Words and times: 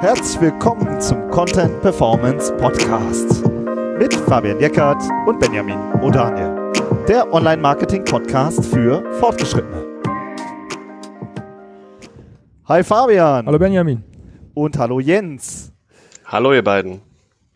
Herzlich 0.00 0.40
willkommen 0.40 0.98
zum 0.98 1.30
Content 1.30 1.82
Performance 1.82 2.50
Podcast 2.56 3.44
mit 3.98 4.14
Fabian 4.14 4.58
Jeckert 4.58 4.96
und 5.26 5.38
Benjamin 5.38 5.76
O'Daniel, 6.00 7.04
der 7.06 7.30
Online-Marketing-Podcast 7.30 8.64
für 8.64 9.04
Fortgeschrittene. 9.20 9.84
Hi 12.66 12.82
Fabian. 12.82 13.44
Hallo 13.44 13.58
Benjamin. 13.58 14.02
Und 14.54 14.78
hallo 14.78 15.00
Jens. 15.00 15.70
Hallo 16.24 16.54
ihr 16.54 16.64
beiden. 16.64 17.02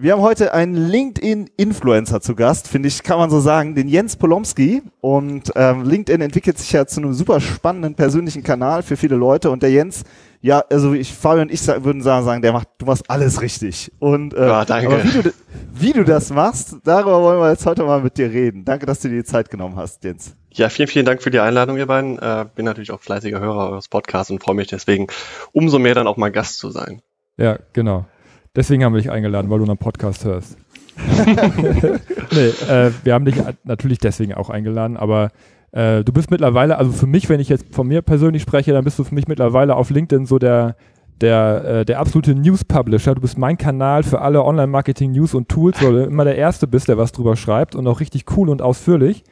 Wir 0.05 0.13
haben 0.13 0.21
heute 0.21 0.53
einen 0.53 0.75
LinkedIn-Influencer 0.75 2.21
zu 2.21 2.35
Gast, 2.35 2.69
finde 2.69 2.89
ich, 2.89 3.03
kann 3.03 3.17
man 3.17 3.31
so 3.31 3.41
sagen, 3.41 3.75
den 3.75 3.89
Jens 3.89 4.17
Polomski. 4.17 4.83
Und 5.01 5.51
ähm, 5.57 5.83
LinkedIn 5.83 6.21
entwickelt 6.21 6.59
sich 6.59 6.71
ja 6.73 6.85
zu 6.85 7.01
einem 7.01 7.15
super 7.15 7.41
spannenden 7.41 7.95
persönlichen 7.95 8.43
Kanal 8.43 8.83
für 8.83 8.99
viele 8.99 9.17
Leute. 9.17 9.51
Und 9.51 9.63
der 9.63 9.71
Jens, 9.71 10.05
ja, 10.43 10.63
also 10.69 10.93
ich, 10.93 11.15
Fabian 11.15 11.49
und 11.49 11.51
ich 11.51 11.67
würden 11.67 12.03
sagen, 12.03 12.43
der 12.43 12.53
macht, 12.53 12.69
du 12.77 12.85
machst 12.85 13.09
alles 13.09 13.41
richtig. 13.41 13.93
Und 13.99 14.35
äh, 14.35 14.47
ja, 14.47 14.67
danke. 14.67 14.89
Aber 14.89 15.05
wie, 15.05 15.23
du, 15.23 15.33
wie 15.73 15.93
du 15.95 16.05
das 16.05 16.29
machst, 16.29 16.77
darüber 16.85 17.23
wollen 17.23 17.41
wir 17.41 17.49
jetzt 17.49 17.65
heute 17.65 17.85
mal 17.85 18.03
mit 18.03 18.19
dir 18.19 18.31
reden. 18.31 18.67
Danke, 18.67 18.85
dass 18.85 19.01
du 19.01 19.09
dir 19.09 19.23
die 19.23 19.25
Zeit 19.25 19.49
genommen 19.49 19.77
hast, 19.77 20.05
Jens. 20.05 20.37
Ja, 20.53 20.69
vielen, 20.69 20.89
vielen 20.89 21.07
Dank 21.07 21.23
für 21.23 21.31
die 21.31 21.41
Einladung, 21.41 21.79
ihr 21.79 21.87
beiden. 21.87 22.19
Äh, 22.19 22.45
bin 22.55 22.67
natürlich 22.67 22.91
auch 22.91 23.01
fleißiger 23.01 23.41
Hörer 23.41 23.71
eures 23.71 23.89
Podcasts 23.89 24.31
und 24.31 24.43
freue 24.43 24.55
mich 24.55 24.67
deswegen 24.67 25.07
umso 25.53 25.79
mehr 25.79 25.95
dann 25.95 26.07
auch 26.07 26.19
mal 26.19 26.31
Gast 26.31 26.59
zu 26.59 26.69
sein. 26.69 27.01
Ja, 27.39 27.59
genau. 27.73 28.05
Deswegen 28.57 28.85
haben 28.85 28.95
wir 28.95 29.01
dich 29.01 29.11
eingeladen, 29.11 29.51
weil 29.51 29.59
du 29.59 29.65
einen 29.65 29.79
Podcast 29.79 30.25
hörst. 30.25 30.57
nee, 32.33 32.49
äh, 32.69 32.93
wir 33.03 33.15
haben 33.15 33.25
dich 33.25 33.37
natürlich 33.65 33.99
deswegen 33.99 34.35
auch 34.35 34.49
eingeladen, 34.49 34.97
aber 34.97 35.31
äh, 35.73 36.05
du 36.05 36.13
bist 36.13 36.31
mittlerweile, 36.31 36.79
also 36.79 36.93
für 36.93 37.09
mich, 37.09 37.29
wenn 37.29 37.41
ich 37.41 37.49
jetzt 37.49 37.75
von 37.75 37.89
mir 37.89 38.01
persönlich 38.01 38.43
spreche, 38.43 38.73
dann 38.73 38.85
bist 38.85 38.99
du 38.99 39.05
für 39.05 39.15
mich 39.15 39.27
mittlerweile 39.27 39.75
auf 39.75 39.91
LinkedIn 39.91 40.27
so 40.27 40.39
der, 40.39 40.77
der, 41.21 41.65
äh, 41.65 41.85
der 41.85 41.99
absolute 41.99 42.35
News-Publisher. 42.37 43.17
Du 43.17 43.21
bist 43.21 43.39
mein 43.39 43.59
Kanal 43.59 44.05
für 44.05 44.21
alle 44.21 44.45
Online-Marketing-News 44.45 45.35
und 45.35 45.49
Tools, 45.49 45.83
weil 45.83 45.93
du 45.93 46.05
immer 46.05 46.25
der 46.25 46.37
Erste 46.37 46.69
bist, 46.69 46.89
der 46.89 46.97
was 46.97 47.11
drüber 47.11 47.35
schreibt 47.35 47.75
und 47.75 47.89
auch 47.89 47.99
richtig 47.99 48.25
cool 48.37 48.49
und 48.49 48.63
ausführlich. 48.63 49.25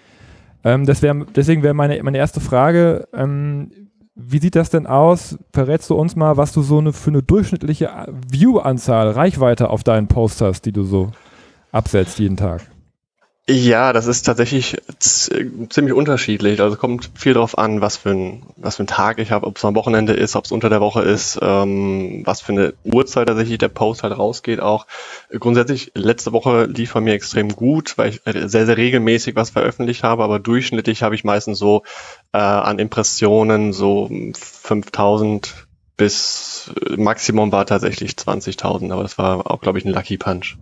Ähm, 0.64 0.86
wär, 0.86 1.14
deswegen 1.34 1.62
wäre 1.62 1.74
meine, 1.74 2.02
meine 2.02 2.18
erste 2.18 2.41
Frage, 2.41 3.06
ähm, 3.12 3.70
wie 4.14 4.38
sieht 4.38 4.56
das 4.56 4.70
denn 4.70 4.86
aus? 4.86 5.38
Verrätst 5.52 5.88
du 5.91 5.94
uns 5.94 6.16
mal, 6.16 6.36
was 6.36 6.52
du 6.52 6.62
so 6.62 6.78
eine, 6.78 6.92
für 6.92 7.10
eine 7.10 7.22
durchschnittliche 7.22 7.91
View-Anzahl, 8.28 9.10
Reichweite 9.10 9.70
auf 9.70 9.84
deinen 9.84 10.08
Post 10.08 10.41
hast, 10.41 10.66
die 10.66 10.72
du 10.72 10.82
so 10.82 11.12
absetzt 11.70 12.18
jeden 12.18 12.36
Tag? 12.36 12.71
Ja, 13.48 13.92
das 13.92 14.06
ist 14.06 14.22
tatsächlich 14.22 14.80
ziemlich 15.00 15.92
unterschiedlich. 15.92 16.60
Also 16.60 16.76
kommt 16.76 17.10
viel 17.16 17.34
darauf 17.34 17.58
an, 17.58 17.80
was 17.80 17.96
für 17.96 18.10
ein, 18.10 18.44
was 18.56 18.76
für 18.76 18.84
ein 18.84 18.86
Tag 18.86 19.18
ich 19.18 19.32
habe, 19.32 19.48
ob 19.48 19.56
es 19.56 19.64
am 19.64 19.74
Wochenende 19.74 20.12
ist, 20.12 20.36
ob 20.36 20.44
es 20.44 20.52
unter 20.52 20.68
der 20.68 20.80
Woche 20.80 21.02
ist, 21.02 21.40
ähm, 21.42 22.22
was 22.24 22.40
für 22.40 22.52
eine 22.52 22.74
Uhrzeit 22.84 23.26
tatsächlich 23.26 23.58
der 23.58 23.68
Post 23.68 24.04
halt 24.04 24.16
rausgeht 24.16 24.60
auch. 24.60 24.86
Grundsätzlich, 25.40 25.90
letzte 25.96 26.32
Woche 26.32 26.66
lief 26.66 26.92
bei 26.92 27.00
mir 27.00 27.14
extrem 27.14 27.48
gut, 27.48 27.98
weil 27.98 28.10
ich 28.10 28.20
sehr, 28.24 28.66
sehr 28.66 28.76
regelmäßig 28.76 29.34
was 29.34 29.50
veröffentlicht 29.50 30.04
habe, 30.04 30.22
aber 30.22 30.38
durchschnittlich 30.38 31.02
habe 31.02 31.16
ich 31.16 31.24
meistens 31.24 31.58
so 31.58 31.82
äh, 32.32 32.38
an 32.38 32.78
Impressionen 32.78 33.72
so 33.72 34.08
5000 34.34 35.66
bis 35.96 36.70
Maximum 36.96 37.50
war 37.50 37.66
tatsächlich 37.66 38.12
20.000, 38.12 38.92
aber 38.92 39.02
das 39.02 39.18
war 39.18 39.50
auch, 39.50 39.60
glaube 39.60 39.78
ich, 39.78 39.84
ein 39.84 39.92
Lucky 39.92 40.16
Punch. 40.16 40.56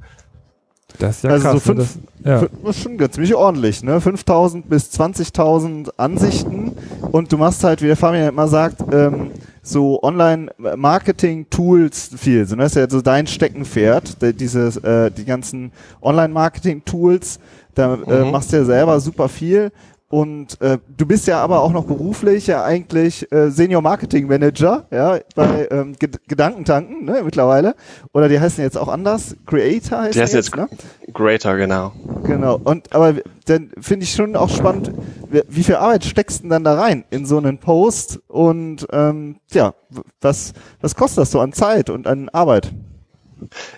Das 1.00 1.16
ist 1.16 1.24
ja 1.24 1.30
also 1.30 1.48
krass. 1.48 1.64
So 1.64 1.72
ne? 1.72 1.84
fünf, 1.84 1.98
das, 2.22 2.24
ja. 2.24 2.46
das 2.62 2.76
ist 2.76 2.82
schon 2.82 3.10
ziemlich 3.10 3.34
ordentlich, 3.34 3.82
ne? 3.82 4.00
5000 4.00 4.68
bis 4.68 4.92
20.000 4.92 5.90
Ansichten 5.96 6.72
und 7.10 7.32
du 7.32 7.38
machst 7.38 7.64
halt, 7.64 7.82
wie 7.82 7.86
der 7.86 7.96
Fabian 7.96 8.28
immer 8.28 8.46
sagt, 8.48 8.84
ähm, 8.92 9.30
so 9.62 10.02
Online-Marketing-Tools 10.02 12.10
viel. 12.16 12.46
So, 12.46 12.56
das 12.56 12.72
ist 12.72 12.76
ja 12.76 12.88
so 12.88 13.00
dein 13.00 13.26
Steckenpferd, 13.26 14.18
dieses, 14.38 14.76
äh, 14.78 15.10
die 15.10 15.24
ganzen 15.24 15.72
Online-Marketing-Tools. 16.02 17.40
Da 17.74 17.94
äh, 17.94 18.24
mhm. 18.24 18.30
machst 18.30 18.52
du 18.52 18.58
ja 18.58 18.64
selber 18.64 19.00
super 19.00 19.28
viel. 19.28 19.72
Und 20.10 20.60
äh, 20.60 20.78
du 20.96 21.06
bist 21.06 21.28
ja 21.28 21.40
aber 21.40 21.62
auch 21.62 21.70
noch 21.70 21.84
beruflich 21.84 22.48
ja 22.48 22.64
eigentlich 22.64 23.30
äh, 23.30 23.48
Senior 23.50 23.80
Marketing 23.80 24.26
Manager, 24.26 24.84
ja, 24.90 25.20
bei 25.36 25.68
ähm, 25.70 25.94
Gedankentanken, 26.26 27.04
ne, 27.04 27.22
mittlerweile. 27.24 27.76
Oder 28.12 28.28
die 28.28 28.40
heißen 28.40 28.62
jetzt 28.62 28.76
auch 28.76 28.88
anders. 28.88 29.36
Creator 29.46 30.00
heißt 30.00 30.16
die 30.16 30.20
heißt 30.20 30.34
jetzt, 30.34 30.56
ne? 30.56 30.68
Greater, 31.12 31.56
genau. 31.56 31.92
Genau. 32.24 32.60
Und 32.64 32.92
aber 32.92 33.14
dann 33.46 33.70
finde 33.80 34.02
ich 34.02 34.12
schon 34.12 34.34
auch 34.34 34.50
spannend, 34.50 34.90
wie, 35.30 35.42
wie 35.48 35.62
viel 35.62 35.76
Arbeit 35.76 36.04
steckst 36.04 36.40
du 36.40 36.42
denn 36.42 36.50
dann 36.50 36.64
da 36.64 36.74
rein 36.74 37.04
in 37.10 37.24
so 37.24 37.38
einen 37.38 37.58
Post 37.58 38.18
und 38.26 38.88
ähm, 38.92 39.36
ja, 39.52 39.74
was, 40.20 40.54
was 40.80 40.96
kostet 40.96 41.18
das 41.18 41.30
so 41.30 41.38
an 41.38 41.52
Zeit 41.52 41.88
und 41.88 42.08
an 42.08 42.28
Arbeit? 42.30 42.72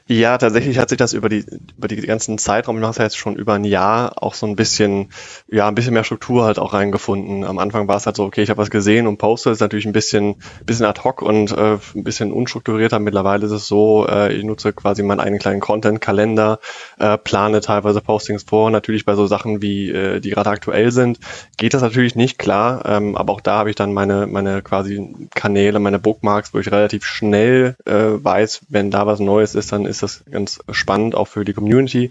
Ja, 0.07 0.39
tatsächlich 0.39 0.79
hat 0.79 0.89
sich 0.89 0.99
das 0.99 1.13
über 1.13 1.29
die, 1.29 1.45
über 1.77 1.89
die 1.89 1.97
ganzen 1.97 2.39
Zeitraum, 2.39 2.77
ich 2.77 2.83
mache 2.83 2.93
es 2.93 2.99
ja 2.99 3.05
jetzt 3.05 3.17
schon 3.17 3.37
über 3.37 3.55
ein 3.55 3.65
Jahr, 3.65 4.23
auch 4.23 4.35
so 4.35 4.47
ein 4.47 4.57
bisschen, 4.57 5.11
ja, 5.49 5.69
ein 5.69 5.75
bisschen 5.75 5.95
mehr 5.95 6.05
Struktur 6.05 6.45
halt 6.45 6.59
auch 6.59 6.73
reingefunden. 6.73 7.45
Am 7.45 7.59
Anfang 7.59 7.89
war 7.89 7.97
es 7.97 8.07
halt 8.07 8.17
so, 8.17 8.25
okay, 8.25 8.43
ich 8.43 8.51
habe 8.51 8.59
was 8.59 8.71
gesehen 8.71 9.07
und 9.07 9.19
poste, 9.19 9.51
ist 9.51 9.61
natürlich 9.61 9.87
ein 9.87 9.93
bisschen, 9.93 10.37
bisschen 10.65 10.87
ad 10.87 11.01
hoc 11.03 11.23
und 11.23 11.53
äh, 11.53 11.79
ein 11.95 12.05
bisschen 12.05 12.33
unstrukturierter. 12.33 12.99
Mittlerweile 12.99 13.47
ist 13.47 13.53
es 13.53 13.67
so, 13.67 14.07
äh, 14.09 14.33
ich 14.33 14.45
nutze 14.45 14.73
quasi 14.73 15.03
meinen 15.03 15.21
eigenen 15.21 15.41
kleinen 15.41 15.61
Content-Kalender, 15.61 16.59
äh, 16.99 17.19
plane 17.19 17.61
teilweise 17.61 18.01
Postings 18.01 18.43
vor. 18.43 18.71
Natürlich 18.71 19.05
bei 19.05 19.15
so 19.15 19.27
Sachen 19.27 19.63
wie, 19.63 19.91
äh, 19.91 20.21
die 20.21 20.31
gerade 20.31 20.51
aktuell 20.51 20.91
sind, 20.91 21.19
geht 21.57 21.75
das 21.75 21.83
natürlich 21.83 22.17
nicht, 22.17 22.39
klar. 22.39 22.85
Ähm, 22.87 23.17
aber 23.17 23.33
auch 23.33 23.41
da 23.41 23.59
habe 23.59 23.71
ich 23.71 23.77
dann 23.77 23.93
meine, 23.93 24.27
meine 24.27 24.63
quasi 24.63 25.29
Kanäle, 25.35 25.79
meine 25.79 25.99
Bookmarks, 25.99 26.53
wo 26.55 26.59
ich 26.59 26.71
relativ 26.71 27.05
schnell 27.05 27.77
äh, 27.85 27.93
weiß, 27.93 28.63
wenn 28.69 28.91
da 28.91 29.07
was 29.07 29.21
Neues 29.21 29.52
Podcast 29.53 29.57
ist, 29.57 29.73
dann 29.73 29.87
ist 29.87 30.03
das 30.03 30.25
ganz 30.31 30.61
spannend 30.71 31.15
auch 31.15 31.29
für 31.29 31.45
die 31.45 31.53
Community 31.53 32.11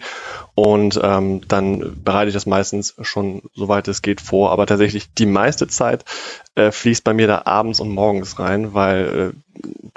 und 0.55 0.99
ähm, 1.01 1.41
dann 1.47 2.01
bereite 2.03 2.29
ich 2.29 2.33
das 2.33 2.45
meistens 2.45 2.95
schon 3.01 3.43
soweit 3.53 3.87
es 3.87 4.01
geht 4.01 4.21
vor. 4.21 4.51
Aber 4.51 4.65
tatsächlich 4.65 5.13
die 5.13 5.25
meiste 5.25 5.67
Zeit 5.67 6.05
äh, 6.55 6.71
fließt 6.71 7.03
bei 7.03 7.13
mir 7.13 7.27
da 7.27 7.43
abends 7.45 7.79
und 7.79 7.89
morgens 7.89 8.39
rein, 8.39 8.73
weil 8.73 9.33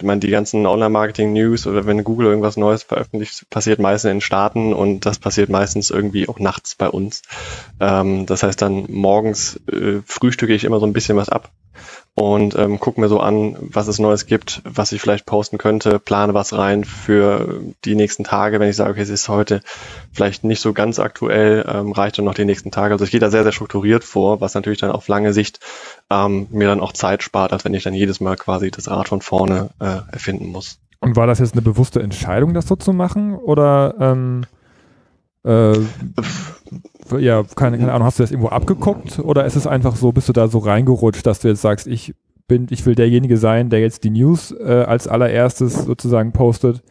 äh, 0.01 0.05
meine, 0.05 0.21
die 0.21 0.31
ganzen 0.31 0.67
Online-Marketing-News 0.67 1.67
oder 1.67 1.87
wenn 1.87 2.05
Google 2.05 2.27
irgendwas 2.27 2.57
Neues 2.57 2.83
veröffentlicht, 2.83 3.49
passiert 3.51 3.79
meistens 3.79 4.11
in 4.11 4.21
Staaten 4.21 4.73
und 4.73 5.07
das 5.07 5.19
passiert 5.19 5.49
meistens 5.49 5.91
irgendwie 5.91 6.29
auch 6.29 6.39
nachts 6.39 6.75
bei 6.75 6.89
uns. 6.89 7.23
Ähm, 7.81 8.27
das 8.27 8.43
heißt 8.43 8.61
dann 8.61 8.87
morgens 8.89 9.61
äh, 9.71 10.01
frühstücke 10.05 10.55
ich 10.55 10.65
immer 10.65 10.81
so 10.81 10.87
ein 10.87 10.93
bisschen 10.93 11.17
was 11.17 11.29
ab 11.29 11.51
und 12.15 12.57
ähm, 12.57 12.79
gucke 12.79 13.01
mir 13.01 13.09
so 13.09 13.19
an, 13.19 13.57
was 13.61 13.89
es 13.89 13.99
Neues 13.99 14.27
gibt, 14.27 14.63
was 14.65 14.93
ich 14.93 15.01
vielleicht 15.01 15.27
posten 15.27 15.59
könnte, 15.59 15.99
plane 15.99 16.33
was 16.33 16.53
rein 16.53 16.85
für 16.85 17.61
die 17.85 17.97
nächsten 17.97 18.23
Tage, 18.23 18.61
wenn 18.61 18.69
ich 18.69 18.77
sage, 18.77 18.93
okay, 18.93 19.01
es 19.01 19.09
ist 19.09 19.29
heute 19.29 19.63
vielleicht 20.13 20.45
nicht 20.45 20.61
so 20.61 20.73
ganz 20.73 21.01
aktuell, 21.01 21.65
ähm, 21.69 21.91
reicht 21.91 22.19
dann 22.19 22.25
noch 22.25 22.35
die 22.35 22.45
nächsten 22.45 22.71
Tage. 22.71 22.95
Also 22.95 23.05
ich 23.05 23.11
gehe 23.11 23.19
da 23.19 23.31
sehr, 23.31 23.43
sehr 23.43 23.53
strukturiert 23.53 24.05
vor, 24.05 24.41
was 24.41 24.55
natürlich 24.55 24.79
dann 24.79 24.93
auf 24.93 25.09
lange 25.09 25.33
Sicht 25.33 25.59
ähm, 26.09 26.47
mir 26.51 26.69
dann 26.69 26.81
auch 26.81 26.93
Zeit 26.93 27.25
spart, 27.25 27.53
als 27.53 27.65
wenn 27.65 27.75
ich 27.75 27.83
dann 27.83 27.95
jedes 27.95 28.21
Mal 28.21 28.37
quasi 28.37 28.71
das 28.71 28.89
Rad 28.89 29.09
von 29.09 29.21
vorne 29.21 29.71
äh, 29.81 30.13
erfinden 30.13 30.47
muss. 30.47 30.79
Und 31.01 31.17
war 31.17 31.27
das 31.27 31.41
jetzt 31.41 31.53
eine 31.53 31.63
bewusste 31.63 32.01
Entscheidung, 32.01 32.55
das 32.55 32.67
so 32.67 32.77
zu 32.77 32.93
machen? 32.93 33.35
Oder 33.35 33.95
ähm, 34.01 34.47
äh, 35.45 35.79
ja, 37.19 37.45
keine, 37.55 37.79
keine 37.79 37.93
Ahnung, 37.93 38.07
hast 38.07 38.19
du 38.19 38.23
das 38.23 38.31
irgendwo 38.31 38.49
abgeguckt 38.49 39.19
oder 39.19 39.45
ist 39.45 39.57
es 39.57 39.67
einfach 39.67 39.97
so, 39.97 40.13
bist 40.13 40.29
du 40.29 40.33
da 40.33 40.49
so 40.49 40.59
reingerutscht, 40.59 41.27
dass 41.27 41.41
du 41.41 41.49
jetzt 41.49 41.63
sagst, 41.63 41.87
ich 41.87 42.15
bin, 42.49 42.67
ich 42.71 42.85
will 42.87 42.95
derjenige 42.95 43.37
sein, 43.37 43.71
der 43.71 43.81
jetzt 43.81 44.05
die 44.05 44.11
News 44.11 44.53
äh, 44.53 44.85
als 44.87 45.09
allererstes 45.09 45.85
sozusagen 45.85 46.33
postet, 46.33 46.83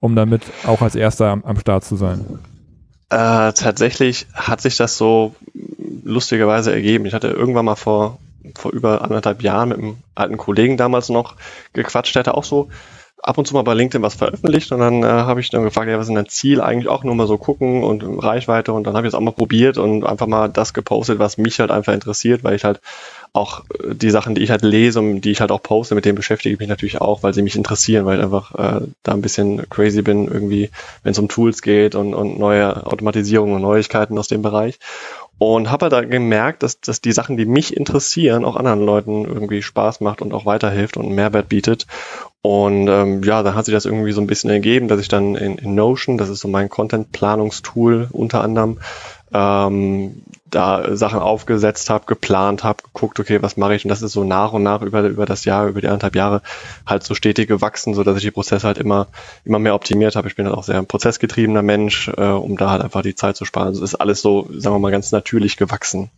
um 0.00 0.14
damit 0.14 0.42
auch 0.66 0.82
als 0.82 0.94
erster 0.94 1.28
am, 1.28 1.44
am 1.44 1.58
Start 1.58 1.84
zu 1.84 1.96
sein? 1.96 2.24
Äh, 3.08 3.52
tatsächlich 3.52 4.26
hat 4.34 4.60
sich 4.60 4.76
das 4.76 4.96
so 4.96 5.34
lustigerweise 6.04 6.72
ergeben. 6.72 7.06
Ich 7.06 7.14
hatte 7.14 7.28
irgendwann 7.28 7.64
mal 7.64 7.76
vor, 7.76 8.18
vor 8.56 8.72
über 8.72 9.02
anderthalb 9.02 9.42
Jahren 9.42 9.70
mit 9.70 9.78
einem 9.78 9.96
alten 10.14 10.36
Kollegen 10.36 10.76
damals 10.76 11.08
noch 11.08 11.36
gequatscht, 11.72 12.14
der 12.14 12.20
hatte 12.20 12.34
auch 12.34 12.44
so 12.44 12.68
ab 13.26 13.38
und 13.38 13.46
zu 13.46 13.54
mal 13.54 13.62
bei 13.62 13.74
LinkedIn 13.74 14.02
was 14.02 14.14
veröffentlicht 14.14 14.70
und 14.70 14.78
dann 14.78 15.02
äh, 15.02 15.06
habe 15.06 15.40
ich 15.40 15.50
dann 15.50 15.64
gefragt, 15.64 15.88
ja, 15.88 15.96
was 15.96 16.04
ist 16.04 16.08
denn 16.08 16.14
dein 16.14 16.28
Ziel? 16.28 16.60
Eigentlich 16.60 16.88
auch 16.88 17.02
nur 17.02 17.16
mal 17.16 17.26
so 17.26 17.36
gucken 17.38 17.82
und 17.82 18.02
Reichweite 18.02 18.72
und 18.72 18.86
dann 18.86 18.96
habe 18.96 19.06
ich 19.06 19.10
es 19.10 19.14
auch 19.14 19.20
mal 19.20 19.32
probiert 19.32 19.78
und 19.78 20.04
einfach 20.04 20.28
mal 20.28 20.48
das 20.48 20.72
gepostet, 20.72 21.18
was 21.18 21.36
mich 21.36 21.58
halt 21.58 21.72
einfach 21.72 21.92
interessiert, 21.92 22.44
weil 22.44 22.54
ich 22.54 22.62
halt 22.62 22.80
auch 23.32 23.64
äh, 23.82 23.94
die 23.94 24.10
Sachen, 24.10 24.36
die 24.36 24.42
ich 24.42 24.50
halt 24.50 24.62
lese 24.62 25.00
und 25.00 25.22
die 25.22 25.32
ich 25.32 25.40
halt 25.40 25.50
auch 25.50 25.62
poste, 25.62 25.96
mit 25.96 26.04
denen 26.04 26.14
beschäftige 26.14 26.52
ich 26.52 26.60
mich 26.60 26.68
natürlich 26.68 27.00
auch, 27.00 27.24
weil 27.24 27.34
sie 27.34 27.42
mich 27.42 27.56
interessieren, 27.56 28.06
weil 28.06 28.18
ich 28.18 28.24
einfach 28.24 28.54
äh, 28.54 28.86
da 29.02 29.12
ein 29.12 29.22
bisschen 29.22 29.68
crazy 29.70 30.02
bin, 30.02 30.28
irgendwie, 30.28 30.70
wenn 31.02 31.10
es 31.12 31.18
um 31.18 31.28
Tools 31.28 31.62
geht 31.62 31.96
und, 31.96 32.14
und 32.14 32.38
neue 32.38 32.86
Automatisierungen 32.86 33.56
und 33.56 33.62
Neuigkeiten 33.62 34.16
aus 34.18 34.28
dem 34.28 34.42
Bereich. 34.42 34.78
Und 35.38 35.70
habe 35.70 35.84
halt 35.84 35.92
da 35.92 36.00
gemerkt, 36.00 36.62
dass, 36.62 36.80
dass 36.80 37.02
die 37.02 37.12
Sachen, 37.12 37.36
die 37.36 37.44
mich 37.44 37.76
interessieren, 37.76 38.46
auch 38.46 38.56
anderen 38.56 38.80
Leuten 38.80 39.26
irgendwie 39.26 39.60
Spaß 39.60 40.00
macht 40.00 40.22
und 40.22 40.32
auch 40.32 40.46
weiterhilft 40.46 40.96
und 40.96 41.04
einen 41.04 41.14
Mehrwert 41.14 41.50
bietet. 41.50 41.86
Und 42.42 42.86
ähm, 42.86 43.22
ja, 43.24 43.42
dann 43.42 43.56
hat 43.56 43.64
sich 43.64 43.74
das 43.74 43.86
irgendwie 43.86 44.12
so 44.12 44.20
ein 44.20 44.28
bisschen 44.28 44.50
ergeben, 44.50 44.86
dass 44.86 45.00
ich 45.00 45.08
dann 45.08 45.34
in, 45.34 45.58
in 45.58 45.74
Notion, 45.74 46.16
das 46.16 46.28
ist 46.28 46.40
so 46.40 46.48
mein 46.48 46.68
Content-Planungstool 46.68 48.08
unter 48.12 48.40
anderem, 48.42 48.78
ähm, 49.32 50.22
da 50.48 50.96
Sachen 50.96 51.18
aufgesetzt 51.18 51.90
habe, 51.90 52.06
geplant 52.06 52.62
habe, 52.62 52.82
geguckt, 52.84 53.18
okay, 53.18 53.42
was 53.42 53.56
mache 53.56 53.74
ich? 53.74 53.84
Und 53.84 53.88
das 53.88 54.02
ist 54.02 54.12
so 54.12 54.22
nach 54.22 54.52
und 54.52 54.62
nach 54.62 54.82
über, 54.82 55.02
über 55.02 55.26
das 55.26 55.44
Jahr, 55.44 55.66
über 55.66 55.80
die 55.80 55.88
anderthalb 55.88 56.14
Jahre 56.14 56.40
halt 56.86 57.02
so 57.02 57.14
stetig 57.14 57.48
gewachsen, 57.48 57.94
so 57.94 58.04
dass 58.04 58.16
ich 58.16 58.22
die 58.22 58.30
Prozesse 58.30 58.66
halt 58.66 58.78
immer, 58.78 59.08
immer 59.44 59.58
mehr 59.58 59.74
optimiert 59.74 60.14
habe. 60.14 60.28
Ich 60.28 60.36
bin 60.36 60.46
halt 60.46 60.56
auch 60.56 60.62
sehr 60.62 60.78
ein 60.78 60.86
prozessgetriebener 60.86 61.62
Mensch, 61.62 62.08
äh, 62.16 62.28
um 62.28 62.56
da 62.56 62.70
halt 62.70 62.82
einfach 62.82 63.02
die 63.02 63.16
Zeit 63.16 63.36
zu 63.36 63.44
sparen. 63.44 63.68
Also 63.68 63.82
es 63.82 63.92
ist 63.92 64.00
alles 64.00 64.22
so, 64.22 64.48
sagen 64.56 64.76
wir 64.76 64.80
mal, 64.80 64.92
ganz 64.92 65.10
natürlich 65.10 65.56
gewachsen. 65.56 66.10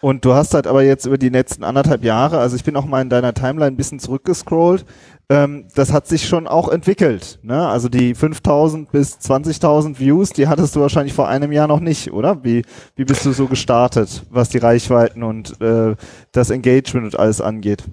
Und 0.00 0.24
du 0.24 0.32
hast 0.32 0.54
halt 0.54 0.66
aber 0.66 0.82
jetzt 0.82 1.04
über 1.04 1.18
die 1.18 1.28
letzten 1.28 1.62
anderthalb 1.62 2.04
Jahre, 2.04 2.38
also 2.38 2.56
ich 2.56 2.64
bin 2.64 2.74
auch 2.76 2.86
mal 2.86 3.02
in 3.02 3.10
deiner 3.10 3.34
Timeline 3.34 3.66
ein 3.66 3.76
bisschen 3.76 3.98
zurückgescrollt, 3.98 4.86
ähm, 5.28 5.66
das 5.74 5.92
hat 5.92 6.06
sich 6.06 6.26
schon 6.26 6.48
auch 6.48 6.68
entwickelt. 6.68 7.38
Ne? 7.42 7.68
Also 7.68 7.88
die 7.88 8.14
5000 8.14 8.90
bis 8.90 9.18
20.000 9.18 9.98
Views, 9.98 10.30
die 10.30 10.48
hattest 10.48 10.74
du 10.74 10.80
wahrscheinlich 10.80 11.12
vor 11.12 11.28
einem 11.28 11.52
Jahr 11.52 11.68
noch 11.68 11.80
nicht, 11.80 12.12
oder? 12.12 12.42
Wie, 12.42 12.64
wie 12.96 13.04
bist 13.04 13.26
du 13.26 13.32
so 13.32 13.46
gestartet, 13.46 14.24
was 14.30 14.48
die 14.48 14.58
Reichweiten 14.58 15.22
und 15.22 15.60
äh, 15.60 15.94
das 16.32 16.50
Engagement 16.50 17.06
und 17.06 17.18
alles 17.18 17.42
angeht? 17.42 17.84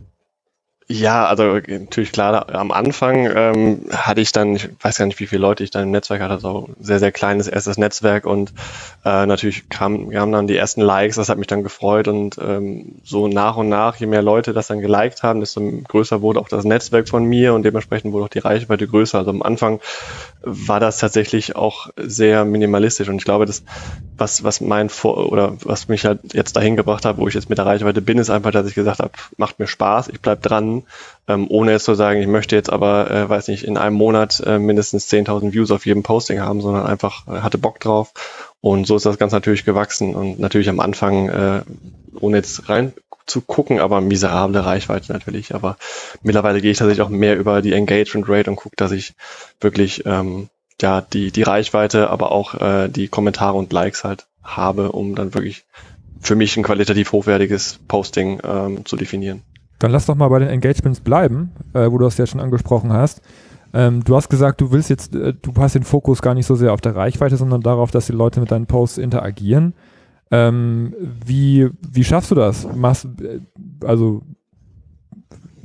Ja, 0.90 1.26
also 1.26 1.60
natürlich 1.68 2.14
klar, 2.14 2.48
am 2.56 2.72
Anfang 2.72 3.30
ähm, 3.36 3.88
hatte 3.92 4.22
ich 4.22 4.32
dann, 4.32 4.56
ich 4.56 4.70
weiß 4.82 4.98
gar 4.98 5.06
nicht, 5.06 5.20
wie 5.20 5.28
viele 5.28 5.42
Leute 5.42 5.66
ich 5.66 5.70
dann 5.70 5.84
im 5.84 5.92
Netzwerk 5.92 6.22
hatte, 6.22 6.40
so 6.40 6.70
sehr, 6.80 7.00
sehr 7.00 7.12
kleines 7.12 7.50
erstes 7.50 7.78
Netzwerk 7.78 8.26
und 8.26 8.54
äh, 9.04 9.26
natürlich 9.26 9.68
kamen 9.68 10.12
kamen 10.12 10.32
dann 10.32 10.48
die 10.48 10.56
ersten 10.56 10.80
Likes, 10.80 11.18
das 11.18 11.28
hat 11.28 11.40
mich 11.40 11.48
dann 11.48 11.64
gefreut 11.64 12.08
und 12.08 12.38
ähm, 12.42 12.96
so 13.04 13.28
nach 13.28 13.58
und 13.58 13.68
nach, 13.68 13.98
je 13.98 14.06
mehr 14.08 14.22
Leute 14.22 14.54
das 14.54 14.68
dann 14.68 14.80
geliked 14.80 15.24
haben, 15.24 15.42
desto 15.42 15.60
größer 15.60 16.22
wurde 16.22 16.40
auch 16.40 16.48
das 16.48 16.64
Netzwerk 16.64 17.10
von 17.10 17.26
mir 17.26 17.54
und 17.54 17.64
dementsprechend 17.64 18.14
wurde 18.14 18.24
auch 18.24 18.30
die 18.30 18.40
Reichweite 18.40 18.88
größer. 18.88 19.18
Also 19.18 19.32
am 19.32 19.42
Anfang 19.44 19.82
war 20.48 20.80
das 20.80 20.98
tatsächlich 20.98 21.56
auch 21.56 21.90
sehr 21.98 22.46
minimalistisch. 22.46 23.10
Und 23.10 23.18
ich 23.18 23.26
glaube, 23.26 23.46
das, 23.46 23.64
was, 24.18 24.44
was 24.44 24.62
mein 24.62 24.90
Vor 24.90 25.32
oder 25.32 25.58
was 25.64 25.88
mich 25.88 26.06
halt 26.06 26.34
jetzt 26.34 26.56
dahin 26.56 26.76
gebracht 26.76 27.06
hat, 27.06 27.18
wo 27.18 27.28
ich 27.28 27.34
jetzt 27.34 27.50
mit 27.50 27.58
der 27.58 27.66
Reichweite 27.66 28.02
bin, 28.02 28.18
ist 28.18 28.30
einfach, 28.30 28.52
dass 28.52 28.68
ich 28.68 28.76
gesagt 28.76 29.00
habe, 29.00 29.12
macht 29.38 29.60
mir 29.60 29.68
Spaß, 29.68 30.10
ich 30.10 30.22
bleib 30.22 30.42
dran. 30.42 30.84
Ähm, 31.28 31.48
ohne 31.50 31.72
jetzt 31.72 31.86
zu 31.86 31.94
sagen, 31.94 32.22
ich 32.22 32.28
möchte 32.28 32.56
jetzt 32.56 32.72
aber, 32.72 33.12
äh, 33.12 33.30
weiß 33.30 33.50
nicht, 33.50 33.66
in 33.66 33.78
einem 33.78 33.96
Monat 33.96 34.42
äh, 34.46 34.60
mindestens 34.60 35.10
10.000 35.10 35.52
Views 35.52 35.72
auf 35.72 35.86
jedem 35.86 36.04
Posting 36.04 36.40
haben, 36.40 36.62
sondern 36.62 36.86
einfach 36.86 37.28
äh, 37.28 37.42
hatte 37.42 37.58
Bock 37.58 37.80
drauf. 37.80 38.14
Und 38.62 38.88
so 38.88 38.96
ist 38.96 39.06
das 39.06 39.18
ganz 39.18 39.34
natürlich 39.34 39.66
gewachsen. 39.66 40.16
Und 40.16 40.40
natürlich 40.40 40.70
am 40.70 40.80
Anfang, 40.80 41.30
äh, 41.30 41.62
ohne 42.20 42.38
jetzt 42.38 42.70
rein 42.70 42.94
zu 43.28 43.42
gucken, 43.42 43.80
aber 43.80 44.02
miserable 44.02 44.66
Reichweite 44.66 45.14
natürlich. 45.14 45.54
Aber 45.54 45.78
mittlerweile 46.24 46.62
gehe 46.62 46.72
ich 46.72 46.78
tatsächlich 46.78 47.06
auch 47.06 47.10
mehr 47.10 47.38
über 47.38 47.62
die 47.62 47.74
Engagement 47.74 48.28
Rate 48.28 48.50
und 48.50 48.56
gucke, 48.56 48.76
dass 48.76 48.92
ich 48.92 49.14
wirklich 49.62 50.06
ähm, 50.06 50.50
ja 50.82 51.02
die 51.02 51.32
die 51.32 51.44
Reichweite, 51.44 52.10
aber 52.10 52.32
auch 52.32 52.56
äh, 52.56 52.88
die 52.88 53.08
Kommentare 53.08 53.58
und 53.58 53.72
Likes 53.72 54.04
halt 54.04 54.26
habe, 54.44 54.92
um 54.92 55.16
dann 55.16 55.34
wirklich 55.34 55.66
für 56.20 56.36
mich 56.36 56.58
ein 56.58 56.64
qualitativ 56.64 57.12
hochwertiges 57.12 57.80
Posting 57.88 58.42
ähm, 58.44 58.86
zu 58.86 58.96
definieren. 58.96 59.44
Dann 59.80 59.92
lass 59.92 60.08
doch 60.08 60.16
mal 60.16 60.30
bei 60.30 60.40
den 60.40 60.50
Engagements 60.50 61.02
bleiben, 61.02 61.52
äh, 61.74 61.92
wo 61.92 61.98
du 61.98 62.06
das 62.06 62.18
ja 62.18 62.26
schon 62.26 62.40
angesprochen 62.40 62.92
hast. 62.92 63.22
Ähm, 63.74 64.04
du 64.04 64.16
hast 64.16 64.30
gesagt, 64.30 64.62
du 64.62 64.72
willst 64.72 64.90
jetzt, 64.90 65.14
äh, 65.14 65.34
du 65.34 65.54
hast 65.58 65.76
den 65.76 65.84
Fokus 65.84 66.22
gar 66.22 66.34
nicht 66.34 66.46
so 66.46 66.56
sehr 66.56 66.74
auf 66.74 66.82
der 66.82 66.96
Reichweite, 66.96 67.38
sondern 67.38 67.62
darauf, 67.62 67.92
dass 67.92 68.08
die 68.08 68.14
Leute 68.14 68.40
mit 68.40 68.50
deinen 68.50 68.66
Posts 68.66 68.98
interagieren. 68.98 69.74
Ähm, 70.32 70.94
wie, 71.26 71.70
wie 71.90 72.04
schaffst 72.04 72.32
du 72.32 72.36
das? 72.36 72.68
Machst, 72.76 73.08
äh, 73.22 73.40
also 73.86 74.24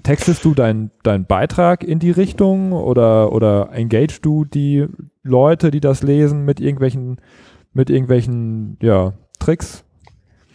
textest 0.02 0.44
du 0.44 0.54
deinen 0.54 0.90
dein 1.02 1.26
Beitrag 1.26 1.84
in 1.84 1.98
die 1.98 2.10
Richtung 2.10 2.72
oder, 2.72 3.32
oder 3.32 3.70
engage 3.72 4.20
du 4.20 4.44
die 4.44 4.86
Leute, 5.22 5.70
die 5.70 5.80
das 5.80 6.02
lesen, 6.02 6.44
mit 6.44 6.60
irgendwelchen, 6.60 7.20
mit 7.72 7.90
irgendwelchen 7.90 8.76
ja, 8.80 9.12
Tricks? 9.38 9.84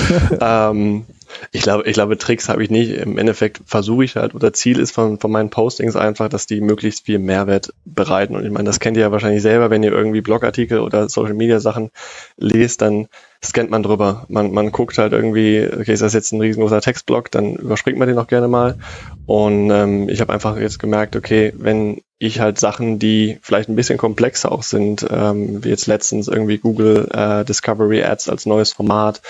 ähm, 0.40 1.04
ich 1.52 1.62
glaube, 1.62 1.84
ich 1.88 1.94
glaube, 1.94 2.18
Tricks 2.18 2.48
habe 2.48 2.62
ich 2.62 2.70
nicht. 2.70 2.90
Im 2.92 3.18
Endeffekt 3.18 3.60
versuche 3.66 4.04
ich 4.04 4.16
halt, 4.16 4.34
oder 4.34 4.52
Ziel 4.52 4.78
ist 4.78 4.92
von, 4.92 5.18
von 5.18 5.30
meinen 5.30 5.50
Postings 5.50 5.96
einfach, 5.96 6.28
dass 6.28 6.46
die 6.46 6.60
möglichst 6.60 7.06
viel 7.06 7.18
Mehrwert 7.18 7.72
bereiten. 7.84 8.36
Und 8.36 8.44
ich 8.44 8.50
meine, 8.50 8.64
das 8.64 8.80
kennt 8.80 8.96
ihr 8.96 9.04
ja 9.04 9.12
wahrscheinlich 9.12 9.42
selber, 9.42 9.70
wenn 9.70 9.82
ihr 9.82 9.92
irgendwie 9.92 10.20
Blogartikel 10.20 10.80
oder 10.80 11.08
Social 11.08 11.34
Media 11.34 11.60
Sachen 11.60 11.90
lest, 12.36 12.82
dann 12.82 13.08
scannt 13.44 13.70
man 13.70 13.82
drüber. 13.82 14.26
Man, 14.28 14.52
man 14.52 14.72
guckt 14.72 14.98
halt 14.98 15.12
irgendwie, 15.12 15.68
okay, 15.72 15.92
ist 15.92 16.02
das 16.02 16.12
jetzt 16.12 16.32
ein 16.32 16.40
riesengroßer 16.40 16.80
Textblock, 16.80 17.30
dann 17.30 17.54
überspringt 17.54 17.98
man 17.98 18.08
den 18.08 18.18
auch 18.18 18.26
gerne 18.26 18.48
mal. 18.48 18.78
Und 19.26 19.70
ähm, 19.70 20.08
ich 20.08 20.20
habe 20.20 20.32
einfach 20.32 20.56
jetzt 20.58 20.78
gemerkt, 20.78 21.14
okay, 21.14 21.52
wenn 21.56 22.02
ich 22.18 22.40
halt 22.40 22.58
Sachen, 22.58 22.98
die 22.98 23.38
vielleicht 23.42 23.68
ein 23.68 23.76
bisschen 23.76 23.98
komplexer 23.98 24.50
auch 24.50 24.64
sind, 24.64 25.06
ähm, 25.08 25.62
wie 25.62 25.68
jetzt 25.68 25.86
letztens 25.86 26.26
irgendwie 26.26 26.58
Google 26.58 27.08
äh, 27.12 27.44
Discovery 27.44 28.02
Ads 28.02 28.28
als 28.28 28.44
neues 28.44 28.72
Format, 28.72 29.22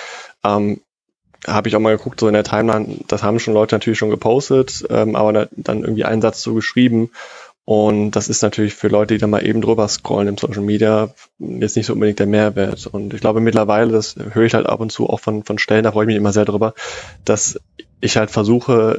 ähm, 0.43 0.81
habe 1.47 1.69
ich 1.69 1.77
auch 1.77 1.81
mal 1.81 1.97
geguckt, 1.97 2.21
so 2.21 2.29
in 2.29 2.35
der 2.35 2.45
Timeline, 2.45 2.99
das 3.07 3.23
haben 3.23 3.39
schon 3.39 3.55
Leute 3.55 3.75
natürlich 3.75 3.99
schon 3.99 4.11
gepostet, 4.11 4.85
ähm, 4.91 5.15
aber 5.15 5.49
dann 5.53 5.83
irgendwie 5.83 6.05
einen 6.05 6.23
Satz 6.23 6.43
so 6.43 6.55
geschrieben. 6.55 7.11
Und 7.65 8.13
das 8.13 8.31
ist 8.31 8.43
natürlich 8.43 8.75
für 8.75 8.89
Leute, 8.89 9.13
die 9.15 9.21
da 9.21 9.27
mal 9.27 9.47
eben 9.47 9.61
drüber 9.61 9.87
scrollen 9.89 10.29
im 10.29 10.39
Social 10.39 10.63
Media, 10.63 11.11
jetzt 11.39 11.77
nicht 11.77 11.85
so 11.85 11.93
unbedingt 11.93 12.19
der 12.19 12.27
Mehrwert. 12.27 12.87
Und 12.87 13.13
ich 13.13 13.21
glaube 13.21 13.41
mittlerweile, 13.41 13.93
das 13.93 14.17
höre 14.17 14.45
ich 14.45 14.55
halt 14.55 14.67
ab 14.67 14.81
und 14.81 14.91
zu 14.91 15.09
auch 15.09 15.21
von, 15.21 15.45
von 15.45 15.59
Stellen, 15.59 15.85
da 15.85 15.93
freue 15.93 16.05
ich 16.05 16.09
mich 16.09 16.17
immer 16.17 16.33
sehr 16.33 16.47
drüber, 16.47 16.73
dass 17.27 17.61
ich 18.01 18.17
halt 18.17 18.31
versuche, 18.31 18.99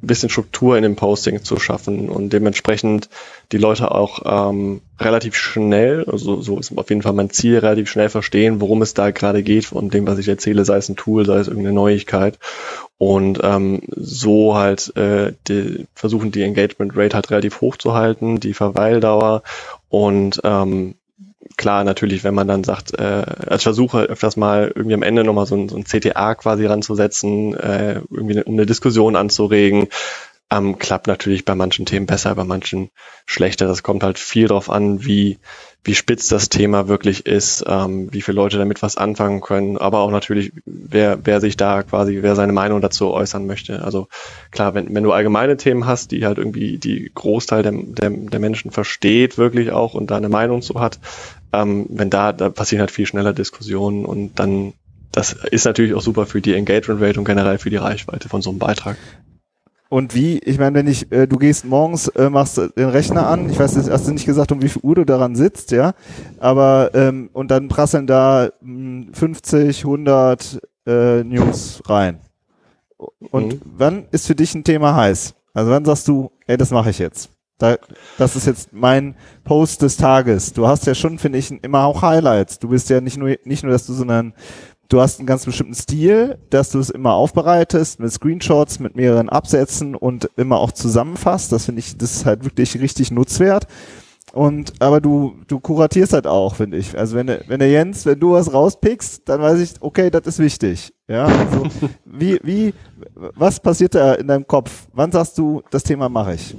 bisschen 0.00 0.28
Struktur 0.28 0.76
in 0.76 0.82
dem 0.82 0.96
Posting 0.96 1.42
zu 1.42 1.58
schaffen 1.58 2.08
und 2.08 2.32
dementsprechend 2.32 3.08
die 3.50 3.58
Leute 3.58 3.90
auch 3.90 4.50
ähm, 4.50 4.80
relativ 5.00 5.34
schnell, 5.34 6.04
also 6.04 6.40
so 6.40 6.58
ist 6.58 6.76
auf 6.76 6.88
jeden 6.90 7.02
Fall 7.02 7.12
mein 7.12 7.30
Ziel, 7.30 7.58
relativ 7.58 7.90
schnell 7.90 8.08
verstehen, 8.08 8.60
worum 8.60 8.82
es 8.82 8.94
da 8.94 9.10
gerade 9.10 9.42
geht 9.42 9.64
von 9.66 9.90
dem, 9.90 10.06
was 10.06 10.18
ich 10.18 10.28
erzähle, 10.28 10.64
sei 10.64 10.76
es 10.76 10.88
ein 10.88 10.96
Tool, 10.96 11.26
sei 11.26 11.38
es 11.38 11.48
irgendeine 11.48 11.74
Neuigkeit. 11.74 12.38
Und 12.98 13.40
ähm, 13.42 13.80
so 13.94 14.56
halt 14.56 14.94
äh, 14.96 15.32
die, 15.46 15.86
versuchen 15.94 16.32
die 16.32 16.42
Engagement 16.42 16.96
Rate 16.96 17.14
halt 17.14 17.30
relativ 17.30 17.60
hoch 17.60 17.76
zu 17.76 17.94
halten, 17.94 18.40
die 18.40 18.54
Verweildauer. 18.54 19.42
Und 19.88 20.40
ähm, 20.44 20.94
klar, 21.58 21.84
natürlich, 21.84 22.24
wenn 22.24 22.34
man 22.34 22.48
dann 22.48 22.64
sagt, 22.64 22.98
äh, 22.98 23.02
als 23.46 23.64
Versuche 23.64 24.04
öfters 24.04 24.38
mal 24.38 24.72
irgendwie 24.74 24.94
am 24.94 25.02
Ende 25.02 25.24
nochmal 25.24 25.44
so 25.44 25.56
ein, 25.56 25.68
so 25.68 25.76
ein 25.76 25.84
CTA 25.84 26.34
quasi 26.36 26.64
ranzusetzen, 26.64 27.54
äh, 27.54 28.00
irgendwie 28.10 28.36
eine, 28.36 28.44
um 28.44 28.54
eine 28.54 28.64
Diskussion 28.64 29.16
anzuregen, 29.16 29.88
ähm, 30.50 30.78
klappt 30.78 31.08
natürlich 31.08 31.44
bei 31.44 31.54
manchen 31.54 31.84
Themen 31.84 32.06
besser, 32.06 32.34
bei 32.34 32.44
manchen 32.44 32.90
schlechter. 33.26 33.66
Das 33.66 33.82
kommt 33.82 34.02
halt 34.02 34.18
viel 34.18 34.48
drauf 34.48 34.70
an, 34.70 35.04
wie, 35.04 35.38
wie 35.84 35.94
spitz 35.94 36.28
das 36.28 36.48
Thema 36.48 36.88
wirklich 36.88 37.26
ist, 37.26 37.64
ähm, 37.66 38.08
wie 38.12 38.22
viele 38.22 38.36
Leute 38.36 38.56
damit 38.56 38.80
was 38.80 38.96
anfangen 38.96 39.40
können, 39.42 39.76
aber 39.76 39.98
auch 39.98 40.10
natürlich, 40.10 40.52
wer, 40.64 41.18
wer 41.24 41.40
sich 41.40 41.56
da 41.56 41.82
quasi, 41.82 42.18
wer 42.22 42.34
seine 42.34 42.54
Meinung 42.54 42.80
dazu 42.80 43.10
äußern 43.10 43.46
möchte. 43.46 43.82
Also 43.82 44.08
klar, 44.50 44.74
wenn, 44.74 44.94
wenn 44.94 45.04
du 45.04 45.12
allgemeine 45.12 45.58
Themen 45.58 45.86
hast, 45.86 46.12
die 46.12 46.24
halt 46.24 46.38
irgendwie 46.38 46.78
die 46.78 47.10
Großteil 47.14 47.62
der, 47.62 47.72
der, 47.72 48.10
der 48.10 48.40
Menschen 48.40 48.70
versteht 48.70 49.36
wirklich 49.36 49.72
auch 49.72 49.92
und 49.92 50.10
da 50.10 50.16
eine 50.16 50.30
Meinung 50.30 50.62
zu 50.62 50.80
hat, 50.80 50.98
ähm, 51.52 51.86
wenn 51.90 52.10
da, 52.10 52.32
da 52.32 52.50
passieren 52.50 52.80
halt 52.80 52.90
viel 52.90 53.06
schneller 53.06 53.32
Diskussionen 53.32 54.04
und 54.04 54.38
dann 54.38 54.74
das 55.12 55.32
ist 55.32 55.64
natürlich 55.64 55.94
auch 55.94 56.02
super 56.02 56.26
für 56.26 56.40
die 56.40 56.54
Engagement 56.54 57.00
Rate 57.00 57.18
und 57.18 57.24
generell 57.24 57.58
für 57.58 57.70
die 57.70 57.76
Reichweite 57.76 58.28
von 58.28 58.42
so 58.42 58.50
einem 58.50 58.58
Beitrag. 58.58 58.96
Und 59.88 60.14
wie, 60.14 60.38
ich 60.38 60.58
meine, 60.58 60.74
wenn 60.74 60.86
ich, 60.86 61.10
äh, 61.10 61.26
du 61.26 61.38
gehst 61.38 61.64
morgens, 61.64 62.08
äh, 62.08 62.28
machst 62.28 62.58
den 62.58 62.90
Rechner 62.90 63.26
an, 63.26 63.48
ich 63.48 63.58
weiß, 63.58 63.76
jetzt 63.76 63.90
hast 63.90 64.06
du 64.06 64.12
nicht 64.12 64.26
gesagt, 64.26 64.52
um 64.52 64.60
wie 64.60 64.68
viel 64.68 64.82
Uhr 64.82 64.96
du 64.96 65.06
daran 65.06 65.34
sitzt, 65.34 65.70
ja, 65.70 65.94
aber, 66.38 66.90
ähm, 66.92 67.30
und 67.32 67.50
dann 67.50 67.68
prasseln 67.68 68.06
da 68.06 68.50
mh, 68.60 69.14
50, 69.14 69.84
100 69.84 70.60
äh, 70.86 71.24
News 71.24 71.82
rein. 71.86 72.20
Und 73.30 73.54
mhm. 73.54 73.60
wann 73.64 74.04
ist 74.10 74.26
für 74.26 74.34
dich 74.34 74.54
ein 74.54 74.64
Thema 74.64 74.94
heiß? 74.94 75.34
Also 75.54 75.70
wann 75.70 75.86
sagst 75.86 76.06
du, 76.06 76.32
ey, 76.46 76.58
das 76.58 76.70
mache 76.70 76.90
ich 76.90 76.98
jetzt? 76.98 77.30
Da, 77.58 77.76
das 78.16 78.36
ist 78.36 78.46
jetzt 78.46 78.72
mein 78.72 79.16
Post 79.44 79.82
des 79.82 79.96
Tages. 79.96 80.52
Du 80.52 80.66
hast 80.66 80.86
ja 80.86 80.94
schon, 80.94 81.18
finde 81.18 81.38
ich, 81.38 81.50
immer 81.50 81.84
auch 81.84 82.02
Highlights. 82.02 82.58
Du 82.58 82.68
bist 82.68 82.88
ja 82.88 83.00
nicht 83.00 83.16
nur, 83.16 83.36
nicht 83.44 83.64
nur, 83.64 83.72
dass 83.72 83.86
du 83.86 83.92
so 83.92 84.04
einen 84.04 84.32
du 84.88 85.00
hast 85.00 85.18
einen 85.18 85.26
ganz 85.26 85.44
bestimmten 85.44 85.74
Stil, 85.74 86.38
dass 86.50 86.70
du 86.70 86.78
es 86.78 86.90
immer 86.90 87.12
aufbereitest 87.12 88.00
mit 88.00 88.12
Screenshots, 88.12 88.78
mit 88.78 88.96
mehreren 88.96 89.28
Absätzen 89.28 89.94
und 89.94 90.30
immer 90.36 90.58
auch 90.58 90.72
zusammenfasst. 90.72 91.52
Das 91.52 91.66
finde 91.66 91.80
ich, 91.80 91.96
das 91.96 92.16
ist 92.16 92.26
halt 92.26 92.44
wirklich 92.44 92.80
richtig 92.80 93.10
nutzwert. 93.10 93.66
Und 94.32 94.74
aber 94.80 95.00
du 95.00 95.36
du 95.46 95.58
kuratierst 95.58 96.12
halt 96.12 96.26
auch, 96.26 96.54
finde 96.56 96.76
ich. 96.76 96.98
Also 96.98 97.16
wenn 97.16 97.28
wenn 97.46 97.60
der 97.60 97.70
Jens, 97.70 98.04
wenn 98.04 98.20
du 98.20 98.32
was 98.32 98.52
rauspickst, 98.52 99.26
dann 99.26 99.40
weiß 99.40 99.58
ich, 99.60 99.72
okay, 99.80 100.10
das 100.10 100.26
ist 100.26 100.38
wichtig. 100.38 100.92
Ja, 101.08 101.24
also 101.24 101.64
wie 102.04 102.38
wie 102.42 102.74
was 103.14 103.58
passiert 103.60 103.94
da 103.94 104.14
in 104.14 104.28
deinem 104.28 104.46
Kopf? 104.46 104.86
Wann 104.92 105.12
sagst 105.12 105.38
du, 105.38 105.62
das 105.70 105.82
Thema 105.82 106.08
mache 106.10 106.34
ich? 106.34 106.54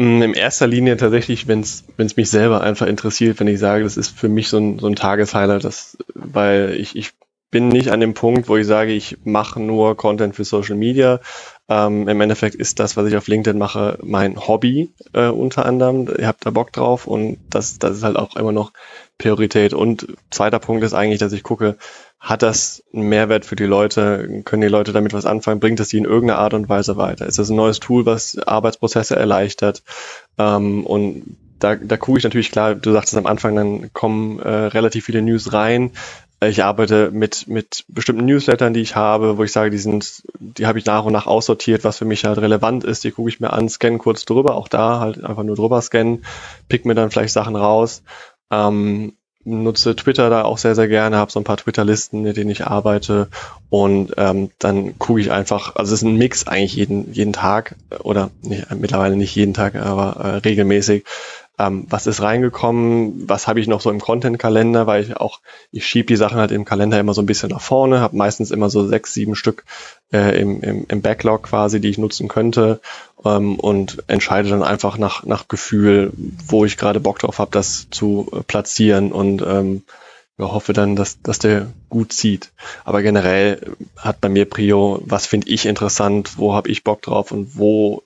Mm, 0.00 0.22
in 0.22 0.32
erster 0.32 0.66
Linie 0.66 0.96
tatsächlich, 0.96 1.46
wenn 1.46 1.60
es 1.60 1.84
mich 2.16 2.30
selber 2.30 2.62
einfach 2.62 2.86
interessiert, 2.86 3.38
wenn 3.38 3.48
ich 3.48 3.58
sage, 3.58 3.84
das 3.84 3.98
ist 3.98 4.18
für 4.18 4.30
mich 4.30 4.48
so 4.48 4.56
ein, 4.56 4.78
so 4.78 4.86
ein 4.86 4.96
Tageshighlight, 4.96 5.62
das, 5.62 5.98
weil 6.14 6.74
ich, 6.78 6.96
ich 6.96 7.12
bin 7.50 7.68
nicht 7.68 7.90
an 7.90 8.00
dem 8.00 8.14
Punkt, 8.14 8.48
wo 8.48 8.56
ich 8.56 8.66
sage, 8.66 8.92
ich 8.92 9.18
mache 9.24 9.60
nur 9.60 9.98
Content 9.98 10.34
für 10.34 10.44
Social 10.44 10.76
Media. 10.76 11.20
Ähm, 11.68 12.08
Im 12.08 12.18
Endeffekt 12.18 12.54
ist 12.54 12.80
das, 12.80 12.96
was 12.96 13.08
ich 13.08 13.16
auf 13.16 13.28
LinkedIn 13.28 13.58
mache, 13.58 13.98
mein 14.02 14.38
Hobby 14.38 14.90
äh, 15.12 15.28
unter 15.28 15.66
anderem. 15.66 16.08
Ihr 16.18 16.28
habt 16.28 16.46
da 16.46 16.50
Bock 16.50 16.72
drauf 16.72 17.06
und 17.06 17.38
das, 17.50 17.78
das 17.78 17.98
ist 17.98 18.02
halt 18.02 18.16
auch 18.16 18.36
immer 18.36 18.52
noch 18.52 18.72
Priorität. 19.20 19.74
Und 19.74 20.08
zweiter 20.30 20.58
Punkt 20.58 20.82
ist 20.82 20.94
eigentlich, 20.94 21.20
dass 21.20 21.32
ich 21.32 21.42
gucke, 21.42 21.76
hat 22.18 22.42
das 22.42 22.82
einen 22.92 23.08
Mehrwert 23.08 23.44
für 23.44 23.56
die 23.56 23.64
Leute? 23.64 24.42
Können 24.44 24.62
die 24.62 24.68
Leute 24.68 24.92
damit 24.92 25.12
was 25.12 25.26
anfangen? 25.26 25.60
Bringt 25.60 25.78
das 25.78 25.88
die 25.88 25.98
in 25.98 26.04
irgendeiner 26.04 26.40
Art 26.40 26.54
und 26.54 26.68
Weise 26.68 26.96
weiter? 26.96 27.26
Ist 27.26 27.38
das 27.38 27.50
ein 27.50 27.56
neues 27.56 27.80
Tool, 27.80 28.06
was 28.06 28.38
Arbeitsprozesse 28.38 29.16
erleichtert? 29.16 29.82
Ähm, 30.38 30.84
und 30.84 31.36
da, 31.58 31.76
da 31.76 31.96
gucke 31.96 32.18
ich 32.18 32.24
natürlich 32.24 32.50
klar, 32.50 32.74
du 32.74 32.92
sagtest 32.92 33.16
am 33.16 33.26
Anfang, 33.26 33.54
dann 33.54 33.92
kommen 33.92 34.38
äh, 34.40 34.48
relativ 34.48 35.04
viele 35.04 35.22
News 35.22 35.52
rein. 35.52 35.92
Ich 36.42 36.64
arbeite 36.64 37.10
mit, 37.10 37.48
mit 37.48 37.84
bestimmten 37.88 38.24
Newslettern, 38.24 38.72
die 38.72 38.80
ich 38.80 38.96
habe, 38.96 39.36
wo 39.36 39.44
ich 39.44 39.52
sage, 39.52 39.70
die 39.70 39.76
sind, 39.76 40.22
die 40.38 40.66
habe 40.66 40.78
ich 40.78 40.86
nach 40.86 41.04
und 41.04 41.12
nach 41.12 41.26
aussortiert, 41.26 41.84
was 41.84 41.98
für 41.98 42.06
mich 42.06 42.24
halt 42.24 42.38
relevant 42.38 42.82
ist. 42.82 43.04
Die 43.04 43.10
gucke 43.10 43.28
ich 43.28 43.40
mir 43.40 43.52
an, 43.52 43.68
scanne 43.68 43.98
kurz 43.98 44.24
drüber, 44.24 44.56
auch 44.56 44.68
da 44.68 45.00
halt 45.00 45.22
einfach 45.22 45.42
nur 45.42 45.56
drüber 45.56 45.82
scannen, 45.82 46.24
pick 46.68 46.86
mir 46.86 46.94
dann 46.94 47.10
vielleicht 47.10 47.34
Sachen 47.34 47.56
raus. 47.56 48.02
Ähm, 48.50 49.14
nutze 49.44 49.96
Twitter 49.96 50.28
da 50.28 50.42
auch 50.42 50.58
sehr, 50.58 50.74
sehr 50.74 50.88
gerne, 50.88 51.16
habe 51.16 51.32
so 51.32 51.40
ein 51.40 51.44
paar 51.44 51.56
Twitter-Listen, 51.56 52.22
mit 52.22 52.36
denen 52.36 52.50
ich 52.50 52.66
arbeite 52.66 53.28
und 53.70 54.12
ähm, 54.18 54.50
dann 54.58 54.98
gucke 54.98 55.20
ich 55.20 55.32
einfach, 55.32 55.76
also 55.76 55.94
es 55.94 56.02
ist 56.02 56.06
ein 56.08 56.16
Mix 56.16 56.46
eigentlich 56.46 56.74
jeden, 56.74 57.12
jeden 57.12 57.32
Tag 57.32 57.76
oder 58.00 58.30
nicht, 58.42 58.70
mittlerweile 58.74 59.16
nicht 59.16 59.34
jeden 59.34 59.54
Tag, 59.54 59.76
aber 59.76 60.16
äh, 60.22 60.36
regelmäßig. 60.38 61.04
Ähm, 61.60 61.86
was 61.90 62.06
ist 62.06 62.22
reingekommen, 62.22 63.28
was 63.28 63.46
habe 63.46 63.60
ich 63.60 63.68
noch 63.68 63.82
so 63.82 63.90
im 63.90 64.00
Content-Kalender, 64.00 64.86
weil 64.86 65.02
ich 65.02 65.16
auch, 65.18 65.40
ich 65.70 65.86
schiebe 65.86 66.06
die 66.06 66.16
Sachen 66.16 66.38
halt 66.38 66.52
im 66.52 66.64
Kalender 66.64 66.98
immer 66.98 67.12
so 67.12 67.20
ein 67.20 67.26
bisschen 67.26 67.50
nach 67.50 67.60
vorne, 67.60 68.00
habe 68.00 68.16
meistens 68.16 68.50
immer 68.50 68.70
so 68.70 68.86
sechs, 68.86 69.12
sieben 69.12 69.34
Stück 69.34 69.64
äh, 70.10 70.40
im, 70.40 70.62
im, 70.62 70.86
im 70.88 71.02
Backlog 71.02 71.42
quasi, 71.42 71.78
die 71.78 71.90
ich 71.90 71.98
nutzen 71.98 72.28
könnte 72.28 72.80
ähm, 73.26 73.56
und 73.56 74.02
entscheide 74.06 74.48
dann 74.48 74.62
einfach 74.62 74.96
nach, 74.96 75.24
nach 75.24 75.48
Gefühl, 75.48 76.12
wo 76.46 76.64
ich 76.64 76.78
gerade 76.78 76.98
Bock 76.98 77.18
drauf 77.18 77.38
habe, 77.38 77.50
das 77.50 77.88
zu 77.90 78.30
äh, 78.32 78.42
platzieren 78.42 79.12
und 79.12 79.42
ähm, 79.42 79.82
hoffe 80.38 80.72
dann, 80.72 80.96
dass, 80.96 81.20
dass 81.20 81.38
der 81.38 81.66
gut 81.90 82.14
zieht. 82.14 82.52
Aber 82.84 83.02
generell 83.02 83.74
hat 83.96 84.22
bei 84.22 84.30
mir 84.30 84.46
Prio, 84.46 85.02
was 85.04 85.26
finde 85.26 85.48
ich 85.50 85.66
interessant, 85.66 86.38
wo 86.38 86.54
habe 86.54 86.70
ich 86.70 86.84
Bock 86.84 87.02
drauf 87.02 87.32
und 87.32 87.58
wo, 87.58 88.02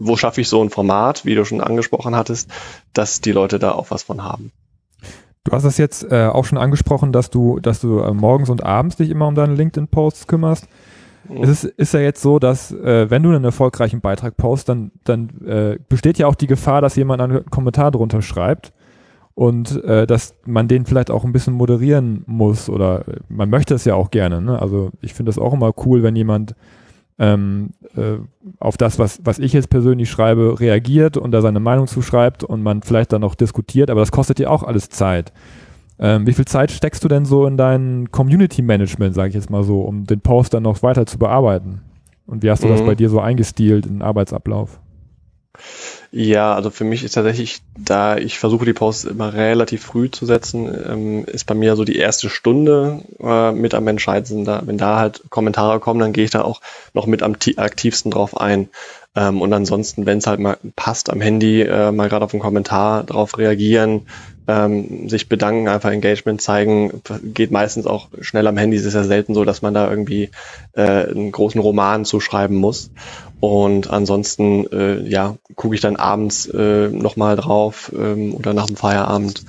wo 0.00 0.16
schaffe 0.16 0.40
ich 0.40 0.48
so 0.48 0.64
ein 0.64 0.70
Format, 0.70 1.24
wie 1.24 1.34
du 1.36 1.44
schon 1.44 1.60
angesprochen 1.60 2.16
hattest, 2.16 2.50
dass 2.92 3.20
die 3.20 3.32
Leute 3.32 3.58
da 3.58 3.72
auch 3.72 3.90
was 3.90 4.02
von 4.02 4.24
haben. 4.24 4.50
Du 5.44 5.52
hast 5.52 5.64
es 5.64 5.78
jetzt 5.78 6.10
äh, 6.10 6.26
auch 6.26 6.44
schon 6.44 6.58
angesprochen, 6.58 7.12
dass 7.12 7.30
du, 7.30 7.60
dass 7.60 7.80
du 7.80 8.00
äh, 8.00 8.12
morgens 8.12 8.50
und 8.50 8.64
abends 8.64 8.96
dich 8.96 9.10
immer 9.10 9.26
um 9.26 9.34
deine 9.34 9.54
LinkedIn-Posts 9.54 10.26
kümmerst. 10.26 10.66
Mhm. 11.28 11.42
Es 11.42 11.50
ist, 11.50 11.64
ist 11.64 11.94
ja 11.94 12.00
jetzt 12.00 12.22
so, 12.22 12.38
dass 12.38 12.72
äh, 12.72 13.10
wenn 13.10 13.22
du 13.22 13.30
einen 13.30 13.44
erfolgreichen 13.44 14.00
Beitrag 14.00 14.36
postest, 14.36 14.70
dann, 14.70 14.90
dann 15.04 15.28
äh, 15.46 15.78
besteht 15.88 16.18
ja 16.18 16.26
auch 16.26 16.34
die 16.34 16.46
Gefahr, 16.46 16.80
dass 16.80 16.96
jemand 16.96 17.20
einen 17.20 17.44
Kommentar 17.46 17.90
drunter 17.90 18.22
schreibt 18.22 18.72
und 19.34 19.82
äh, 19.84 20.06
dass 20.06 20.34
man 20.44 20.68
den 20.68 20.86
vielleicht 20.86 21.10
auch 21.10 21.24
ein 21.24 21.32
bisschen 21.32 21.54
moderieren 21.54 22.24
muss 22.26 22.68
oder 22.68 23.06
äh, 23.06 23.20
man 23.28 23.50
möchte 23.50 23.74
es 23.74 23.84
ja 23.84 23.94
auch 23.94 24.10
gerne. 24.10 24.40
Ne? 24.40 24.60
Also 24.60 24.90
ich 25.00 25.14
finde 25.14 25.30
das 25.30 25.38
auch 25.38 25.52
immer 25.52 25.72
cool, 25.84 26.02
wenn 26.02 26.16
jemand 26.16 26.54
ähm, 27.20 27.70
äh, 27.96 28.16
auf 28.58 28.78
das, 28.78 28.98
was, 28.98 29.20
was 29.22 29.38
ich 29.38 29.52
jetzt 29.52 29.68
persönlich 29.68 30.10
schreibe, 30.10 30.58
reagiert 30.58 31.18
und 31.18 31.32
da 31.32 31.42
seine 31.42 31.60
Meinung 31.60 31.86
zuschreibt 31.86 32.42
und 32.42 32.62
man 32.62 32.82
vielleicht 32.82 33.12
dann 33.12 33.20
noch 33.20 33.34
diskutiert, 33.34 33.90
aber 33.90 34.00
das 34.00 34.10
kostet 34.10 34.40
ja 34.40 34.48
auch 34.48 34.62
alles 34.62 34.88
Zeit. 34.88 35.32
Ähm, 35.98 36.26
wie 36.26 36.32
viel 36.32 36.46
Zeit 36.46 36.70
steckst 36.70 37.04
du 37.04 37.08
denn 37.08 37.26
so 37.26 37.46
in 37.46 37.58
dein 37.58 38.10
Community 38.10 38.62
Management, 38.62 39.14
sage 39.14 39.28
ich 39.28 39.34
jetzt 39.34 39.50
mal 39.50 39.62
so, 39.62 39.82
um 39.82 40.06
den 40.06 40.22
Post 40.22 40.54
dann 40.54 40.62
noch 40.62 40.82
weiter 40.82 41.04
zu 41.04 41.18
bearbeiten? 41.18 41.82
Und 42.26 42.42
wie 42.42 42.50
hast 42.50 42.62
du 42.62 42.68
mhm. 42.68 42.72
das 42.72 42.82
bei 42.82 42.94
dir 42.94 43.10
so 43.10 43.20
eingestielt, 43.20 43.84
in 43.84 43.96
den 43.96 44.02
Arbeitsablauf? 44.02 44.80
Ja, 46.12 46.54
also 46.54 46.70
für 46.70 46.82
mich 46.82 47.04
ist 47.04 47.12
tatsächlich, 47.12 47.60
da 47.78 48.16
ich 48.16 48.40
versuche 48.40 48.64
die 48.64 48.72
Posts 48.72 49.04
immer 49.04 49.32
relativ 49.32 49.84
früh 49.84 50.10
zu 50.10 50.26
setzen, 50.26 50.68
ähm, 50.84 51.24
ist 51.24 51.46
bei 51.46 51.54
mir 51.54 51.76
so 51.76 51.84
die 51.84 51.98
erste 51.98 52.28
Stunde 52.28 53.04
äh, 53.20 53.52
mit 53.52 53.74
am 53.74 53.86
entscheidendsten. 53.86 54.44
Da, 54.44 54.62
wenn 54.66 54.76
da 54.76 54.98
halt 54.98 55.22
Kommentare 55.30 55.78
kommen, 55.78 56.00
dann 56.00 56.12
gehe 56.12 56.24
ich 56.24 56.32
da 56.32 56.42
auch 56.42 56.62
noch 56.94 57.06
mit 57.06 57.22
am 57.22 57.36
aktivsten 57.56 58.10
drauf 58.10 58.36
ein. 58.36 58.70
Ähm, 59.14 59.40
und 59.40 59.52
ansonsten, 59.52 60.04
wenn 60.04 60.18
es 60.18 60.26
halt 60.26 60.40
mal 60.40 60.58
passt 60.74 61.10
am 61.10 61.20
Handy, 61.20 61.62
äh, 61.62 61.92
mal 61.92 62.08
gerade 62.08 62.24
auf 62.24 62.34
einen 62.34 62.42
Kommentar 62.42 63.04
drauf 63.04 63.38
reagieren, 63.38 64.08
ähm, 64.50 65.08
sich 65.08 65.28
bedanken, 65.28 65.68
einfach 65.68 65.90
Engagement 65.90 66.42
zeigen, 66.42 67.02
geht 67.22 67.50
meistens 67.50 67.86
auch 67.86 68.08
schnell 68.20 68.46
am 68.46 68.56
Handy. 68.56 68.76
Es 68.76 68.84
ist 68.84 68.94
ja 68.94 69.04
selten 69.04 69.34
so, 69.34 69.44
dass 69.44 69.62
man 69.62 69.74
da 69.74 69.88
irgendwie 69.88 70.30
äh, 70.72 71.06
einen 71.08 71.30
großen 71.30 71.60
Roman 71.60 72.04
zuschreiben 72.04 72.56
muss. 72.56 72.90
Und 73.38 73.90
ansonsten, 73.90 74.66
äh, 74.72 75.00
ja, 75.08 75.36
gucke 75.54 75.74
ich 75.74 75.80
dann 75.80 75.96
abends 75.96 76.46
äh, 76.46 76.88
nochmal 76.88 77.36
drauf 77.36 77.92
ähm, 77.96 78.34
oder 78.34 78.52
nach 78.52 78.66
dem 78.66 78.76
Feierabend, 78.76 79.44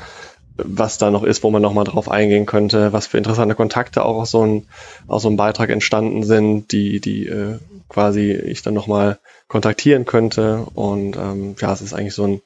was 0.57 0.97
da 0.97 1.09
noch 1.09 1.23
ist, 1.23 1.43
wo 1.43 1.49
man 1.49 1.61
nochmal 1.61 1.85
drauf 1.85 2.09
eingehen 2.09 2.45
könnte, 2.45 2.93
was 2.93 3.07
für 3.07 3.17
interessante 3.17 3.55
Kontakte 3.55 4.05
auch 4.05 4.21
aus 4.21 4.31
so, 4.31 4.45
ein, 4.45 4.67
aus 5.07 5.23
so 5.23 5.29
einem 5.29 5.37
Beitrag 5.37 5.69
entstanden 5.71 6.23
sind, 6.23 6.71
die, 6.71 7.01
die 7.01 7.27
äh, 7.27 7.57
quasi 7.89 8.31
ich 8.31 8.61
dann 8.61 8.75
nochmal 8.75 9.17
kontaktieren 9.47 10.05
könnte. 10.05 10.67
Und 10.75 11.17
ähm, 11.17 11.55
ja, 11.59 11.73
es 11.73 11.81
ist 11.81 11.93
eigentlich 11.93 12.13
so 12.13 12.25
ein 12.25 12.41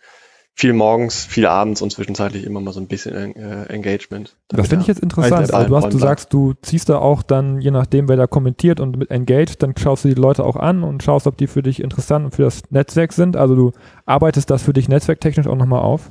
viel 0.57 0.71
morgens, 0.71 1.25
viel 1.25 1.45
abends 1.45 1.81
und 1.81 1.91
zwischenzeitlich 1.91 2.45
immer 2.45 2.61
mal 2.61 2.71
so 2.71 2.79
ein 2.79 2.87
bisschen 2.87 3.35
äh, 3.35 3.65
Engagement. 3.65 4.37
Das 4.47 4.69
finde 4.69 4.83
ich 4.83 4.87
jetzt 4.87 5.01
interessant. 5.01 5.53
Also 5.53 5.67
du, 5.67 5.75
hast, 5.75 5.93
du 5.93 5.97
sagst, 5.97 6.31
du 6.31 6.53
ziehst 6.61 6.87
da 6.87 6.97
auch 6.97 7.23
dann, 7.23 7.59
je 7.59 7.71
nachdem, 7.71 8.07
wer 8.07 8.15
da 8.15 8.25
kommentiert 8.25 8.79
und 8.79 8.97
mit 8.97 9.11
engaged, 9.11 9.61
dann 9.61 9.75
schaust 9.77 10.05
du 10.05 10.07
die 10.07 10.13
Leute 10.13 10.45
auch 10.45 10.55
an 10.55 10.83
und 10.83 11.03
schaust, 11.03 11.27
ob 11.27 11.35
die 11.35 11.47
für 11.47 11.61
dich 11.61 11.81
interessant 11.81 12.23
und 12.23 12.35
für 12.35 12.43
das 12.43 12.61
Netzwerk 12.69 13.11
sind. 13.11 13.35
Also 13.35 13.53
du 13.53 13.71
arbeitest 14.05 14.49
das 14.49 14.63
für 14.63 14.71
dich 14.71 14.87
netzwerktechnisch 14.87 15.47
auch 15.47 15.57
nochmal 15.57 15.81
auf? 15.81 16.09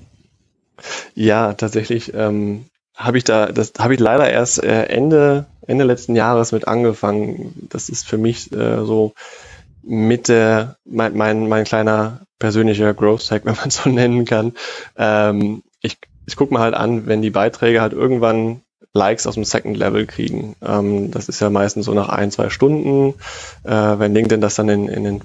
Ja, 1.15 1.55
tatsächlich 1.55 2.13
ähm, 2.13 2.67
habe 2.95 3.17
ich 3.17 3.25
da, 3.25 3.47
das 3.47 3.73
habe 3.79 3.95
ich 3.95 4.01
leider 4.01 4.31
erst 4.31 4.63
äh, 4.63 4.85
Ende, 4.85 5.47
Ende 5.67 5.85
letzten 5.85 6.17
Jahres 6.17 6.53
mit 6.53 6.69
angefangen. 6.69 7.67
Das 7.71 7.89
ist 7.89 8.07
für 8.07 8.19
mich 8.19 8.53
äh, 8.53 8.85
so 8.85 9.15
mit 9.87 10.29
der, 10.29 10.76
mein, 10.85 11.17
mein, 11.17 11.49
mein 11.49 11.64
kleiner 11.64 12.21
persönlicher 12.38 12.95
Growth 12.95 13.29
Tag, 13.29 13.43
wenn 13.45 13.57
man 13.57 13.71
so 13.71 13.88
nennen 13.88 14.25
kann. 14.25 14.53
Ähm, 14.97 15.62
ich 15.81 15.99
ich 16.26 16.37
gucke 16.37 16.55
mal 16.55 16.61
halt 16.61 16.75
an, 16.75 17.07
wenn 17.07 17.23
die 17.23 17.31
Beiträge 17.31 17.81
halt 17.81 17.93
irgendwann 17.93 18.62
Likes 18.93 19.26
aus 19.26 19.35
dem 19.35 19.45
Second 19.45 19.76
Level 19.76 20.07
kriegen. 20.07 20.55
Ähm, 20.64 21.11
das 21.11 21.29
ist 21.29 21.41
ja 21.41 21.50
meistens 21.50 21.87
so 21.87 21.95
nach 21.95 22.09
ein, 22.09 22.31
zwei 22.31 22.49
Stunden. 22.49 23.14
Äh, 23.64 23.99
wenn 23.99 24.14
LinkedIn 24.14 24.41
das 24.41 24.55
dann 24.55 24.69
in, 24.69 24.88
in 24.88 25.05
den 25.05 25.21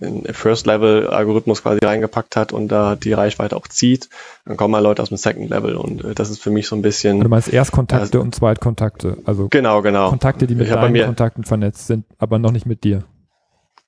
in 0.00 0.24
First 0.32 0.66
Level 0.66 1.08
Algorithmus 1.08 1.60
quasi 1.60 1.84
reingepackt 1.84 2.34
hat 2.34 2.52
und 2.52 2.68
da 2.68 2.96
die 2.96 3.12
Reichweite 3.12 3.54
auch 3.54 3.68
zieht, 3.68 4.08
dann 4.46 4.56
kommen 4.56 4.72
mal 4.72 4.78
Leute 4.78 5.02
aus 5.02 5.08
dem 5.08 5.18
Second 5.18 5.50
Level 5.50 5.76
und 5.76 6.02
äh, 6.02 6.14
das 6.14 6.30
ist 6.30 6.42
für 6.42 6.50
mich 6.50 6.66
so 6.66 6.74
ein 6.74 6.80
bisschen. 6.80 7.20
Du 7.20 7.28
meinst 7.28 7.52
Erstkontakte 7.52 8.16
äh, 8.16 8.20
und 8.22 8.34
Zweitkontakte, 8.34 9.18
also 9.26 9.48
genau, 9.50 9.82
genau. 9.82 10.08
Kontakte, 10.08 10.46
die 10.46 10.54
mit 10.54 10.70
deinen 10.70 11.04
Kontakten 11.04 11.44
vernetzt 11.44 11.86
sind, 11.86 12.06
aber 12.16 12.38
noch 12.38 12.50
nicht 12.50 12.64
mit 12.64 12.82
dir. 12.82 13.04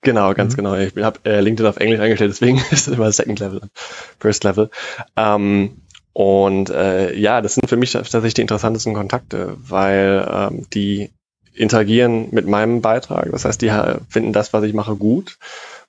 Genau, 0.03 0.35
ganz 0.35 0.53
mhm. 0.53 0.57
genau. 0.57 0.75
Ich 0.77 0.97
habe 0.97 1.21
äh, 1.25 1.41
LinkedIn 1.41 1.69
auf 1.69 1.77
Englisch 1.77 2.01
eingestellt, 2.01 2.33
deswegen 2.33 2.59
ist 2.71 2.89
es 2.89 2.89
immer 2.89 3.11
Second 3.11 3.41
Level, 3.41 3.61
First 4.19 4.45
Level. 4.45 4.71
Ähm, 5.17 5.81
und 6.13 6.69
äh, 6.71 7.17
ja, 7.17 7.41
das 7.41 7.55
sind 7.55 7.69
für 7.69 7.77
mich 7.77 7.93
tatsächlich 7.93 8.35
die 8.35 8.43
interessantesten 8.43 8.95
Kontakte, 8.95 9.57
weil 9.57 10.29
ähm, 10.31 10.67
die 10.75 11.11
interagieren 11.55 12.29
mit 12.33 12.47
meinem 12.47 12.83
Beitrag. 12.83 13.31
Das 13.31 13.45
heißt, 13.45 13.63
die 13.63 13.73
finden 14.09 14.33
das, 14.33 14.53
was 14.53 14.65
ich 14.65 14.75
mache, 14.75 14.97
gut. 14.97 15.39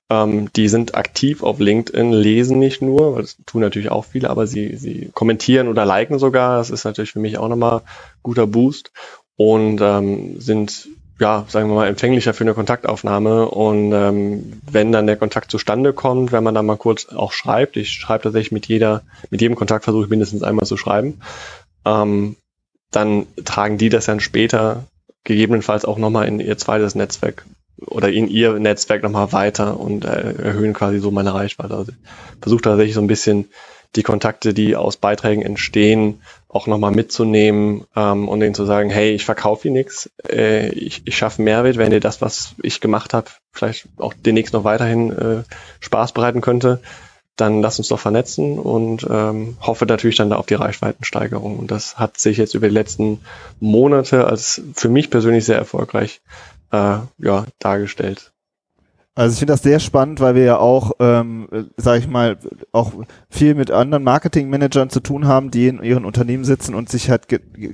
Ähm, 0.10 0.50
die 0.56 0.68
sind 0.68 0.96
aktiv 0.96 1.42
auf 1.44 1.60
LinkedIn, 1.60 2.12
lesen 2.12 2.60
nicht 2.60 2.82
nur, 2.82 3.22
das 3.22 3.38
tun 3.46 3.62
natürlich 3.62 3.90
auch 3.90 4.06
viele, 4.06 4.30
aber 4.30 4.46
sie, 4.46 4.76
sie 4.76 5.10
kommentieren 5.14 5.68
oder 5.68 5.86
liken 5.86 6.20
sogar. 6.20 6.58
Das 6.58 6.70
ist 6.70 6.84
natürlich 6.84 7.12
für 7.12 7.20
mich 7.20 7.38
auch 7.38 7.48
nochmal 7.48 7.82
guter 8.22 8.46
Boost 8.46 8.92
und 9.36 9.80
ähm, 9.82 10.40
sind 10.40 10.90
ja, 11.20 11.46
sagen 11.48 11.70
wir 11.70 11.76
mal, 11.76 11.88
empfänglicher 11.88 12.34
für 12.34 12.44
eine 12.44 12.54
Kontaktaufnahme. 12.54 13.48
Und 13.50 13.92
ähm, 13.94 14.62
wenn 14.70 14.92
dann 14.92 15.08
der 15.08 15.18
Kontakt 15.18 15.52
zustande 15.52 15.94
kommt, 15.94 16.32
wenn 16.32 16.44
man 16.44 16.56
dann 16.56 16.66
mal 16.66 16.78
kurz 16.78 17.08
auch 17.08 17.32
schreibt, 17.32 17.78
ich 17.78 17.92
schreibe 17.92 18.24
tatsächlich 18.24 18.52
mit 18.52 18.68
jeder, 18.68 19.04
mit 19.30 19.42
jedem 19.42 19.56
Kontakt 19.56 19.84
versuche 19.84 20.06
ich 20.06 20.10
mindestens 20.10 20.44
einmal 20.44 20.66
zu 20.66 20.78
schreiben, 20.78 21.22
ähm, 21.86 22.36
dann 22.92 23.28
tragen 23.46 23.78
die 23.78 23.90
das 23.90 24.06
dann 24.06 24.20
später 24.20 24.86
gegebenenfalls 25.24 25.86
auch 25.86 25.98
nochmal 25.98 26.28
in 26.28 26.40
ihr 26.40 26.58
zweites 26.58 26.96
Netzwerk 26.96 27.46
oder 27.78 28.12
in 28.12 28.28
ihr 28.28 28.60
Netzwerk 28.60 29.04
nochmal 29.04 29.32
weiter 29.32 29.80
und 29.80 30.06
äh, 30.06 30.34
erhöhen 30.34 30.74
quasi 30.74 31.00
so 31.00 31.12
meine 31.12 31.34
Reichweite. 31.34 31.76
Also 31.76 31.92
versuche 32.42 32.62
tatsächlich 32.62 32.96
so 32.96 33.02
ein 33.02 33.08
bisschen 33.08 33.50
die 33.96 34.04
Kontakte, 34.04 34.54
die 34.54 34.76
aus 34.76 34.98
Beiträgen 34.98 35.44
entstehen, 35.44 36.22
auch 36.54 36.68
nochmal 36.68 36.92
mitzunehmen 36.92 37.86
ähm, 37.96 38.30
und 38.30 38.40
denen 38.40 38.54
zu 38.54 38.66
sagen, 38.66 38.90
hey, 38.90 39.12
ich 39.12 39.26
verkaufe 39.26 39.64
dir 39.64 39.72
nichts, 39.72 40.12
äh, 40.30 40.70
ich, 40.70 41.02
ich 41.06 41.18
schaffe 41.18 41.42
Mehrwert, 41.42 41.78
wenn 41.78 41.90
dir 41.90 42.00
das, 42.00 42.22
was 42.22 42.54
ich 42.62 42.80
gemacht 42.80 43.14
habe, 43.14 43.32
vielleicht 43.52 43.88
auch 43.98 44.14
demnächst 44.14 44.54
noch 44.54 44.64
weiterhin 44.64 45.12
äh, 45.12 45.44
Spaß 45.80 46.12
bereiten 46.12 46.42
könnte, 46.42 46.80
dann 47.36 47.62
lass 47.62 47.80
uns 47.80 47.88
doch 47.88 48.00
vernetzen 48.00 48.60
und 48.60 49.08
ähm, 49.10 49.58
hoffe 49.60 49.88
natürlich 49.88 50.18
dann 50.18 50.30
da 50.30 50.36
auf 50.36 50.46
die 50.46 50.54
Reichweitensteigerung. 50.54 51.58
Und 51.58 51.72
das 51.72 51.98
hat 51.98 52.20
sich 52.20 52.38
jetzt 52.38 52.54
über 52.54 52.68
die 52.68 52.74
letzten 52.76 53.22
Monate 53.60 54.28
als 54.28 54.62
für 54.76 54.90
mich 54.90 55.10
persönlich 55.10 55.46
sehr 55.46 55.58
erfolgreich 55.58 56.22
äh, 56.72 56.98
ja, 57.18 57.46
dargestellt. 57.58 58.33
Also 59.16 59.34
ich 59.34 59.40
finde 59.40 59.54
das 59.54 59.62
sehr 59.62 59.80
spannend, 59.80 60.20
weil 60.22 60.34
wir 60.34 60.44
ja 60.44 60.58
auch, 60.58 60.94
ähm, 61.00 61.48
sage 61.78 62.00
ich 62.00 62.08
mal, 62.08 62.38
auch 62.72 62.94
viel 63.30 63.54
mit 63.54 63.70
anderen 63.70 64.04
Marketingmanagern 64.04 64.90
zu 64.90 65.02
tun 65.02 65.28
haben, 65.28 65.52
die 65.52 65.68
in 65.68 65.84
ihren 65.84 66.04
Unternehmen 66.04 66.44
sitzen 66.44 66.74
und 66.74 66.90
sich 66.90 67.12
halt 67.12 67.28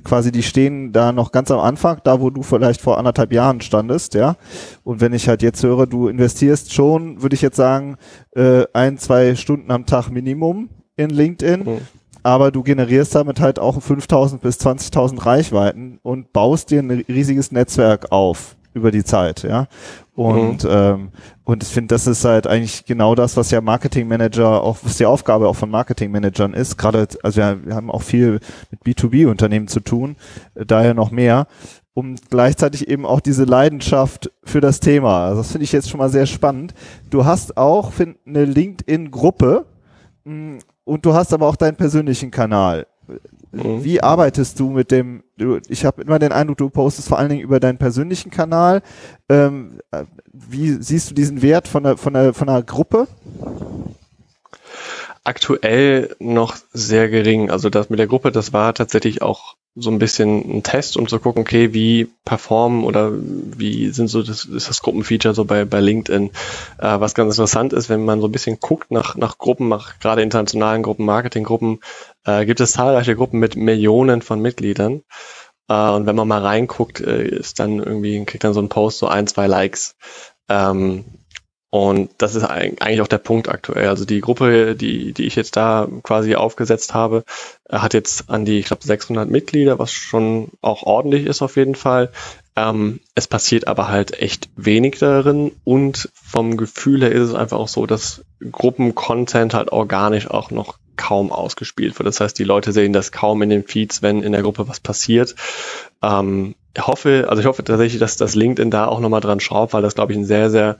quasi, 0.04 0.32
die 0.32 0.42
stehen 0.42 0.92
da 0.92 1.12
noch 1.12 1.32
ganz 1.32 1.50
am 1.50 1.60
Anfang, 1.60 2.02
da 2.04 2.20
wo 2.20 2.28
du 2.28 2.42
vielleicht 2.42 2.82
vor 2.82 2.98
anderthalb 2.98 3.32
Jahren 3.32 3.62
standest, 3.62 4.12
ja. 4.12 4.36
Und 4.84 5.00
wenn 5.00 5.14
ich 5.14 5.28
halt 5.28 5.40
jetzt 5.40 5.62
höre, 5.62 5.86
du 5.86 6.08
investierst 6.08 6.74
schon, 6.74 7.22
würde 7.22 7.34
ich 7.34 7.42
jetzt 7.42 7.56
sagen, 7.56 7.96
äh, 8.32 8.64
ein, 8.74 8.98
zwei 8.98 9.34
Stunden 9.34 9.70
am 9.70 9.86
Tag 9.86 10.10
Minimum 10.10 10.68
in 10.96 11.08
LinkedIn. 11.08 11.60
Mhm. 11.64 11.78
Aber 12.22 12.50
du 12.50 12.62
generierst 12.62 13.14
damit 13.14 13.40
halt 13.40 13.58
auch 13.58 13.80
5000 13.80 14.42
bis 14.42 14.58
20.000 14.58 15.24
Reichweiten 15.24 16.00
und 16.02 16.34
baust 16.34 16.70
dir 16.70 16.80
ein 16.82 16.90
riesiges 16.90 17.50
Netzwerk 17.50 18.12
auf 18.12 18.56
über 18.74 18.90
die 18.90 19.04
Zeit, 19.04 19.42
ja. 19.42 19.66
Und, 20.14 20.64
mhm. 20.64 20.70
ähm, 20.70 21.08
und 21.44 21.62
ich 21.62 21.70
finde, 21.70 21.94
das 21.94 22.06
ist 22.06 22.24
halt 22.24 22.46
eigentlich 22.46 22.84
genau 22.84 23.14
das, 23.14 23.36
was 23.38 23.50
ja 23.50 23.60
Marketingmanager 23.60 24.62
auch, 24.62 24.78
was 24.82 24.98
die 24.98 25.06
Aufgabe 25.06 25.48
auch 25.48 25.56
von 25.56 25.70
Marketingmanagern 25.70 26.52
ist. 26.52 26.76
Gerade, 26.76 27.08
also 27.22 27.40
wir, 27.40 27.64
wir 27.64 27.74
haben 27.74 27.90
auch 27.90 28.02
viel 28.02 28.40
mit 28.70 28.82
B2B-Unternehmen 28.84 29.66
zu 29.66 29.80
tun, 29.80 30.16
äh, 30.54 30.66
daher 30.66 30.94
noch 30.94 31.10
mehr. 31.10 31.46
Und 31.92 32.30
gleichzeitig 32.30 32.88
eben 32.88 33.04
auch 33.04 33.20
diese 33.20 33.44
Leidenschaft 33.44 34.30
für 34.44 34.60
das 34.60 34.80
Thema. 34.80 35.24
Also 35.24 35.38
das 35.38 35.52
finde 35.52 35.64
ich 35.64 35.72
jetzt 35.72 35.90
schon 35.90 35.98
mal 35.98 36.10
sehr 36.10 36.26
spannend. 36.26 36.74
Du 37.08 37.24
hast 37.24 37.56
auch 37.56 37.92
find, 37.92 38.16
eine 38.26 38.44
LinkedIn-Gruppe 38.44 39.66
mm, 40.24 40.58
und 40.84 41.06
du 41.06 41.14
hast 41.14 41.32
aber 41.32 41.48
auch 41.48 41.56
deinen 41.56 41.76
persönlichen 41.76 42.30
Kanal. 42.30 42.86
Mhm. 43.52 43.84
Wie 43.84 44.02
arbeitest 44.02 44.60
du 44.60 44.70
mit 44.70 44.90
dem, 44.90 45.22
du, 45.36 45.58
ich 45.68 45.84
habe 45.84 46.02
immer 46.02 46.18
den 46.18 46.32
Eindruck, 46.32 46.58
du 46.58 46.70
postest 46.70 47.08
vor 47.08 47.18
allen 47.18 47.30
Dingen 47.30 47.42
über 47.42 47.60
deinen 47.60 47.78
persönlichen 47.78 48.30
Kanal. 48.30 48.82
Ähm, 49.28 49.80
wie 50.32 50.82
siehst 50.82 51.10
du 51.10 51.14
diesen 51.14 51.42
Wert 51.42 51.66
von 51.68 51.82
der, 51.82 51.96
von 51.96 52.14
der, 52.14 52.34
von 52.34 52.46
der 52.46 52.62
Gruppe? 52.62 53.08
Aktuell 55.24 56.14
noch 56.18 56.56
sehr 56.72 57.08
gering. 57.08 57.50
Also 57.50 57.70
das 57.70 57.90
mit 57.90 57.98
der 57.98 58.06
Gruppe, 58.06 58.32
das 58.32 58.52
war 58.52 58.72
tatsächlich 58.74 59.22
auch 59.22 59.56
so 59.76 59.90
ein 59.90 59.98
bisschen 59.98 60.58
ein 60.58 60.62
Test, 60.62 60.96
um 60.96 61.06
zu 61.06 61.20
gucken, 61.20 61.42
okay, 61.42 61.72
wie 61.72 62.08
performen 62.24 62.82
oder 62.84 63.12
wie 63.12 63.90
sind 63.90 64.08
so 64.08 64.22
das, 64.22 64.44
ist 64.44 64.68
das 64.68 64.82
Gruppenfeature 64.82 65.34
so 65.34 65.44
bei, 65.44 65.64
bei 65.64 65.80
LinkedIn. 65.80 66.30
Äh, 66.78 67.00
was 67.00 67.14
ganz 67.14 67.36
interessant 67.36 67.72
ist, 67.72 67.88
wenn 67.88 68.04
man 68.04 68.20
so 68.20 68.26
ein 68.26 68.32
bisschen 68.32 68.58
guckt 68.58 68.90
nach, 68.90 69.16
nach 69.16 69.38
Gruppen, 69.38 69.68
nach 69.68 69.98
gerade 70.00 70.22
internationalen 70.22 70.82
Gruppen, 70.82 71.06
Marketinggruppen, 71.06 71.80
äh, 72.24 72.46
gibt 72.46 72.60
es 72.60 72.72
zahlreiche 72.72 73.16
Gruppen 73.16 73.38
mit 73.40 73.56
Millionen 73.56 74.22
von 74.22 74.40
Mitgliedern. 74.40 75.02
Äh, 75.68 75.90
und 75.90 76.06
wenn 76.06 76.16
man 76.16 76.28
mal 76.28 76.42
reinguckt, 76.42 77.00
äh, 77.00 77.24
ist 77.24 77.60
dann 77.60 77.78
irgendwie, 77.78 78.24
kriegt 78.24 78.44
dann 78.44 78.54
so 78.54 78.60
ein 78.60 78.68
Post 78.68 78.98
so 78.98 79.06
ein, 79.08 79.26
zwei 79.26 79.46
Likes. 79.46 79.96
Ähm, 80.48 81.04
und 81.70 82.10
das 82.18 82.34
ist 82.34 82.42
eigentlich 82.42 83.00
auch 83.00 83.06
der 83.06 83.18
Punkt 83.18 83.48
aktuell. 83.48 83.88
Also 83.88 84.04
die 84.04 84.20
Gruppe, 84.20 84.74
die, 84.74 85.12
die 85.12 85.24
ich 85.26 85.36
jetzt 85.36 85.56
da 85.56 85.86
quasi 86.02 86.34
aufgesetzt 86.34 86.94
habe, 86.94 87.24
äh, 87.68 87.78
hat 87.78 87.94
jetzt 87.94 88.28
an 88.28 88.44
die, 88.44 88.58
ich 88.58 88.66
glaube, 88.66 88.84
600 88.84 89.30
Mitglieder, 89.30 89.78
was 89.78 89.92
schon 89.92 90.50
auch 90.60 90.82
ordentlich 90.82 91.26
ist 91.26 91.42
auf 91.42 91.56
jeden 91.56 91.76
Fall. 91.76 92.10
Ähm, 92.60 93.00
es 93.14 93.26
passiert 93.26 93.68
aber 93.68 93.88
halt 93.88 94.20
echt 94.20 94.50
wenig 94.54 94.98
darin 94.98 95.52
und 95.64 96.10
vom 96.12 96.58
Gefühl 96.58 97.00
her 97.00 97.12
ist 97.12 97.30
es 97.30 97.34
einfach 97.34 97.58
auch 97.58 97.68
so, 97.68 97.86
dass 97.86 98.22
Gruppencontent 98.52 99.54
halt 99.54 99.72
organisch 99.72 100.28
auch 100.28 100.50
noch 100.50 100.78
kaum 100.96 101.32
ausgespielt 101.32 101.98
wird. 101.98 102.06
Das 102.06 102.20
heißt, 102.20 102.38
die 102.38 102.44
Leute 102.44 102.72
sehen 102.72 102.92
das 102.92 103.12
kaum 103.12 103.40
in 103.40 103.48
den 103.48 103.64
Feeds, 103.64 104.02
wenn 104.02 104.22
in 104.22 104.32
der 104.32 104.42
Gruppe 104.42 104.68
was 104.68 104.80
passiert. 104.80 105.34
Ähm, 106.02 106.54
hoffe, 106.78 107.26
also 107.30 107.40
ich 107.40 107.46
hoffe 107.46 107.64
tatsächlich, 107.64 107.98
dass 107.98 108.18
das 108.18 108.34
LinkedIn 108.34 108.70
da 108.70 108.86
auch 108.86 109.00
nochmal 109.00 109.22
dran 109.22 109.40
schraubt, 109.40 109.72
weil 109.72 109.82
das, 109.82 109.94
glaube 109.94 110.12
ich, 110.12 110.18
ein 110.18 110.26
sehr, 110.26 110.50
sehr 110.50 110.76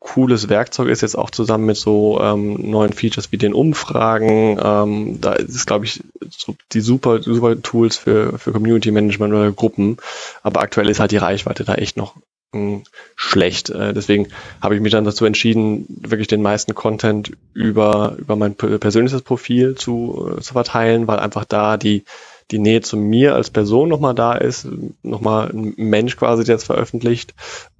cooles 0.00 0.48
Werkzeug 0.48 0.88
ist, 0.88 1.02
jetzt 1.02 1.18
auch 1.18 1.30
zusammen 1.30 1.66
mit 1.66 1.76
so 1.76 2.20
ähm, 2.20 2.54
neuen 2.70 2.92
Features 2.92 3.32
wie 3.32 3.36
den 3.36 3.52
Umfragen. 3.52 4.58
Ähm, 4.62 5.20
da 5.20 5.32
ist 5.32 5.66
glaube 5.66 5.86
ich, 5.86 6.02
so 6.30 6.54
die 6.72 6.80
super, 6.80 7.22
super 7.22 7.60
Tools 7.60 7.96
für, 7.96 8.38
für 8.38 8.52
Community 8.52 8.90
Management 8.90 9.34
oder 9.34 9.50
Gruppen. 9.52 9.96
Aber 10.42 10.60
aktuell 10.60 10.88
ist 10.88 11.00
halt 11.00 11.10
die 11.10 11.16
Reichweite 11.16 11.64
da 11.64 11.74
echt 11.74 11.96
noch 11.96 12.14
mh, 12.52 12.60
hm, 12.60 12.82
schlecht. 13.16 13.70
Äh, 13.70 13.92
deswegen 13.92 14.28
habe 14.60 14.76
ich 14.76 14.80
mich 14.80 14.92
dann 14.92 15.04
dazu 15.04 15.24
entschieden, 15.24 15.86
wirklich 15.88 16.28
den 16.28 16.42
meisten 16.42 16.74
Content 16.74 17.32
über, 17.52 18.14
über 18.18 18.36
mein 18.36 18.54
persönliches 18.54 19.22
Profil 19.22 19.74
zu, 19.74 20.36
äh, 20.36 20.40
zu 20.40 20.52
verteilen, 20.52 21.08
weil 21.08 21.18
einfach 21.18 21.44
da 21.44 21.76
die 21.76 22.04
die 22.50 22.58
Nähe 22.58 22.80
zu 22.80 22.96
mir 22.96 23.34
als 23.34 23.50
Person 23.50 23.88
nochmal 23.88 24.14
da 24.14 24.34
ist, 24.34 24.66
nochmal 25.02 25.50
ein 25.50 25.74
Mensch 25.76 26.16
quasi, 26.16 26.44
der 26.44 26.56
es 26.56 26.64
veröffentlicht 26.64 27.34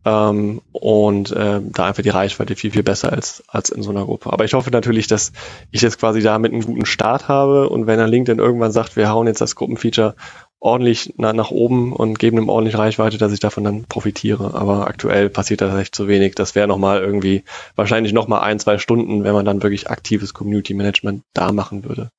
ähm, 0.04 0.61
und 0.72 1.33
äh, 1.33 1.61
da 1.62 1.87
einfach 1.87 2.02
die 2.02 2.11
Reichweite 2.11 2.54
viel, 2.54 2.70
viel 2.70 2.83
besser 2.83 3.12
als, 3.12 3.42
als 3.48 3.70
in 3.70 3.83
so 3.83 3.90
einer 3.90 4.04
Gruppe. 4.04 4.33
Aber 4.33 4.44
ich 4.44 4.54
hoffe 4.54 4.70
natürlich, 4.70 5.07
dass 5.07 5.33
ich 5.70 5.81
jetzt 5.81 5.98
quasi 5.98 6.20
damit 6.20 6.52
einen 6.52 6.64
guten 6.64 6.87
Start 6.87 7.28
habe 7.28 7.68
und 7.68 7.87
wenn 7.87 7.98
dann 7.98 8.11
LinkedIn 8.11 8.38
irgendwann 8.38 8.72
sagt, 8.72 8.96
wir 8.96 9.11
hauen 9.11 9.26
jetzt 9.26 9.40
das 9.40 9.57
Gruppenfeature 9.57 10.14
ordentlich 10.61 11.14
nach, 11.16 11.33
nach 11.33 11.50
oben 11.50 11.92
und 11.92 12.18
geben 12.18 12.38
ihm 12.38 12.48
ordentlich 12.48 12.76
Reichweite, 12.76 13.18
dass 13.18 13.33
ich 13.33 13.40
davon 13.40 13.64
dann 13.64 13.85
profitiere. 13.85 14.54
Aber 14.54 14.87
aktuell 14.87 15.31
passiert 15.31 15.61
das 15.61 15.78
echt 15.78 15.94
zu 15.94 16.09
wenig. 16.09 16.35
Das 16.35 16.54
wäre 16.54 16.68
nochmal 16.68 17.00
irgendwie, 17.00 17.44
wahrscheinlich 17.76 18.12
nochmal 18.12 18.42
ein, 18.42 18.59
zwei 18.59 18.78
Stunden, 18.78 19.24
wenn 19.24 19.35
man 19.35 19.44
dann 19.44 19.62
wirklich 19.62 19.88
aktives 19.88 20.35
Community 20.35 20.74
Management 20.74 21.22
da 21.33 21.52
machen 21.52 21.85
würde. 21.85 22.11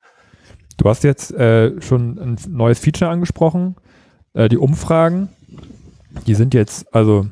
Du 0.79 0.87
hast 0.87 1.03
jetzt 1.03 1.31
äh, 1.33 1.79
schon 1.81 2.17
ein 2.17 2.37
neues 2.47 2.79
Feature 2.79 3.11
angesprochen, 3.11 3.75
äh, 4.33 4.47
die 4.47 4.57
Umfragen. 4.57 5.27
Die 6.25 6.35
sind 6.35 6.53
jetzt, 6.53 6.93
also 6.95 7.27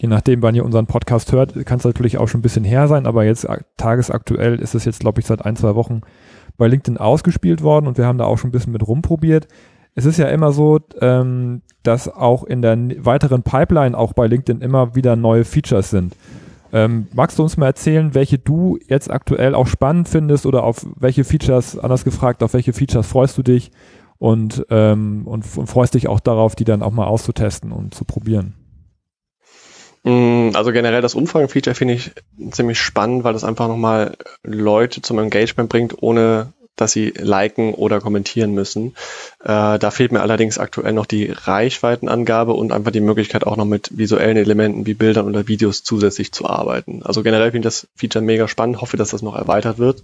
je 0.00 0.08
nachdem, 0.08 0.42
wann 0.42 0.56
ihr 0.56 0.64
unseren 0.64 0.86
Podcast 0.86 1.30
hört, 1.30 1.54
kann 1.66 1.78
es 1.78 1.84
natürlich 1.84 2.18
auch 2.18 2.26
schon 2.26 2.40
ein 2.40 2.42
bisschen 2.42 2.64
her 2.64 2.88
sein, 2.88 3.06
aber 3.06 3.24
jetzt 3.24 3.46
tagesaktuell 3.76 4.58
ist 4.58 4.74
es 4.74 4.84
jetzt, 4.84 5.00
glaube 5.00 5.20
ich, 5.20 5.26
seit 5.26 5.44
ein, 5.44 5.54
zwei 5.54 5.76
Wochen 5.76 6.00
bei 6.56 6.66
LinkedIn 6.66 6.98
ausgespielt 6.98 7.62
worden 7.62 7.86
und 7.86 7.96
wir 7.96 8.06
haben 8.06 8.18
da 8.18 8.24
auch 8.24 8.38
schon 8.38 8.48
ein 8.48 8.52
bisschen 8.52 8.72
mit 8.72 8.86
rumprobiert. 8.86 9.46
Es 9.94 10.04
ist 10.04 10.18
ja 10.18 10.26
immer 10.26 10.52
so, 10.52 10.80
ähm, 11.00 11.62
dass 11.84 12.08
auch 12.08 12.42
in 12.42 12.60
der 12.60 12.76
weiteren 13.04 13.44
Pipeline 13.44 13.96
auch 13.96 14.14
bei 14.14 14.26
LinkedIn 14.26 14.62
immer 14.62 14.96
wieder 14.96 15.14
neue 15.14 15.44
Features 15.44 15.90
sind. 15.90 16.16
Ähm, 16.72 17.08
magst 17.12 17.38
du 17.38 17.42
uns 17.42 17.56
mal 17.56 17.66
erzählen, 17.66 18.14
welche 18.14 18.38
du 18.38 18.78
jetzt 18.86 19.10
aktuell 19.10 19.54
auch 19.54 19.66
spannend 19.66 20.08
findest 20.08 20.46
oder 20.46 20.64
auf 20.64 20.86
welche 20.96 21.24
Features, 21.24 21.78
anders 21.78 22.04
gefragt, 22.04 22.42
auf 22.42 22.54
welche 22.54 22.72
Features 22.72 23.06
freust 23.06 23.36
du 23.38 23.42
dich 23.42 23.70
und, 24.18 24.66
ähm, 24.70 25.22
und, 25.26 25.44
und 25.56 25.66
freust 25.66 25.94
dich 25.94 26.08
auch 26.08 26.20
darauf, 26.20 26.54
die 26.54 26.64
dann 26.64 26.82
auch 26.82 26.92
mal 26.92 27.06
auszutesten 27.06 27.72
und 27.72 27.94
zu 27.94 28.04
probieren? 28.04 28.54
Mm, 30.04 30.50
also 30.54 30.72
generell 30.72 31.02
das 31.02 31.14
Umfragen-Feature 31.14 31.74
finde 31.74 31.94
ich 31.94 32.12
ziemlich 32.50 32.78
spannend, 32.78 33.24
weil 33.24 33.32
das 33.32 33.44
einfach 33.44 33.68
nochmal 33.68 34.16
Leute 34.42 35.02
zum 35.02 35.18
Engagement 35.18 35.68
bringt, 35.68 36.02
ohne 36.02 36.52
dass 36.80 36.92
sie 36.92 37.12
liken 37.16 37.74
oder 37.74 38.00
kommentieren 38.00 38.52
müssen. 38.52 38.94
Äh, 39.42 39.78
da 39.78 39.90
fehlt 39.90 40.12
mir 40.12 40.22
allerdings 40.22 40.58
aktuell 40.58 40.92
noch 40.92 41.06
die 41.06 41.30
Reichweitenangabe 41.30 42.52
und 42.52 42.72
einfach 42.72 42.90
die 42.90 43.00
Möglichkeit 43.00 43.46
auch 43.46 43.56
noch 43.56 43.64
mit 43.64 43.96
visuellen 43.96 44.36
Elementen 44.36 44.86
wie 44.86 44.94
Bildern 44.94 45.26
oder 45.26 45.48
Videos 45.48 45.82
zusätzlich 45.82 46.32
zu 46.32 46.46
arbeiten. 46.46 47.02
Also 47.02 47.22
generell 47.22 47.52
finde 47.52 47.68
ich 47.68 47.74
das 47.74 47.88
Feature 47.94 48.24
mega 48.24 48.48
spannend, 48.48 48.80
hoffe, 48.80 48.96
dass 48.96 49.10
das 49.10 49.22
noch 49.22 49.36
erweitert 49.36 49.78
wird. 49.78 50.02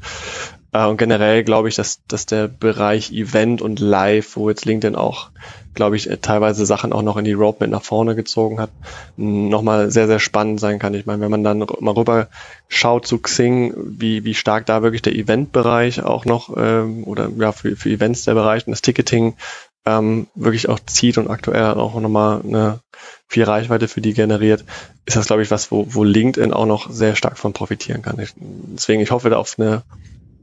Äh, 0.72 0.86
und 0.86 0.96
generell 0.98 1.44
glaube 1.44 1.68
ich, 1.68 1.74
dass, 1.74 2.00
dass 2.06 2.26
der 2.26 2.48
Bereich 2.48 3.12
Event 3.12 3.62
und 3.62 3.80
Live, 3.80 4.36
wo 4.36 4.48
jetzt 4.50 4.64
LinkedIn 4.64 4.96
auch, 4.96 5.30
glaube 5.76 5.96
ich, 5.96 6.10
teilweise 6.22 6.66
Sachen 6.66 6.92
auch 6.92 7.02
noch 7.02 7.16
in 7.16 7.24
die 7.24 7.34
Roadmap 7.34 7.70
nach 7.70 7.84
vorne 7.84 8.16
gezogen 8.16 8.58
hat, 8.58 8.70
nochmal 9.16 9.90
sehr, 9.92 10.08
sehr 10.08 10.18
spannend 10.18 10.58
sein 10.58 10.80
kann. 10.80 10.94
Ich 10.94 11.06
meine, 11.06 11.20
wenn 11.20 11.30
man 11.30 11.44
dann 11.44 11.58
mal 11.58 11.92
rüber 11.92 12.28
schaut 12.68 13.06
zu 13.06 13.18
Xing, 13.18 13.72
wie, 13.76 14.24
wie 14.24 14.34
stark 14.34 14.66
da 14.66 14.82
wirklich 14.82 15.02
der 15.02 15.14
Eventbereich 15.14 16.02
auch 16.02 16.24
noch, 16.24 16.56
ähm, 16.56 17.04
oder 17.04 17.30
ja, 17.38 17.52
für, 17.52 17.76
für 17.76 17.90
Events 17.90 18.24
der 18.24 18.34
Bereich 18.34 18.66
und 18.66 18.72
das 18.72 18.82
Ticketing 18.82 19.36
ähm, 19.84 20.26
wirklich 20.34 20.68
auch 20.68 20.80
zieht 20.80 21.16
und 21.16 21.30
aktuell 21.30 21.74
auch 21.74 21.98
nochmal 22.00 22.40
eine 22.42 22.80
viel 23.28 23.44
Reichweite 23.44 23.86
für 23.86 24.00
die 24.00 24.14
generiert, 24.14 24.64
ist 25.04 25.16
das, 25.16 25.26
glaube 25.26 25.42
ich, 25.42 25.50
was, 25.50 25.70
wo, 25.70 25.86
wo 25.88 26.02
LinkedIn 26.02 26.52
auch 26.52 26.66
noch 26.66 26.90
sehr 26.90 27.14
stark 27.14 27.38
von 27.38 27.52
profitieren 27.52 28.02
kann. 28.02 28.18
Ich, 28.18 28.32
deswegen, 28.36 29.00
ich 29.00 29.12
hoffe 29.12 29.30
da 29.30 29.36
auf 29.36 29.54
eine 29.58 29.82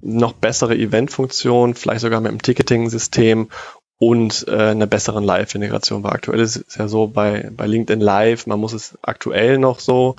noch 0.01 0.33
bessere 0.33 0.75
Eventfunktion, 0.75 1.75
vielleicht 1.75 2.01
sogar 2.01 2.19
mit 2.19 2.29
einem 2.29 2.41
Ticketing-System 2.41 3.49
und 3.97 4.45
äh, 4.47 4.71
einer 4.71 4.87
besseren 4.87 5.23
Live-Integration. 5.23 6.03
Weil 6.03 6.13
aktuell 6.13 6.39
ist 6.39 6.57
es 6.67 6.75
ja 6.75 6.87
so 6.87 7.07
bei, 7.07 7.49
bei 7.55 7.67
LinkedIn 7.67 8.01
Live, 8.01 8.47
man 8.47 8.59
muss 8.59 8.73
es 8.73 8.97
aktuell 9.01 9.57
noch 9.57 9.79
so, 9.79 10.15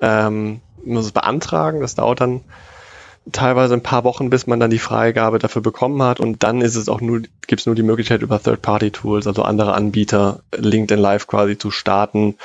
ähm, 0.00 0.60
muss 0.84 1.06
es 1.06 1.12
beantragen, 1.12 1.80
das 1.80 1.94
dauert 1.94 2.20
dann 2.20 2.40
teilweise 3.30 3.74
ein 3.74 3.82
paar 3.82 4.02
Wochen, 4.02 4.30
bis 4.30 4.48
man 4.48 4.58
dann 4.58 4.70
die 4.70 4.80
Freigabe 4.80 5.38
dafür 5.38 5.62
bekommen 5.62 6.02
hat 6.02 6.18
und 6.18 6.42
dann 6.42 6.60
ist 6.60 6.74
es 6.74 6.88
auch 6.88 7.00
nur, 7.00 7.20
gibt 7.46 7.60
es 7.60 7.66
nur 7.66 7.76
die 7.76 7.84
Möglichkeit 7.84 8.22
über 8.22 8.42
Third-Party-Tools, 8.42 9.28
also 9.28 9.42
andere 9.42 9.74
Anbieter, 9.74 10.40
LinkedIn 10.56 11.00
Live 11.00 11.28
quasi 11.28 11.56
zu 11.56 11.70
starten 11.70 12.36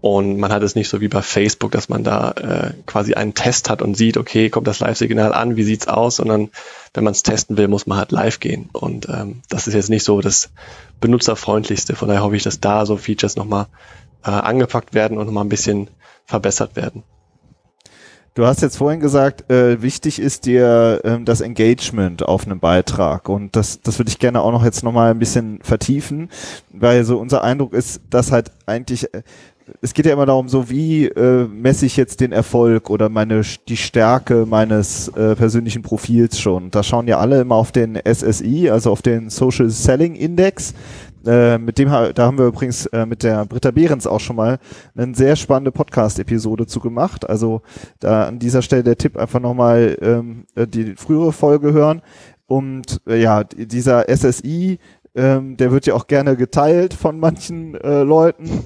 Und 0.00 0.38
man 0.38 0.52
hat 0.52 0.62
es 0.62 0.76
nicht 0.76 0.88
so 0.88 1.00
wie 1.00 1.08
bei 1.08 1.22
Facebook, 1.22 1.72
dass 1.72 1.88
man 1.88 2.04
da 2.04 2.30
äh, 2.30 2.72
quasi 2.86 3.14
einen 3.14 3.34
Test 3.34 3.68
hat 3.68 3.82
und 3.82 3.96
sieht, 3.96 4.16
okay, 4.16 4.48
kommt 4.48 4.68
das 4.68 4.78
Live-Signal 4.78 5.32
an, 5.32 5.56
wie 5.56 5.64
sieht's 5.64 5.88
aus, 5.88 6.16
sondern 6.16 6.50
wenn 6.94 7.02
man 7.02 7.12
es 7.12 7.24
testen 7.24 7.56
will, 7.56 7.66
muss 7.66 7.86
man 7.86 7.98
halt 7.98 8.12
live 8.12 8.38
gehen. 8.38 8.68
Und 8.72 9.08
ähm, 9.08 9.42
das 9.48 9.66
ist 9.66 9.74
jetzt 9.74 9.90
nicht 9.90 10.04
so 10.04 10.20
das 10.20 10.50
benutzerfreundlichste. 11.00 11.96
Von 11.96 12.08
daher 12.08 12.22
hoffe 12.22 12.36
ich, 12.36 12.44
dass 12.44 12.60
da 12.60 12.86
so 12.86 12.96
Features 12.96 13.34
nochmal 13.34 13.66
äh, 14.24 14.30
angepackt 14.30 14.94
werden 14.94 15.18
und 15.18 15.26
nochmal 15.26 15.44
ein 15.44 15.48
bisschen 15.48 15.88
verbessert 16.26 16.76
werden. 16.76 17.02
Du 18.34 18.46
hast 18.46 18.62
jetzt 18.62 18.76
vorhin 18.76 19.00
gesagt, 19.00 19.50
äh, 19.50 19.82
wichtig 19.82 20.20
ist 20.20 20.46
dir 20.46 21.00
ähm, 21.02 21.24
das 21.24 21.40
Engagement 21.40 22.22
auf 22.22 22.46
einem 22.46 22.60
Beitrag 22.60 23.28
und 23.28 23.56
das, 23.56 23.80
das 23.80 23.98
würde 23.98 24.10
ich 24.10 24.20
gerne 24.20 24.42
auch 24.42 24.52
noch 24.52 24.64
jetzt 24.64 24.84
nochmal 24.84 25.10
ein 25.10 25.18
bisschen 25.18 25.58
vertiefen, 25.62 26.30
weil 26.72 27.02
so 27.02 27.18
unser 27.18 27.42
Eindruck 27.42 27.72
ist, 27.72 28.00
dass 28.10 28.30
halt 28.30 28.52
eigentlich 28.64 29.12
äh, 29.12 29.22
es 29.80 29.94
geht 29.94 30.06
ja 30.06 30.12
immer 30.12 30.26
darum, 30.26 30.48
so 30.48 30.70
wie 30.70 31.06
äh, 31.06 31.46
messe 31.46 31.86
ich 31.86 31.96
jetzt 31.96 32.20
den 32.20 32.32
Erfolg 32.32 32.90
oder 32.90 33.08
meine 33.08 33.42
die 33.68 33.76
Stärke 33.76 34.46
meines 34.46 35.08
äh, 35.08 35.34
persönlichen 35.34 35.82
Profils 35.82 36.38
schon. 36.38 36.70
Da 36.70 36.82
schauen 36.82 37.08
ja 37.08 37.18
alle 37.18 37.40
immer 37.40 37.54
auf 37.54 37.72
den 37.72 37.96
SSI, 37.96 38.70
also 38.70 38.90
auf 38.90 39.02
den 39.02 39.30
Social 39.30 39.70
Selling 39.70 40.14
Index. 40.14 40.74
Äh, 41.26 41.58
mit 41.58 41.78
dem 41.78 41.88
da 41.88 42.26
haben 42.26 42.38
wir 42.38 42.46
übrigens 42.46 42.86
äh, 42.86 43.04
mit 43.04 43.22
der 43.22 43.44
Britta 43.44 43.70
Behrens 43.70 44.06
auch 44.06 44.20
schon 44.20 44.36
mal 44.36 44.58
eine 44.96 45.14
sehr 45.14 45.36
spannende 45.36 45.72
Podcast-Episode 45.72 46.66
zu 46.66 46.80
gemacht. 46.80 47.28
Also 47.28 47.62
da 48.00 48.28
an 48.28 48.38
dieser 48.38 48.62
Stelle 48.62 48.84
der 48.84 48.96
Tipp 48.96 49.16
einfach 49.16 49.40
nochmal 49.40 49.96
ähm, 50.00 50.46
äh, 50.54 50.66
die 50.66 50.94
frühere 50.96 51.32
Folge 51.32 51.72
hören. 51.72 52.02
Und 52.46 53.02
äh, 53.06 53.20
ja, 53.20 53.44
dieser 53.44 54.06
SSI, 54.08 54.78
ähm, 55.18 55.56
der 55.56 55.72
wird 55.72 55.86
ja 55.86 55.94
auch 55.94 56.06
gerne 56.06 56.36
geteilt 56.36 56.94
von 56.94 57.18
manchen 57.18 57.74
äh, 57.74 58.02
Leuten. 58.02 58.64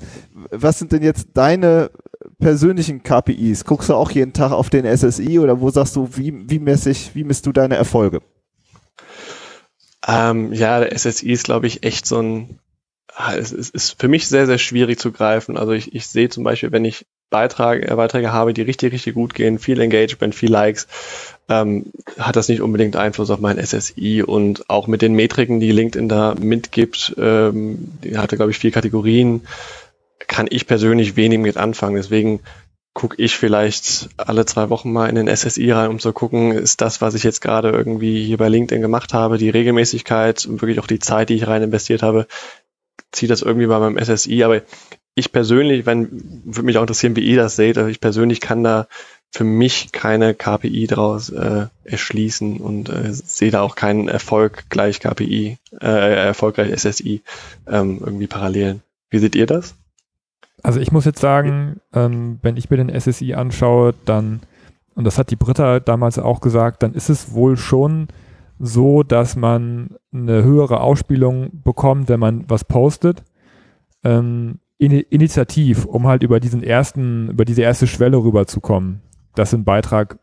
Was 0.51 0.79
sind 0.79 0.93
denn 0.93 1.03
jetzt 1.03 1.29
deine 1.35 1.91
persönlichen 2.39 3.03
KPIs? 3.03 3.65
Guckst 3.65 3.89
du 3.89 3.95
auch 3.95 4.11
jeden 4.11 4.35
Tag 4.35 4.53
auf 4.53 4.69
den 4.69 4.85
SSI 4.85 5.39
oder 5.39 5.61
wo 5.61 5.71
sagst 5.71 5.97
du, 5.97 6.09
wie, 6.13 6.49
wie 6.49 6.61
ich, 6.91 7.15
wie 7.15 7.25
misst 7.25 7.47
du 7.47 7.53
deine 7.53 7.77
Erfolge? 7.77 8.21
Ähm, 10.07 10.53
ja, 10.53 10.81
der 10.81 10.97
SSI 10.99 11.31
ist, 11.31 11.45
glaube 11.45 11.67
ich, 11.67 11.85
echt 11.85 12.07
so 12.07 12.21
ein, 12.21 12.59
es 13.37 13.53
ist, 13.53 13.75
ist 13.75 14.01
für 14.01 14.09
mich 14.09 14.27
sehr, 14.27 14.47
sehr 14.47 14.59
schwierig 14.59 14.99
zu 14.99 15.13
greifen. 15.13 15.57
Also 15.57 15.73
ich, 15.73 15.95
ich 15.95 16.07
sehe 16.07 16.29
zum 16.29 16.45
Beispiel, 16.45 16.73
wenn 16.73 16.85
ich 16.85 17.07
Beiträge, 17.31 17.91
äh, 17.91 17.95
Beiträge 17.95 18.33
habe, 18.33 18.55
die 18.55 18.63
richtig, 18.63 18.93
richtig 18.93 19.15
gut 19.15 19.35
gehen, 19.35 19.59
viel 19.59 19.81
Engagement, 19.81 20.35
viel 20.35 20.51
Likes, 20.51 20.87
ähm, 21.49 21.87
hat 22.19 22.37
das 22.37 22.49
nicht 22.49 22.63
unbedingt 22.63 22.97
Einfluss 22.97 23.31
auf 23.31 23.41
mein 23.41 23.59
SSI 23.59 24.23
und 24.23 24.71
auch 24.71 24.87
mit 24.87 25.03
den 25.03 25.15
Metriken, 25.15 25.61
die 25.61 25.73
LinkedIn 25.73 26.09
da 26.09 26.35
mitgibt, 26.39 27.15
ähm, 27.19 27.99
die 28.05 28.17
hatte, 28.19 28.37
glaube 28.37 28.53
ich, 28.53 28.59
vier 28.59 28.71
Kategorien, 28.71 29.43
kann 30.29 30.47
ich 30.49 30.67
persönlich 30.67 31.17
wenig 31.17 31.39
mit 31.39 31.57
anfangen. 31.57 31.97
Deswegen 31.97 32.41
gucke 32.95 33.17
ich 33.23 33.37
vielleicht 33.37 34.11
alle 34.19 34.45
zwei 34.45 34.69
Wochen 34.69 34.93
mal 34.93 35.09
in 35.09 35.15
den 35.15 35.35
SSI 35.35 35.71
rein, 35.71 35.91
um 35.91 35.99
zu 35.99 36.13
gucken, 36.13 36.53
ist 36.53 36.83
das, 36.83 37.01
was 37.01 37.15
ich 37.15 37.23
jetzt 37.23 37.41
gerade 37.41 37.71
irgendwie 37.71 38.25
hier 38.25 38.37
bei 38.37 38.49
LinkedIn 38.49 38.83
gemacht 38.83 39.15
habe, 39.15 39.39
die 39.39 39.49
Regelmäßigkeit 39.49 40.45
und 40.45 40.61
wirklich 40.61 40.79
auch 40.79 40.87
die 40.87 40.99
Zeit, 40.99 41.31
die 41.31 41.35
ich 41.35 41.47
rein 41.47 41.63
investiert 41.63 42.03
habe, 42.03 42.27
zieht 43.13 43.31
das 43.31 43.43
irgendwie 43.43 43.67
bei 43.67 43.79
meinem 43.79 44.03
SSI. 44.03 44.43
Aber 44.43 44.63
ich 45.15 45.33
persönlich, 45.33 45.87
wenn, 45.87 46.09
würde 46.45 46.63
mich 46.63 46.79
auch 46.79 46.83
interessieren, 46.83 47.17
wie 47.17 47.21
ihr 47.25 47.37
das 47.37 47.57
seht, 47.57 47.79
also 47.79 47.89
ich 47.89 48.01
persönlich 48.01 48.41
kann 48.41 48.65
da 48.65 48.89
für 49.31 49.45
mich 49.45 49.93
keine 49.93 50.35
KPI 50.35 50.87
daraus 50.87 51.31
äh, 51.31 51.67
erschließen 51.85 52.59
und 52.59 52.91
äh, 52.91 53.13
sehe 53.13 53.51
da 53.51 53.63
auch 53.63 53.77
keinen 53.77 54.09
Erfolg 54.09 54.65
gleich 54.69 55.01
KPI, 55.01 55.59
äh, 55.81 56.27
erfolgreich 56.27 56.79
SSI 56.79 57.23
ähm, 57.67 58.01
irgendwie 58.05 58.27
parallelen. 58.27 58.83
Wie 59.11 59.19
seht 59.19 59.35
ihr 59.35 59.47
das? 59.47 59.75
Also 60.63 60.81
ich 60.81 60.93
muss 60.93 61.07
jetzt 61.07 61.21
sagen, 61.21 61.81
ähm, 61.95 62.39
wenn 62.43 62.57
ich 62.57 62.71
mir 62.71 62.77
den 62.77 63.01
SSI 63.01 63.35
anschaue, 63.35 63.95
dann, 64.05 64.41
und 64.95 65.05
das 65.05 65.19
hat 65.19 65.31
die 65.31 65.37
Britta 65.37 65.81
damals 65.81 66.19
auch 66.19 66.41
gesagt, 66.41 66.83
dann 66.83 66.95
ist 66.95 67.09
es 67.09 67.33
wohl 67.33 67.57
schon 67.57 68.09
so, 68.65 69.03
dass 69.03 69.35
man 69.35 69.97
eine 70.13 70.45
höhere 70.45 70.83
Ausspielung 70.83 71.51
bekommt, 71.65 72.09
wenn 72.09 72.21
man 72.21 72.45
was 72.49 72.65
postet. 72.65 73.25
Ähm, 74.05 74.61
in, 74.79 74.93
initiativ, 74.93 75.85
um 75.85 76.07
halt 76.07 76.23
über 76.23 76.39
diesen 76.39 76.63
ersten, 76.63 77.31
über 77.31 77.45
diese 77.45 77.63
erste 77.63 77.89
Schwelle 77.89 78.19
rüberzukommen, 78.19 79.03
dass 79.35 79.53
ein 79.53 79.65
Beitrag 79.65 80.21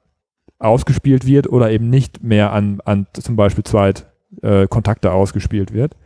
ausgespielt 0.58 1.26
wird 1.26 1.50
oder 1.50 1.70
eben 1.70 1.90
nicht 1.90 2.24
mehr 2.24 2.54
an, 2.54 2.80
an 2.86 3.08
zum 3.12 3.36
Beispiel 3.36 3.66
Zweit 3.66 4.08
äh, 4.42 4.68
Kontakte 4.68 5.12
ausgespielt 5.12 5.74
wird. 5.74 5.98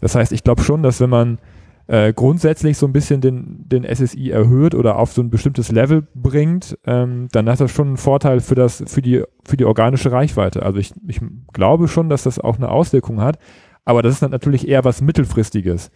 Das 0.00 0.16
heißt, 0.16 0.32
ich 0.32 0.42
glaube 0.42 0.62
schon, 0.62 0.82
dass 0.82 1.00
wenn 1.00 1.10
man 1.10 1.38
äh, 1.86 2.12
grundsätzlich 2.12 2.78
so 2.78 2.86
ein 2.86 2.92
bisschen 2.92 3.20
den, 3.20 3.68
den 3.68 3.84
SSI 3.84 4.30
erhöht 4.30 4.74
oder 4.74 4.98
auf 4.98 5.12
so 5.12 5.20
ein 5.20 5.30
bestimmtes 5.30 5.70
Level 5.70 6.06
bringt, 6.14 6.78
ähm, 6.86 7.28
dann 7.32 7.48
hat 7.48 7.60
das 7.60 7.70
schon 7.70 7.88
einen 7.88 7.96
Vorteil 7.96 8.40
für 8.40 8.54
das, 8.54 8.82
für 8.86 9.02
die, 9.02 9.22
für 9.44 9.56
die 9.56 9.66
organische 9.66 10.10
Reichweite. 10.10 10.62
Also 10.62 10.78
ich, 10.78 10.92
ich 11.06 11.20
glaube 11.52 11.88
schon, 11.88 12.08
dass 12.08 12.22
das 12.22 12.38
auch 12.38 12.56
eine 12.56 12.70
Auswirkung 12.70 13.20
hat, 13.20 13.38
aber 13.84 14.02
das 14.02 14.14
ist 14.14 14.22
dann 14.22 14.30
natürlich 14.30 14.66
eher 14.66 14.84
was 14.84 15.02
Mittelfristiges. 15.02 15.90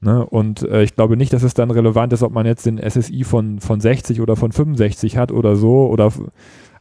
Ne? 0.00 0.26
Und 0.26 0.62
äh, 0.64 0.82
ich 0.82 0.96
glaube 0.96 1.16
nicht, 1.16 1.32
dass 1.32 1.44
es 1.44 1.54
dann 1.54 1.70
relevant 1.70 2.12
ist, 2.12 2.22
ob 2.22 2.32
man 2.32 2.44
jetzt 2.44 2.66
den 2.66 2.78
SSI 2.78 3.24
von, 3.24 3.60
von 3.60 3.80
60 3.80 4.20
oder 4.20 4.36
von 4.36 4.52
65 4.52 5.16
hat 5.16 5.32
oder 5.32 5.56
so. 5.56 5.86
Oder 5.86 6.12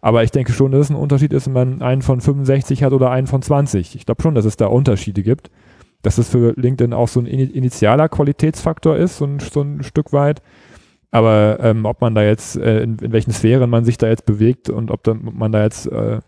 aber 0.01 0.23
ich 0.23 0.31
denke 0.31 0.51
schon, 0.51 0.71
dass 0.71 0.81
es 0.81 0.89
ein 0.89 0.95
Unterschied 0.95 1.31
ist, 1.31 1.45
wenn 1.45 1.53
man 1.53 1.81
einen 1.83 2.01
von 2.01 2.19
65 2.19 2.83
hat 2.83 2.91
oder 2.91 3.11
einen 3.11 3.27
von 3.27 3.43
20. 3.43 3.95
Ich 3.95 4.05
glaube 4.07 4.23
schon, 4.23 4.33
dass 4.33 4.45
es 4.45 4.57
da 4.57 4.65
Unterschiede 4.65 5.21
gibt 5.21 5.51
dass 6.01 6.17
es 6.17 6.29
für 6.29 6.53
LinkedIn 6.55 6.93
auch 6.93 7.07
so 7.07 7.19
ein 7.19 7.25
initialer 7.25 8.09
Qualitätsfaktor 8.09 8.95
ist, 8.97 9.17
so 9.17 9.25
ein, 9.25 9.39
so 9.39 9.61
ein 9.61 9.83
Stück 9.83 10.13
weit. 10.13 10.41
Aber 11.11 11.59
ähm, 11.61 11.85
ob 11.85 12.01
man 12.01 12.15
da 12.15 12.23
jetzt, 12.23 12.55
äh, 12.55 12.81
in, 12.83 12.97
in 12.99 13.11
welchen 13.11 13.31
Sphären 13.31 13.69
man 13.69 13.83
sich 13.83 13.97
da 13.97 14.07
jetzt 14.07 14.25
bewegt 14.25 14.69
und 14.69 14.91
ob 14.91 15.03
dann, 15.03 15.29
man 15.33 15.51
da 15.51 15.63
jetzt, 15.63 15.85
äh, 15.87 16.19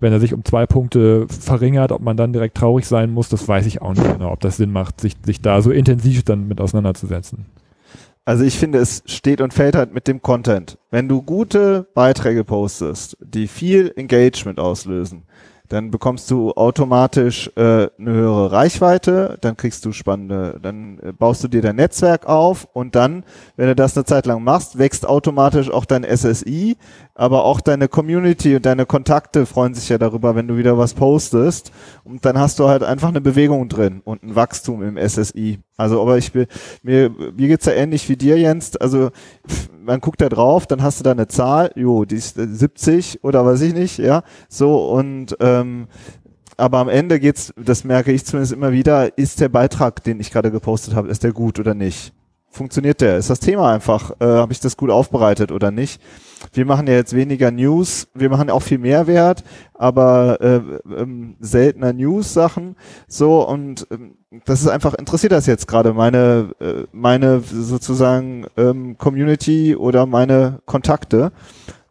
wenn 0.00 0.12
er 0.12 0.20
sich 0.20 0.32
um 0.32 0.44
zwei 0.44 0.66
Punkte 0.66 1.26
verringert, 1.28 1.92
ob 1.92 2.00
man 2.00 2.16
dann 2.16 2.32
direkt 2.32 2.56
traurig 2.56 2.86
sein 2.86 3.10
muss, 3.10 3.28
das 3.28 3.46
weiß 3.46 3.66
ich 3.66 3.82
auch 3.82 3.92
nicht 3.92 4.10
genau, 4.10 4.32
ob 4.32 4.40
das 4.40 4.56
Sinn 4.56 4.72
macht, 4.72 5.00
sich, 5.00 5.14
sich 5.24 5.42
da 5.42 5.60
so 5.60 5.70
intensiv 5.70 6.24
dann 6.24 6.48
mit 6.48 6.60
auseinanderzusetzen. 6.60 7.46
Also 8.24 8.44
ich 8.44 8.56
finde, 8.56 8.78
es 8.78 9.02
steht 9.06 9.40
und 9.40 9.52
fällt 9.52 9.74
halt 9.74 9.92
mit 9.92 10.06
dem 10.06 10.22
Content. 10.22 10.78
Wenn 10.90 11.08
du 11.08 11.22
gute 11.22 11.88
Beiträge 11.94 12.44
postest, 12.44 13.16
die 13.20 13.48
viel 13.48 13.92
Engagement 13.96 14.60
auslösen, 14.60 15.24
dann 15.72 15.90
bekommst 15.90 16.30
du 16.30 16.52
automatisch 16.52 17.50
äh, 17.56 17.60
eine 17.60 17.90
höhere 17.98 18.52
Reichweite, 18.52 19.38
dann 19.40 19.56
kriegst 19.56 19.86
du 19.86 19.92
spannende, 19.92 20.60
dann 20.62 20.98
äh, 20.98 21.12
baust 21.12 21.42
du 21.42 21.48
dir 21.48 21.62
dein 21.62 21.76
Netzwerk 21.76 22.26
auf 22.26 22.68
und 22.74 22.94
dann, 22.94 23.24
wenn 23.56 23.68
du 23.68 23.74
das 23.74 23.96
eine 23.96 24.04
Zeit 24.04 24.26
lang 24.26 24.44
machst, 24.44 24.76
wächst 24.76 25.08
automatisch 25.08 25.70
auch 25.70 25.86
dein 25.86 26.04
SSI, 26.04 26.76
aber 27.14 27.44
auch 27.44 27.60
deine 27.60 27.88
Community 27.88 28.56
und 28.56 28.64
deine 28.64 28.86
Kontakte 28.86 29.44
freuen 29.44 29.74
sich 29.74 29.88
ja 29.88 29.98
darüber, 29.98 30.34
wenn 30.34 30.48
du 30.48 30.56
wieder 30.56 30.78
was 30.78 30.94
postest 30.94 31.72
und 32.04 32.24
dann 32.24 32.38
hast 32.38 32.58
du 32.58 32.68
halt 32.68 32.82
einfach 32.82 33.08
eine 33.08 33.20
Bewegung 33.20 33.68
drin 33.68 34.00
und 34.04 34.22
ein 34.22 34.34
Wachstum 34.34 34.82
im 34.82 34.96
SSI. 34.96 35.58
Also, 35.76 36.00
aber 36.00 36.16
ich 36.16 36.32
mir 36.34 36.46
mir 36.82 37.10
geht's 37.36 37.66
ja 37.66 37.72
ähnlich 37.72 38.08
wie 38.08 38.16
dir, 38.16 38.38
Jens. 38.38 38.76
Also 38.76 39.10
man 39.84 40.00
guckt 40.00 40.20
da 40.20 40.28
drauf, 40.28 40.66
dann 40.66 40.82
hast 40.82 41.00
du 41.00 41.04
da 41.04 41.10
eine 41.10 41.28
Zahl, 41.28 41.72
jo, 41.74 42.04
die 42.04 42.16
ist 42.16 42.36
70 42.36 43.14
äh, 43.14 43.18
oder 43.22 43.44
weiß 43.44 43.60
ich 43.62 43.74
nicht, 43.74 43.98
ja, 43.98 44.22
so 44.48 44.90
und 44.90 45.36
ähm, 45.40 45.88
aber 46.56 46.78
am 46.78 46.88
Ende 46.88 47.18
geht's, 47.18 47.52
das 47.56 47.82
merke 47.84 48.12
ich 48.12 48.24
zumindest 48.24 48.52
immer 48.52 48.72
wieder, 48.72 49.16
ist 49.18 49.40
der 49.40 49.48
Beitrag, 49.48 50.04
den 50.04 50.20
ich 50.20 50.30
gerade 50.30 50.50
gepostet 50.50 50.94
habe, 50.94 51.08
ist 51.08 51.24
der 51.24 51.32
gut 51.32 51.58
oder 51.58 51.74
nicht? 51.74 52.12
Funktioniert 52.52 53.00
der? 53.00 53.16
Ist 53.16 53.30
das 53.30 53.40
Thema 53.40 53.72
einfach, 53.72 54.10
äh, 54.20 54.26
habe 54.26 54.52
ich 54.52 54.60
das 54.60 54.76
gut 54.76 54.90
aufbereitet 54.90 55.50
oder 55.50 55.70
nicht? 55.70 56.02
Wir 56.52 56.66
machen 56.66 56.86
ja 56.86 56.92
jetzt 56.92 57.14
weniger 57.14 57.50
News, 57.50 58.08
wir 58.12 58.28
machen 58.28 58.50
auch 58.50 58.60
viel 58.60 58.76
Mehrwert, 58.76 59.42
aber 59.72 60.38
äh, 60.42 60.60
ähm, 60.94 61.36
seltener 61.40 61.94
News-Sachen. 61.94 62.76
So 63.08 63.48
und 63.48 63.86
ähm, 63.90 64.16
das 64.44 64.60
ist 64.60 64.68
einfach, 64.68 64.92
interessiert 64.92 65.32
das 65.32 65.46
jetzt 65.46 65.66
gerade 65.66 65.94
meine, 65.94 66.50
äh, 66.60 66.84
meine 66.92 67.40
sozusagen 67.40 68.44
ähm, 68.58 68.98
Community 68.98 69.74
oder 69.74 70.04
meine 70.04 70.60
Kontakte. 70.66 71.32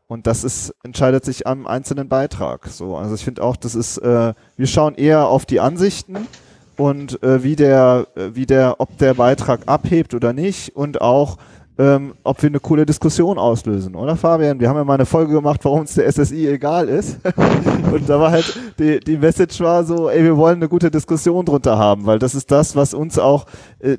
Und 0.05 0.27
das 0.27 0.43
ist, 0.43 0.75
entscheidet 0.83 1.25
sich 1.25 1.47
am 1.47 1.65
einzelnen 1.65 2.07
Beitrag. 2.07 2.67
So, 2.67 2.97
also 2.97 3.15
ich 3.15 3.23
finde 3.23 3.41
auch, 3.41 3.55
das 3.55 3.73
ist, 3.73 3.97
äh, 3.97 4.35
wir 4.57 4.67
schauen 4.67 4.93
eher 4.93 5.25
auf 5.25 5.47
die 5.47 5.59
Ansichten 5.59 6.27
und 6.81 7.21
äh, 7.21 7.43
wie 7.43 7.55
der, 7.55 8.07
äh, 8.15 8.29
wie 8.33 8.47
der, 8.47 8.79
ob 8.79 8.97
der 8.97 9.13
Beitrag 9.13 9.61
abhebt 9.67 10.15
oder 10.15 10.33
nicht 10.33 10.75
und 10.75 10.99
auch 10.99 11.37
ähm, 11.77 12.15
ob 12.23 12.41
wir 12.41 12.49
eine 12.49 12.59
coole 12.59 12.87
Diskussion 12.87 13.37
auslösen, 13.37 13.95
oder 13.95 14.15
Fabian? 14.15 14.59
Wir 14.59 14.67
haben 14.67 14.77
ja 14.77 14.83
mal 14.83 14.95
eine 14.95 15.05
Folge 15.05 15.33
gemacht, 15.33 15.59
warum 15.63 15.81
uns 15.81 15.93
der 15.93 16.11
SSI 16.11 16.47
egal 16.47 16.89
ist. 16.89 17.19
und 17.91 18.09
da 18.09 18.19
war 18.19 18.31
halt, 18.31 18.59
die, 18.79 18.99
die 18.99 19.17
Message 19.17 19.59
war 19.61 19.83
so, 19.83 20.09
ey, 20.09 20.23
wir 20.23 20.37
wollen 20.37 20.55
eine 20.55 20.69
gute 20.69 20.89
Diskussion 20.89 21.45
drunter 21.45 21.77
haben, 21.77 22.07
weil 22.07 22.17
das 22.17 22.33
ist 22.33 22.51
das, 22.51 22.75
was 22.75 22.95
uns 22.95 23.19
auch, 23.19 23.45
äh, 23.79 23.97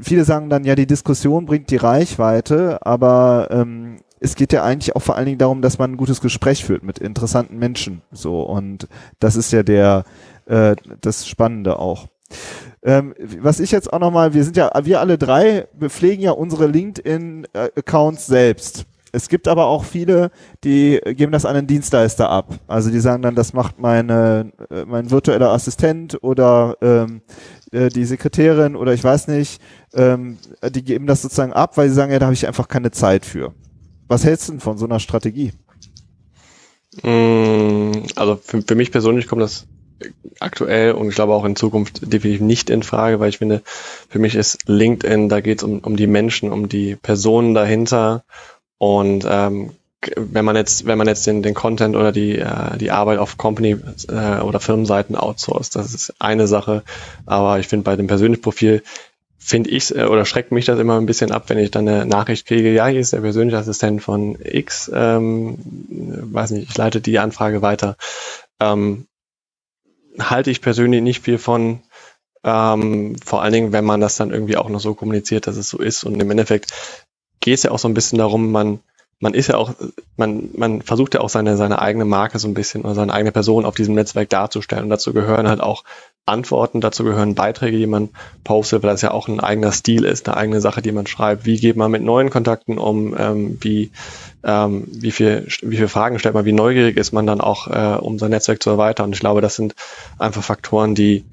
viele 0.00 0.24
sagen 0.24 0.50
dann, 0.50 0.64
ja, 0.64 0.76
die 0.76 0.86
Diskussion 0.86 1.46
bringt 1.46 1.70
die 1.70 1.76
Reichweite, 1.76 2.84
aber 2.86 3.48
ähm, 3.50 3.96
es 4.20 4.36
geht 4.36 4.52
ja 4.52 4.62
eigentlich 4.62 4.94
auch 4.94 5.02
vor 5.02 5.16
allen 5.16 5.26
Dingen 5.26 5.38
darum, 5.38 5.62
dass 5.62 5.78
man 5.78 5.92
ein 5.92 5.96
gutes 5.96 6.20
Gespräch 6.20 6.64
führt 6.64 6.84
mit 6.84 6.98
interessanten 6.98 7.58
Menschen. 7.58 8.02
So, 8.12 8.42
und 8.42 8.86
das 9.18 9.34
ist 9.34 9.52
ja 9.52 9.64
der, 9.64 10.04
äh, 10.46 10.76
das 11.00 11.26
Spannende 11.26 11.78
auch. 11.78 12.08
Ähm, 12.82 13.14
was 13.40 13.60
ich 13.60 13.70
jetzt 13.70 13.92
auch 13.92 13.98
nochmal, 13.98 14.32
wir 14.34 14.44
sind 14.44 14.56
ja, 14.56 14.70
wir 14.82 15.00
alle 15.00 15.18
drei 15.18 15.66
pflegen 15.88 16.22
ja 16.22 16.30
unsere 16.32 16.66
LinkedIn-Accounts 16.66 18.26
selbst. 18.26 18.86
Es 19.12 19.28
gibt 19.28 19.48
aber 19.48 19.66
auch 19.66 19.84
viele, 19.84 20.30
die 20.62 21.00
geben 21.04 21.32
das 21.32 21.44
an 21.44 21.56
einen 21.56 21.66
Dienstleister 21.66 22.30
ab. 22.30 22.58
Also 22.68 22.90
die 22.90 23.00
sagen 23.00 23.22
dann, 23.22 23.34
das 23.34 23.52
macht 23.52 23.78
meine, 23.78 24.52
äh, 24.70 24.84
mein 24.84 25.10
virtueller 25.10 25.50
Assistent 25.50 26.22
oder 26.22 26.76
ähm, 26.80 27.22
äh, 27.72 27.88
die 27.88 28.04
Sekretärin 28.04 28.76
oder 28.76 28.94
ich 28.94 29.02
weiß 29.02 29.28
nicht, 29.28 29.60
ähm, 29.94 30.38
die 30.74 30.84
geben 30.84 31.06
das 31.06 31.22
sozusagen 31.22 31.52
ab, 31.52 31.76
weil 31.76 31.88
sie 31.88 31.94
sagen, 31.94 32.12
ja, 32.12 32.18
da 32.18 32.26
habe 32.26 32.34
ich 32.34 32.46
einfach 32.46 32.68
keine 32.68 32.92
Zeit 32.92 33.26
für. 33.26 33.52
Was 34.06 34.24
hältst 34.24 34.48
du 34.48 34.52
denn 34.52 34.60
von 34.60 34.78
so 34.78 34.86
einer 34.86 35.00
Strategie? 35.00 35.52
Mm, 37.02 37.92
also 38.16 38.36
für, 38.36 38.62
für 38.62 38.74
mich 38.74 38.92
persönlich 38.92 39.26
kommt 39.26 39.42
das 39.42 39.66
aktuell 40.38 40.92
und 40.92 41.08
ich 41.08 41.14
glaube 41.14 41.34
auch 41.34 41.44
in 41.44 41.56
Zukunft 41.56 42.00
definitiv 42.12 42.40
nicht 42.40 42.70
in 42.70 42.82
Frage, 42.82 43.20
weil 43.20 43.28
ich 43.28 43.38
finde, 43.38 43.62
für 44.08 44.18
mich 44.18 44.34
ist 44.34 44.68
LinkedIn, 44.68 45.28
da 45.28 45.40
geht 45.40 45.58
es 45.58 45.64
um, 45.64 45.80
um 45.80 45.96
die 45.96 46.06
Menschen, 46.06 46.52
um 46.52 46.68
die 46.68 46.96
Personen 46.96 47.54
dahinter 47.54 48.24
und 48.78 49.26
ähm, 49.28 49.72
wenn 50.16 50.44
man 50.44 50.56
jetzt, 50.56 50.86
wenn 50.86 50.98
man 50.98 51.06
jetzt 51.06 51.26
den, 51.26 51.42
den 51.42 51.54
Content 51.54 51.94
oder 51.94 52.12
die, 52.12 52.38
äh, 52.38 52.78
die 52.78 52.90
Arbeit 52.90 53.18
auf 53.18 53.36
Company 53.36 53.76
äh, 54.08 54.40
oder 54.40 54.60
Firmenseiten 54.60 55.14
outsourced, 55.14 55.76
das 55.76 55.92
ist 55.92 56.14
eine 56.18 56.46
Sache. 56.46 56.82
Aber 57.26 57.58
ich 57.58 57.68
finde 57.68 57.84
bei 57.84 57.96
dem 57.96 58.06
persönlichen 58.06 58.42
Profil 58.42 58.82
finde 59.38 59.70
ich 59.70 59.94
äh, 59.94 60.04
oder 60.04 60.24
schreckt 60.24 60.52
mich 60.52 60.64
das 60.64 60.78
immer 60.78 60.98
ein 60.98 61.06
bisschen 61.06 61.32
ab, 61.32 61.44
wenn 61.48 61.58
ich 61.58 61.70
dann 61.70 61.86
eine 61.86 62.06
Nachricht 62.06 62.46
kriege, 62.46 62.72
ja, 62.72 62.86
hier 62.86 63.00
ist 63.00 63.12
der 63.12 63.20
persönliche 63.20 63.58
Assistent 63.58 64.02
von 64.02 64.38
X, 64.42 64.90
ähm, 64.94 65.58
weiß 66.32 66.52
nicht, 66.52 66.70
ich 66.70 66.76
leite 66.78 67.00
die 67.00 67.18
Anfrage 67.18 67.60
weiter. 67.60 67.96
Ähm, 68.58 69.06
halte 70.18 70.50
ich 70.50 70.60
persönlich 70.60 71.02
nicht 71.02 71.22
viel 71.22 71.38
von, 71.38 71.80
ähm, 72.44 73.16
vor 73.24 73.42
allen 73.42 73.52
Dingen, 73.52 73.72
wenn 73.72 73.84
man 73.84 74.00
das 74.00 74.16
dann 74.16 74.30
irgendwie 74.30 74.56
auch 74.56 74.68
noch 74.68 74.80
so 74.80 74.94
kommuniziert, 74.94 75.46
dass 75.46 75.56
es 75.56 75.68
so 75.68 75.78
ist. 75.78 76.04
Und 76.04 76.20
im 76.20 76.30
Endeffekt 76.30 76.72
geht 77.40 77.54
es 77.54 77.62
ja 77.62 77.70
auch 77.70 77.78
so 77.78 77.88
ein 77.88 77.94
bisschen 77.94 78.18
darum, 78.18 78.50
man, 78.50 78.80
man 79.18 79.34
ist 79.34 79.48
ja 79.48 79.56
auch, 79.56 79.74
man, 80.16 80.50
man 80.54 80.82
versucht 80.82 81.14
ja 81.14 81.20
auch 81.20 81.28
seine, 81.28 81.56
seine 81.56 81.80
eigene 81.80 82.06
Marke 82.06 82.38
so 82.38 82.48
ein 82.48 82.54
bisschen 82.54 82.82
oder 82.82 82.94
seine 82.94 83.12
eigene 83.12 83.32
Person 83.32 83.66
auf 83.66 83.74
diesem 83.74 83.94
Netzwerk 83.94 84.30
darzustellen. 84.30 84.84
Und 84.84 84.90
dazu 84.90 85.12
gehören 85.12 85.48
halt 85.48 85.60
auch 85.60 85.84
Antworten, 86.26 86.80
dazu 86.80 87.04
gehören 87.04 87.34
Beiträge, 87.34 87.76
die 87.76 87.86
man 87.86 88.10
postet, 88.44 88.82
weil 88.82 88.90
das 88.90 89.02
ja 89.02 89.10
auch 89.10 89.28
ein 89.28 89.40
eigener 89.40 89.72
Stil 89.72 90.04
ist, 90.04 90.28
eine 90.28 90.36
eigene 90.36 90.60
Sache, 90.60 90.82
die 90.82 90.92
man 90.92 91.06
schreibt. 91.06 91.44
Wie 91.44 91.58
geht 91.58 91.76
man 91.76 91.90
mit 91.90 92.02
neuen 92.02 92.30
Kontakten 92.30 92.78
um? 92.78 93.16
Ähm, 93.18 93.58
wie, 93.60 93.90
ähm, 94.44 94.86
wie, 94.92 95.10
viel, 95.10 95.46
wie 95.62 95.76
viele 95.76 95.88
Fragen 95.88 96.18
stellt 96.18 96.34
man? 96.34 96.44
Wie 96.44 96.52
neugierig 96.52 96.96
ist 96.96 97.12
man 97.12 97.26
dann 97.26 97.40
auch, 97.40 97.66
äh, 97.68 97.98
um 97.98 98.18
sein 98.18 98.30
Netzwerk 98.30 98.62
zu 98.62 98.70
erweitern? 98.70 99.06
Und 99.06 99.12
ich 99.14 99.20
glaube, 99.20 99.40
das 99.40 99.56
sind 99.56 99.74
einfach 100.18 100.42
Faktoren, 100.42 100.94
die 100.94 101.24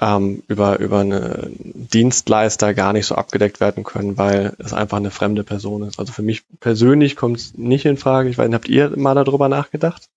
ähm, 0.00 0.42
über, 0.48 0.78
über 0.78 1.00
eine 1.00 1.50
Dienstleister 1.52 2.72
gar 2.72 2.92
nicht 2.92 3.06
so 3.06 3.14
abgedeckt 3.14 3.60
werden 3.60 3.84
können, 3.84 4.16
weil 4.16 4.54
es 4.58 4.72
einfach 4.72 4.96
eine 4.96 5.10
fremde 5.10 5.44
Person 5.44 5.82
ist. 5.82 5.98
Also 5.98 6.12
für 6.12 6.22
mich 6.22 6.42
persönlich 6.60 7.16
kommt 7.16 7.36
es 7.36 7.58
nicht 7.58 7.84
in 7.84 7.98
Frage. 7.98 8.30
Ich 8.30 8.38
weiß 8.38 8.48
nicht, 8.48 8.54
habt 8.54 8.68
ihr 8.68 8.96
mal 8.96 9.14
darüber 9.14 9.48
nachgedacht? 9.48 10.08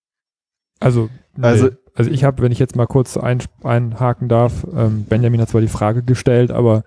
Also, 0.80 1.10
nee. 1.36 1.46
Also, 1.94 2.10
ich 2.10 2.24
habe, 2.24 2.42
wenn 2.42 2.52
ich 2.52 2.58
jetzt 2.58 2.76
mal 2.76 2.86
kurz 2.86 3.16
ein, 3.16 3.42
einhaken 3.62 4.28
darf, 4.28 4.66
ähm, 4.76 5.04
Benjamin 5.08 5.40
hat 5.40 5.48
zwar 5.48 5.60
die 5.60 5.68
Frage 5.68 6.02
gestellt, 6.02 6.50
aber 6.50 6.84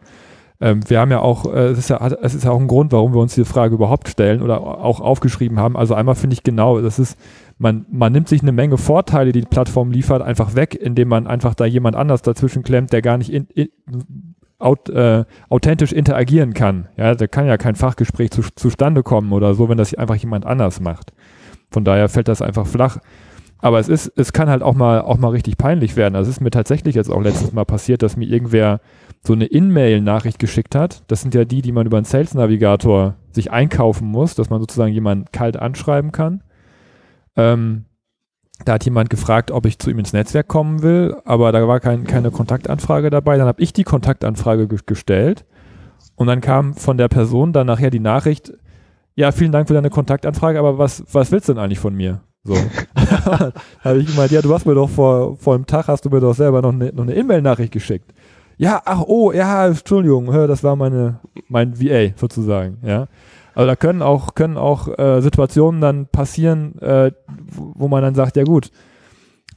ähm, 0.60 0.82
wir 0.90 1.00
haben 1.00 1.12
ja 1.12 1.20
auch, 1.20 1.46
äh, 1.54 1.68
es, 1.68 1.78
ist 1.78 1.90
ja, 1.90 2.06
es 2.22 2.34
ist 2.36 2.44
ja 2.44 2.52
auch 2.52 2.60
ein 2.60 2.68
Grund, 2.68 2.92
warum 2.92 3.14
wir 3.14 3.22
uns 3.22 3.36
diese 3.36 3.46
Frage 3.46 3.76
überhaupt 3.76 4.10
stellen 4.10 4.42
oder 4.42 4.62
auch 4.62 5.00
aufgeschrieben 5.00 5.60
haben. 5.60 5.78
Also 5.78 5.94
einmal 5.94 6.16
finde 6.16 6.34
ich 6.34 6.44
genau, 6.44 6.82
das 6.82 7.00
ist 7.00 7.18
man, 7.60 7.86
man 7.90 8.12
nimmt 8.12 8.30
sich 8.30 8.42
eine 8.42 8.52
Menge 8.52 8.78
Vorteile, 8.78 9.32
die 9.32 9.42
die 9.42 9.48
Plattform 9.48 9.92
liefert, 9.92 10.22
einfach 10.22 10.56
weg, 10.56 10.76
indem 10.76 11.08
man 11.08 11.28
einfach 11.28 11.56
da 11.56 11.66
jemand 11.66 11.96
anders 11.96 12.22
dazwischen 12.22 12.64
klemmt, 12.64 12.94
der 12.94 13.02
gar 13.02 13.18
nicht 13.18 13.32
in, 13.32 13.48
in, 13.54 13.70
aut, 14.60 14.90
äh, 14.90 15.26
authentisch 15.50 15.92
interagieren 15.92 16.54
kann. 16.54 16.88
Ja, 16.98 17.16
da 17.16 17.28
kann 17.28 17.48
ja 17.48 17.58
kein 17.58 17.76
Fachgespräch 17.76 18.32
zu, 18.32 18.44
zustande 18.56 19.04
kommen 19.04 19.34
oder 19.34 19.54
so, 19.56 19.70
wenn 19.70 19.78
das 19.78 19.94
einfach 19.94 20.16
jemand 20.16 20.46
anders 20.46 20.80
macht. 20.80 21.14
Von 21.72 21.84
daher 21.84 22.10
fällt 22.10 22.28
das 22.28 22.42
einfach 22.42 22.68
flach. 22.68 23.00
Aber 23.60 23.80
es 23.80 23.90
ist, 23.90 24.12
es 24.16 24.34
kann 24.34 24.50
halt 24.50 24.62
auch 24.62 24.76
mal, 24.76 25.02
auch 25.02 25.18
mal 25.18 25.30
richtig 25.30 25.58
peinlich 25.58 25.96
werden. 25.96 26.16
Also 26.16 26.30
es 26.30 26.38
ist 26.38 26.42
mir 26.42 26.52
tatsächlich 26.52 26.96
jetzt 26.96 27.10
auch 27.10 27.22
letztes 27.22 27.54
Mal 27.54 27.66
passiert, 27.66 28.04
dass 28.04 28.16
mir 28.16 28.28
irgendwer 28.28 28.82
so 29.26 29.34
eine 29.34 29.46
In-Mail-Nachricht 29.46 30.38
geschickt 30.40 30.76
hat. 30.76 31.04
Das 31.08 31.22
sind 31.22 31.34
ja 31.34 31.44
die, 31.44 31.62
die 31.62 31.72
man 31.72 31.88
über 31.88 31.98
einen 31.98 32.06
Sales 32.06 32.34
Navigator 32.34 33.16
sich 33.32 33.52
einkaufen 33.52 34.08
muss, 34.08 34.36
dass 34.36 34.50
man 34.50 34.60
sozusagen 34.60 34.94
jemanden 34.94 35.26
kalt 35.32 35.58
anschreiben 35.58 36.12
kann. 36.12 36.44
Ähm, 37.36 37.86
da 38.66 38.74
hat 38.74 38.86
jemand 38.86 39.10
gefragt, 39.10 39.52
ob 39.52 39.66
ich 39.66 39.80
zu 39.80 39.90
ihm 39.90 40.00
ins 40.00 40.14
Netzwerk 40.14 40.48
kommen 40.48 40.82
will, 40.82 41.16
aber 41.26 41.52
da 41.52 41.68
war 41.68 41.80
kein, 41.80 42.06
keine 42.06 42.32
Kontaktanfrage 42.32 43.10
dabei. 43.10 43.38
Dann 43.38 43.48
habe 43.48 43.62
ich 43.62 43.74
die 43.74 43.84
Kontaktanfrage 43.84 44.68
ge 44.68 44.80
gestellt 44.86 45.46
und 46.16 46.28
dann 46.28 46.42
kam 46.42 46.74
von 46.74 46.98
der 46.98 47.08
Person 47.08 47.54
dann 47.54 47.68
nachher 47.68 47.92
die 47.92 48.00
Nachricht, 48.00 48.54
ja, 49.16 49.32
vielen 49.32 49.52
Dank 49.52 49.68
für 49.68 49.74
deine 49.74 49.90
Kontaktanfrage, 49.90 50.60
aber 50.60 50.78
was, 50.78 51.04
was 51.12 51.32
willst 51.32 51.50
du 51.50 51.54
denn 51.54 51.64
eigentlich 51.64 51.80
von 51.80 51.96
mir? 51.96 52.22
So. 52.48 52.56
habe 53.84 54.00
ich 54.00 54.08
gemeint, 54.08 54.32
ja, 54.32 54.42
du 54.42 54.54
hast 54.54 54.66
mir 54.66 54.74
doch 54.74 54.90
vor, 54.90 55.36
vor 55.36 55.54
einem 55.54 55.66
Tag 55.66 55.90
hast 55.90 56.06
du 56.06 56.10
mir 56.10 56.22
doch 56.22 56.34
selber 56.34 56.62
noch 56.62 56.72
eine 56.72 56.94
noch 56.94 57.06
E-Mail-Nachricht 57.06 57.74
geschickt. 57.74 58.14
Ja, 58.58 58.82
ach 58.86 59.04
oh, 59.06 59.34
ja, 59.34 59.68
Entschuldigung, 59.68 60.32
das 60.32 60.64
war 60.64 60.78
meine 60.78 61.20
mein 61.50 61.78
VA 61.80 62.14
sozusagen, 62.16 62.78
ja. 62.84 63.08
Also 63.54 63.68
da 63.68 63.76
können 63.76 64.02
auch, 64.02 64.34
können 64.34 64.56
auch 64.56 64.88
äh, 64.98 65.20
Situationen 65.22 65.82
dann 65.82 66.06
passieren, 66.08 66.80
äh, 66.80 67.12
wo 67.52 67.90
man 67.90 68.02
dann 68.02 68.16
sagt, 68.16 68.38
ja 68.38 68.44
gut, 68.44 68.72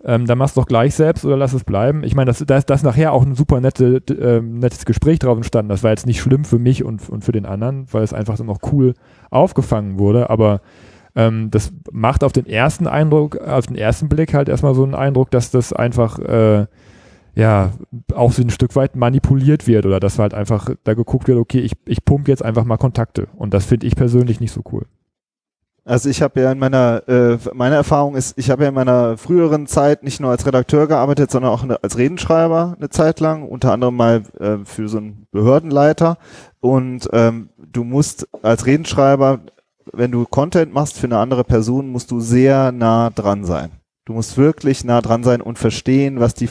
ähm, 0.02 0.26
dann 0.26 0.38
machst 0.38 0.56
du 0.56 0.60
doch 0.62 0.66
gleich 0.66 0.94
selbst 0.94 1.24
oder 1.24 1.36
lass 1.36 1.52
es 1.52 1.62
bleiben. 1.62 2.02
Ich 2.02 2.14
meine, 2.16 2.32
da 2.32 2.56
ist 2.56 2.70
das 2.70 2.82
nachher 2.82 3.12
auch 3.12 3.24
ein 3.24 3.34
super 3.34 3.60
nette, 3.60 4.02
äh, 4.08 4.40
nettes 4.40 4.84
Gespräch 4.84 5.18
drauf 5.20 5.36
entstanden. 5.36 5.68
Das 5.68 5.84
war 5.84 5.90
jetzt 5.90 6.06
nicht 6.06 6.20
schlimm 6.20 6.44
für 6.44 6.58
mich 6.58 6.82
und, 6.82 7.08
und 7.08 7.24
für 7.24 7.32
den 7.32 7.46
anderen, 7.46 7.86
weil 7.92 8.02
es 8.02 8.14
einfach 8.14 8.36
so 8.36 8.44
noch 8.44 8.58
cool 8.72 8.94
aufgefangen 9.30 9.98
wurde. 9.98 10.30
Aber 10.30 10.60
ähm, 11.14 11.50
das 11.50 11.72
macht 11.90 12.24
auf 12.24 12.32
den 12.32 12.46
ersten 12.46 12.86
Eindruck, 12.86 13.36
auf 13.38 13.66
den 13.66 13.76
ersten 13.76 14.08
Blick 14.08 14.34
halt 14.34 14.48
erstmal 14.48 14.74
so 14.74 14.84
einen 14.84 14.94
Eindruck, 14.94 15.30
dass 15.30 15.50
das 15.50 15.72
einfach 15.72 16.18
äh, 16.18 16.66
ja, 17.34 17.72
auch 18.14 18.32
so 18.32 18.42
ein 18.42 18.50
Stück 18.50 18.76
weit 18.76 18.96
manipuliert 18.96 19.66
wird 19.66 19.86
oder 19.86 20.00
dass 20.00 20.18
halt 20.18 20.34
einfach 20.34 20.70
da 20.84 20.94
geguckt 20.94 21.28
wird, 21.28 21.38
okay, 21.38 21.60
ich, 21.60 21.72
ich 21.86 22.04
pumpe 22.04 22.30
jetzt 22.30 22.44
einfach 22.44 22.64
mal 22.64 22.76
Kontakte. 22.76 23.28
Und 23.36 23.54
das 23.54 23.66
finde 23.66 23.86
ich 23.86 23.96
persönlich 23.96 24.40
nicht 24.40 24.52
so 24.52 24.62
cool. 24.72 24.86
Also 25.84 26.10
ich 26.10 26.22
habe 26.22 26.40
ja 26.40 26.52
in 26.52 26.58
meiner, 26.58 27.02
äh, 27.08 27.38
meine 27.54 27.76
Erfahrung 27.76 28.14
ist, 28.14 28.36
ich 28.36 28.50
habe 28.50 28.64
ja 28.64 28.68
in 28.68 28.74
meiner 28.74 29.16
früheren 29.16 29.66
Zeit 29.66 30.02
nicht 30.04 30.20
nur 30.20 30.30
als 30.30 30.46
Redakteur 30.46 30.86
gearbeitet, 30.86 31.30
sondern 31.30 31.50
auch 31.50 31.64
als 31.82 31.96
Redenschreiber 31.96 32.76
eine 32.78 32.90
Zeit 32.90 33.18
lang, 33.20 33.42
unter 33.48 33.72
anderem 33.72 33.96
mal 33.96 34.22
äh, 34.38 34.58
für 34.64 34.88
so 34.88 34.98
einen 34.98 35.26
Behördenleiter. 35.32 36.18
Und 36.60 37.08
ähm, 37.12 37.48
du 37.56 37.84
musst 37.84 38.28
als 38.42 38.66
Redenschreiber, 38.66 39.40
wenn 39.92 40.10
du 40.10 40.24
Content 40.24 40.72
machst 40.72 40.98
für 40.98 41.06
eine 41.06 41.18
andere 41.18 41.44
Person, 41.44 41.88
musst 41.88 42.10
du 42.10 42.20
sehr 42.20 42.72
nah 42.72 43.10
dran 43.10 43.44
sein. 43.44 43.80
Du 44.10 44.14
musst 44.14 44.36
wirklich 44.36 44.82
nah 44.82 45.00
dran 45.02 45.22
sein 45.22 45.40
und 45.40 45.56
verstehen, 45.58 46.18
was 46.18 46.34
die, 46.34 46.48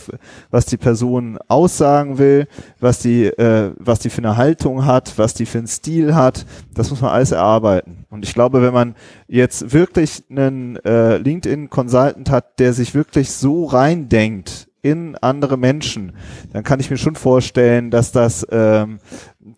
was 0.50 0.66
die 0.66 0.78
Person 0.78 1.40
aussagen 1.50 2.18
will, 2.18 2.48
was 2.80 3.00
die, 3.00 3.26
äh, 3.26 3.74
was 3.78 4.00
die 4.00 4.10
für 4.10 4.20
eine 4.20 4.38
Haltung 4.38 4.86
hat, 4.86 5.18
was 5.18 5.34
die 5.34 5.46
für 5.46 5.58
einen 5.58 5.68
Stil 5.68 6.16
hat. 6.16 6.46
Das 6.74 6.90
muss 6.90 7.02
man 7.02 7.12
alles 7.12 7.32
erarbeiten. 7.32 8.06
Und 8.10 8.24
ich 8.24 8.34
glaube, 8.34 8.62
wenn 8.62 8.74
man 8.74 8.96
jetzt 9.28 9.74
wirklich 9.74 10.24
einen 10.30 10.78
äh, 10.86 11.18
LinkedIn-Consultant 11.18 12.30
hat, 12.30 12.60
der 12.60 12.72
sich 12.72 12.96
wirklich 12.96 13.32
so 13.32 13.66
reindenkt 13.66 14.70
in 14.82 15.18
andere 15.18 15.58
Menschen, 15.58 16.14
dann 16.54 16.64
kann 16.64 16.80
ich 16.80 16.90
mir 16.90 16.98
schon 16.98 17.16
vorstellen, 17.16 17.92
dass 17.92 18.14
das, 18.14 18.48
ähm, 18.52 19.00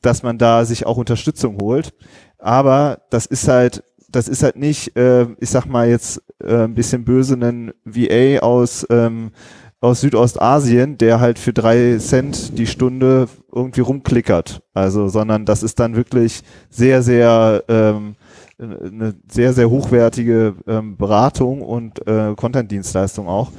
dass 0.01 0.23
man 0.23 0.37
da 0.39 0.65
sich 0.65 0.85
auch 0.87 0.97
Unterstützung 0.97 1.59
holt. 1.61 1.93
Aber 2.41 3.01
das 3.09 3.25
ist 3.25 3.47
halt 3.47 3.83
das 4.11 4.27
ist 4.27 4.43
halt 4.43 4.57
nicht, 4.57 4.95
äh, 4.95 5.27
ich 5.39 5.49
sag 5.49 5.65
mal 5.65 5.87
jetzt 5.87 6.21
äh, 6.43 6.63
ein 6.63 6.75
bisschen 6.75 7.05
böse, 7.05 7.35
ein 7.35 7.71
VA 7.85 8.39
aus, 8.39 8.85
ähm, 8.89 9.31
aus 9.79 10.01
Südostasien, 10.01 10.97
der 10.97 11.19
halt 11.19 11.39
für 11.39 11.53
drei 11.53 11.97
Cent 11.97 12.57
die 12.57 12.67
Stunde 12.67 13.27
irgendwie 13.53 13.81
rumklickert. 13.81 14.61
Also, 14.73 15.07
sondern 15.07 15.45
das 15.45 15.63
ist 15.63 15.79
dann 15.79 15.95
wirklich 15.95 16.41
sehr, 16.69 17.01
sehr 17.01 17.63
ähm, 17.67 18.15
eine 18.59 19.15
sehr, 19.27 19.53
sehr 19.53 19.69
hochwertige 19.69 20.55
ähm, 20.67 20.95
Beratung 20.97 21.63
und 21.63 22.05
äh, 22.05 22.35
Content-Dienstleistung 22.35 23.27
auch. 23.27 23.51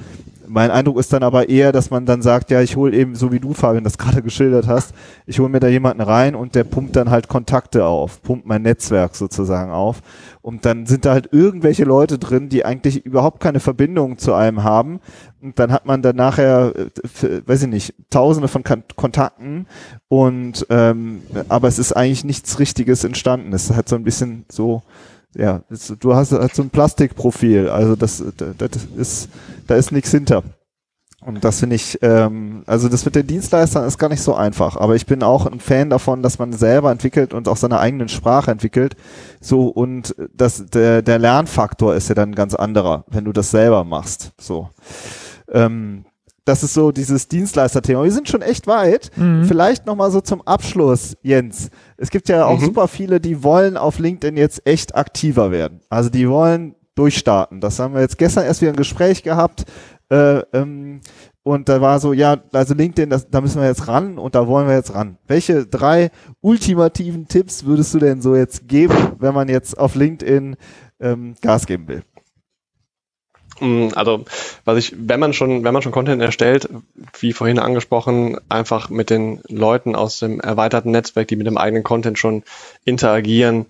Mein 0.52 0.70
Eindruck 0.70 0.98
ist 0.98 1.10
dann 1.14 1.22
aber 1.22 1.48
eher, 1.48 1.72
dass 1.72 1.90
man 1.90 2.04
dann 2.04 2.20
sagt, 2.20 2.50
ja, 2.50 2.60
ich 2.60 2.76
hole 2.76 2.94
eben, 2.94 3.14
so 3.14 3.32
wie 3.32 3.40
du, 3.40 3.54
Fabian, 3.54 3.84
das 3.84 3.96
gerade 3.96 4.20
geschildert 4.22 4.68
hast, 4.68 4.92
ich 5.24 5.40
hole 5.40 5.48
mir 5.48 5.60
da 5.60 5.68
jemanden 5.68 6.02
rein 6.02 6.34
und 6.34 6.54
der 6.54 6.64
pumpt 6.64 6.94
dann 6.94 7.10
halt 7.10 7.28
Kontakte 7.28 7.86
auf, 7.86 8.20
pumpt 8.20 8.44
mein 8.44 8.60
Netzwerk 8.60 9.16
sozusagen 9.16 9.70
auf. 9.72 10.02
Und 10.42 10.66
dann 10.66 10.84
sind 10.84 11.06
da 11.06 11.12
halt 11.12 11.30
irgendwelche 11.32 11.84
Leute 11.84 12.18
drin, 12.18 12.50
die 12.50 12.66
eigentlich 12.66 13.06
überhaupt 13.06 13.40
keine 13.40 13.60
Verbindung 13.60 14.18
zu 14.18 14.34
einem 14.34 14.62
haben. 14.62 15.00
Und 15.40 15.58
dann 15.58 15.72
hat 15.72 15.86
man 15.86 16.02
dann 16.02 16.16
nachher, 16.16 16.74
äh, 16.76 17.40
weiß 17.46 17.62
ich 17.62 17.68
nicht, 17.68 17.94
tausende 18.10 18.48
von 18.48 18.62
Kontakten 18.62 19.66
und 20.08 20.66
ähm, 20.68 21.22
aber 21.48 21.68
es 21.68 21.78
ist 21.78 21.96
eigentlich 21.96 22.24
nichts 22.24 22.58
Richtiges 22.58 23.04
entstanden. 23.04 23.54
Es 23.54 23.72
hat 23.72 23.88
so 23.88 23.96
ein 23.96 24.04
bisschen 24.04 24.44
so 24.50 24.82
ja, 25.34 25.62
du 26.00 26.14
hast, 26.14 26.32
hast 26.32 26.56
so 26.56 26.62
ein 26.62 26.70
Plastikprofil, 26.70 27.68
also 27.68 27.96
das, 27.96 28.22
das 28.36 28.70
ist, 28.96 29.28
da 29.66 29.76
ist 29.76 29.92
nichts 29.92 30.10
hinter. 30.10 30.42
Und 31.24 31.44
das 31.44 31.60
finde 31.60 31.76
ich, 31.76 31.98
ähm, 32.02 32.64
also 32.66 32.88
das 32.88 33.04
mit 33.04 33.14
den 33.14 33.26
Dienstleistern 33.26 33.86
ist 33.86 33.98
gar 33.98 34.08
nicht 34.08 34.22
so 34.22 34.34
einfach. 34.34 34.76
Aber 34.76 34.96
ich 34.96 35.06
bin 35.06 35.22
auch 35.22 35.46
ein 35.46 35.60
Fan 35.60 35.88
davon, 35.88 36.20
dass 36.20 36.40
man 36.40 36.52
selber 36.52 36.90
entwickelt 36.90 37.32
und 37.32 37.46
auch 37.46 37.56
seine 37.56 37.78
eigenen 37.78 38.08
Sprache 38.08 38.50
entwickelt. 38.50 38.96
So 39.40 39.68
und 39.68 40.16
das, 40.34 40.66
der, 40.66 41.00
der 41.02 41.20
Lernfaktor 41.20 41.94
ist 41.94 42.08
ja 42.08 42.16
dann 42.16 42.34
ganz 42.34 42.54
anderer, 42.54 43.04
wenn 43.06 43.24
du 43.24 43.32
das 43.32 43.52
selber 43.52 43.84
machst. 43.84 44.32
So. 44.40 44.70
Ähm, 45.48 46.04
das 46.44 46.62
ist 46.62 46.74
so 46.74 46.90
dieses 46.92 47.28
Dienstleister-Thema. 47.28 48.04
Wir 48.04 48.12
sind 48.12 48.28
schon 48.28 48.42
echt 48.42 48.66
weit. 48.66 49.10
Mhm. 49.16 49.44
Vielleicht 49.44 49.86
nochmal 49.86 50.10
so 50.10 50.20
zum 50.20 50.42
Abschluss, 50.42 51.16
Jens. 51.22 51.70
Es 51.96 52.10
gibt 52.10 52.28
ja 52.28 52.46
auch 52.46 52.58
mhm. 52.58 52.64
super 52.64 52.88
viele, 52.88 53.20
die 53.20 53.42
wollen 53.42 53.76
auf 53.76 53.98
LinkedIn 53.98 54.36
jetzt 54.36 54.66
echt 54.66 54.94
aktiver 54.94 55.50
werden. 55.50 55.80
Also 55.88 56.10
die 56.10 56.28
wollen 56.28 56.74
durchstarten. 56.94 57.60
Das 57.60 57.78
haben 57.78 57.94
wir 57.94 58.00
jetzt 58.00 58.18
gestern 58.18 58.44
erst 58.44 58.60
wieder 58.60 58.72
ein 58.72 58.76
Gespräch 58.76 59.22
gehabt 59.22 59.64
äh, 60.12 60.40
ähm, 60.52 61.00
und 61.42 61.68
da 61.68 61.80
war 61.80 61.98
so, 62.00 62.12
ja, 62.12 62.36
also 62.52 62.74
LinkedIn, 62.74 63.08
das, 63.08 63.30
da 63.30 63.40
müssen 63.40 63.60
wir 63.62 63.66
jetzt 63.66 63.88
ran 63.88 64.18
und 64.18 64.34
da 64.34 64.46
wollen 64.46 64.68
wir 64.68 64.74
jetzt 64.74 64.94
ran. 64.94 65.16
Welche 65.26 65.66
drei 65.66 66.10
ultimativen 66.42 67.28
Tipps 67.28 67.64
würdest 67.64 67.94
du 67.94 67.98
denn 67.98 68.20
so 68.20 68.36
jetzt 68.36 68.68
geben, 68.68 68.94
wenn 69.18 69.32
man 69.32 69.48
jetzt 69.48 69.78
auf 69.78 69.94
LinkedIn 69.94 70.56
ähm, 71.00 71.34
Gas 71.40 71.66
geben 71.66 71.88
will? 71.88 72.02
Mm, 73.60 73.88
also, 73.94 74.24
was 74.64 74.78
ich, 74.78 74.94
wenn 74.96 75.20
man 75.20 75.32
schon, 75.32 75.64
wenn 75.64 75.72
man 75.72 75.82
schon 75.82 75.92
Content 75.92 76.22
erstellt, 76.22 76.68
wie 77.18 77.32
vorhin 77.32 77.58
angesprochen, 77.58 78.38
einfach 78.48 78.88
mit 78.88 79.10
den 79.10 79.40
Leuten 79.48 79.94
aus 79.94 80.18
dem 80.18 80.40
erweiterten 80.40 80.90
Netzwerk, 80.90 81.28
die 81.28 81.36
mit 81.36 81.46
dem 81.46 81.58
eigenen 81.58 81.82
Content 81.84 82.18
schon 82.18 82.44
interagieren, 82.84 83.66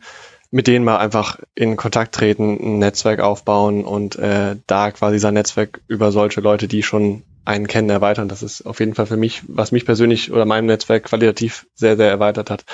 mit 0.51 0.67
denen 0.67 0.85
mal 0.85 0.99
einfach 0.99 1.39
in 1.55 1.77
Kontakt 1.77 2.15
treten, 2.15 2.59
ein 2.61 2.79
Netzwerk 2.79 3.21
aufbauen 3.21 3.85
und 3.85 4.17
äh, 4.17 4.57
da 4.67 4.91
quasi 4.91 5.19
sein 5.19 5.35
Netzwerk 5.35 5.81
über 5.89 6.13
solche 6.13 6.43
Leute, 6.43 6.69
die 6.69 6.83
schon 6.83 7.23
einen 7.45 7.67
kennen, 7.67 7.91
erweitern. 7.91 8.29
Das 8.29 8.43
ist 8.43 8.67
auf 8.67 8.79
jeden 8.79 8.95
Fall 8.95 9.07
für 9.07 9.17
mich, 9.17 9.43
was 9.49 9.73
mich 9.73 9.87
persönlich 9.87 10.31
oder 10.31 10.45
meinem 10.45 10.67
Netzwerk 10.67 11.05
qualitativ 11.05 11.67
sehr, 11.75 11.97
sehr 11.97 12.11
erweitert 12.11 12.51
hat. 12.51 12.65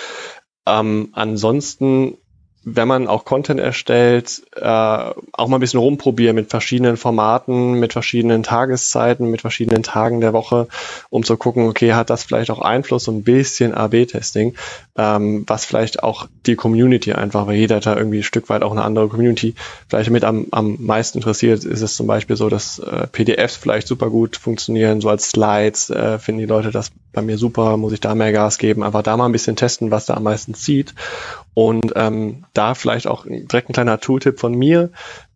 Ähm, 0.67 1.11
ansonsten 1.13 2.19
wenn 2.65 2.89
man 2.89 3.07
auch 3.07 3.25
Content 3.25 3.61
erstellt, 3.61 4.43
äh, 4.57 4.63
auch 4.63 5.49
mal 5.49 5.57
ein 5.57 5.61
bisschen 5.61 5.81
rumprobieren 5.81 6.35
mit 6.35 6.51
verschiedenen 6.51 6.97
Formaten, 6.97 7.75
mit 7.75 7.93
verschiedenen 7.93 8.43
Tageszeiten, 8.43 9.31
mit 9.31 9.41
verschiedenen 9.41 9.83
Tagen 9.83 10.21
der 10.21 10.33
Woche, 10.33 10.69
um 11.11 11.25
zu 11.25 11.37
gucken, 11.37 11.69
okay, 11.69 11.95
hat 11.95 12.11
das 12.11 12.25
vielleicht 12.25 12.51
auch 12.51 12.61
Einfluss, 12.61 13.05
so 13.05 13.13
ein 13.13 13.23
bisschen 13.23 13.75
AB-Testing, 13.75 14.55
ähm, 14.97 15.45
was 15.47 15.65
vielleicht 15.65 16.03
auch 16.03 16.27
die 16.47 16.57
Community 16.57 17.13
einfach, 17.13 17.47
weil 17.47 17.57
jeder 17.57 17.81
da 17.81 17.97
irgendwie 17.97 18.19
ein 18.19 18.25
Stück 18.25 18.49
weit 18.49 18.63
auch 18.63 18.73
eine 18.73 18.83
andere 18.83 19.09
Community 19.09 19.55
vielleicht 19.89 20.11
mit 20.11 20.25
am, 20.25 20.47
am 20.51 20.77
meisten 20.81 21.19
interessiert, 21.19 21.65
ist 21.65 21.83
es 21.83 21.97
zum 21.97 22.07
Beispiel 22.07 22.37
so, 22.37 22.49
dass 22.49 22.79
äh, 22.79 23.07
PDFs 23.07 23.57
vielleicht 23.57 23.87
super 23.87 24.11
gut 24.11 24.37
funktionieren, 24.37 25.01
so 25.01 25.09
als 25.09 25.31
Slides, 25.31 25.91
äh, 25.91 26.19
finden 26.19 26.41
die 26.41 26.47
Leute 26.47 26.71
das 26.71 26.91
bei 27.19 27.23
mir 27.23 27.37
super, 27.37 27.77
muss 27.77 27.93
ich 27.93 28.01
da 28.01 28.15
mehr 28.15 28.33
Gas 28.33 28.59
geben, 28.59 28.85
einfach 28.85 29.03
da 29.03 29.17
mal 29.17 29.27
ein 29.27 29.33
bisschen 29.33 29.57
testen, 29.57 29.91
was 29.91 30.07
da 30.07 30.15
am 30.15 30.23
meisten 30.23 30.55
zieht 30.55 30.95
und 31.53 31.93
ähm, 31.97 32.45
da 32.55 32.75
vielleicht 32.75 33.09
auch 33.09 33.27
direkt 33.27 33.69
ein 33.69 33.73
kleiner 33.73 33.99
Tooltip 33.99 34.39
von 34.39 34.55
mir. 34.55 34.91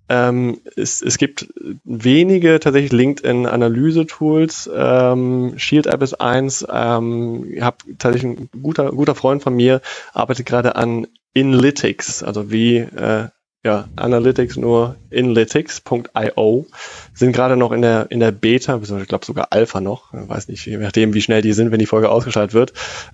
Ähm, 0.08 0.60
es, 0.76 1.02
es 1.02 1.18
gibt 1.18 1.48
wenige 1.84 2.60
tatsächlich 2.60 2.92
LinkedIn-Analyse-Tools. 2.92 4.70
Ähm, 4.72 5.54
Shield 5.56 5.86
App 5.86 6.02
ist 6.02 6.20
eins. 6.20 6.64
Ähm, 6.70 7.46
ich 7.52 7.62
habe 7.62 7.78
tatsächlich 7.98 8.38
ein 8.38 8.48
guter, 8.62 8.92
guter 8.92 9.14
Freund 9.14 9.42
von 9.42 9.54
mir, 9.54 9.80
arbeitet 10.12 10.46
gerade 10.46 10.76
an 10.76 11.08
Inlytics, 11.34 12.22
also 12.22 12.52
wie 12.52 12.76
äh, 12.78 13.28
ja, 13.64 13.88
Analytics 13.94 14.56
nur 14.56 14.96
inlytics.io 15.10 16.66
sind 17.14 17.32
gerade 17.32 17.56
noch 17.56 17.70
in 17.70 17.82
der 17.82 18.10
in 18.10 18.18
der 18.18 18.32
Beta, 18.32 18.80
ich 18.82 19.08
glaube 19.08 19.24
sogar 19.24 19.48
Alpha 19.50 19.80
noch, 19.80 20.12
weiß 20.12 20.48
nicht, 20.48 20.66
je 20.66 20.78
nachdem 20.78 21.14
wie 21.14 21.22
schnell 21.22 21.42
die 21.42 21.52
sind, 21.52 21.70
wenn 21.70 21.78
die 21.78 21.86
Folge 21.86 22.10
ausgeschaltet 22.10 22.54
wird. 22.54 22.72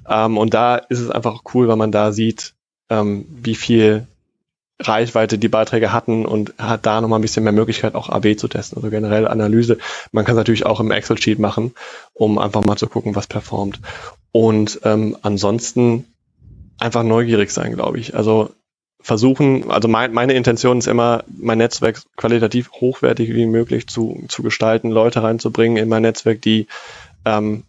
Ähm, 0.08 0.38
und 0.38 0.54
da 0.54 0.76
ist 0.76 1.00
es 1.00 1.11
einfach 1.11 1.42
cool, 1.52 1.68
weil 1.68 1.76
man 1.76 1.92
da 1.92 2.12
sieht, 2.12 2.54
ähm, 2.88 3.26
wie 3.28 3.54
viel 3.54 4.06
Reichweite 4.80 5.38
die 5.38 5.48
Beiträge 5.48 5.92
hatten 5.92 6.24
und 6.24 6.54
hat 6.56 6.87
da 6.87 7.00
nochmal 7.00 7.18
ein 7.18 7.22
bisschen 7.22 7.42
mehr 7.42 7.52
Möglichkeit, 7.52 7.94
auch 7.94 8.08
AB 8.08 8.37
zu 8.38 8.48
testen, 8.48 8.78
also 8.78 8.90
generell 8.90 9.26
Analyse. 9.26 9.78
Man 10.12 10.24
kann 10.24 10.34
es 10.34 10.38
natürlich 10.38 10.66
auch 10.66 10.80
im 10.80 10.92
Excel-Sheet 10.92 11.40
machen, 11.40 11.74
um 12.14 12.38
einfach 12.38 12.64
mal 12.64 12.76
zu 12.76 12.87
gucken, 12.87 13.16
was 13.16 13.26
performt. 13.26 13.80
Und 14.30 14.80
ähm, 14.84 15.16
ansonsten 15.22 16.04
einfach 16.78 17.02
neugierig 17.02 17.50
sein, 17.50 17.74
glaube 17.74 17.98
ich. 17.98 18.14
Also 18.14 18.50
versuchen, 19.09 19.71
also 19.71 19.88
mein, 19.88 20.12
meine 20.12 20.35
Intention 20.35 20.79
ist 20.79 20.87
immer, 20.87 21.25
mein 21.29 21.57
Netzwerk 21.57 22.03
qualitativ 22.18 22.71
hochwertig 22.73 23.35
wie 23.35 23.47
möglich 23.47 23.87
zu, 23.88 24.23
zu 24.29 24.42
gestalten, 24.42 24.90
Leute 24.90 25.23
reinzubringen 25.23 25.79
in 25.79 25.88
mein 25.88 26.03
Netzwerk, 26.03 26.42
die 26.42 26.66
ähm, 27.25 27.64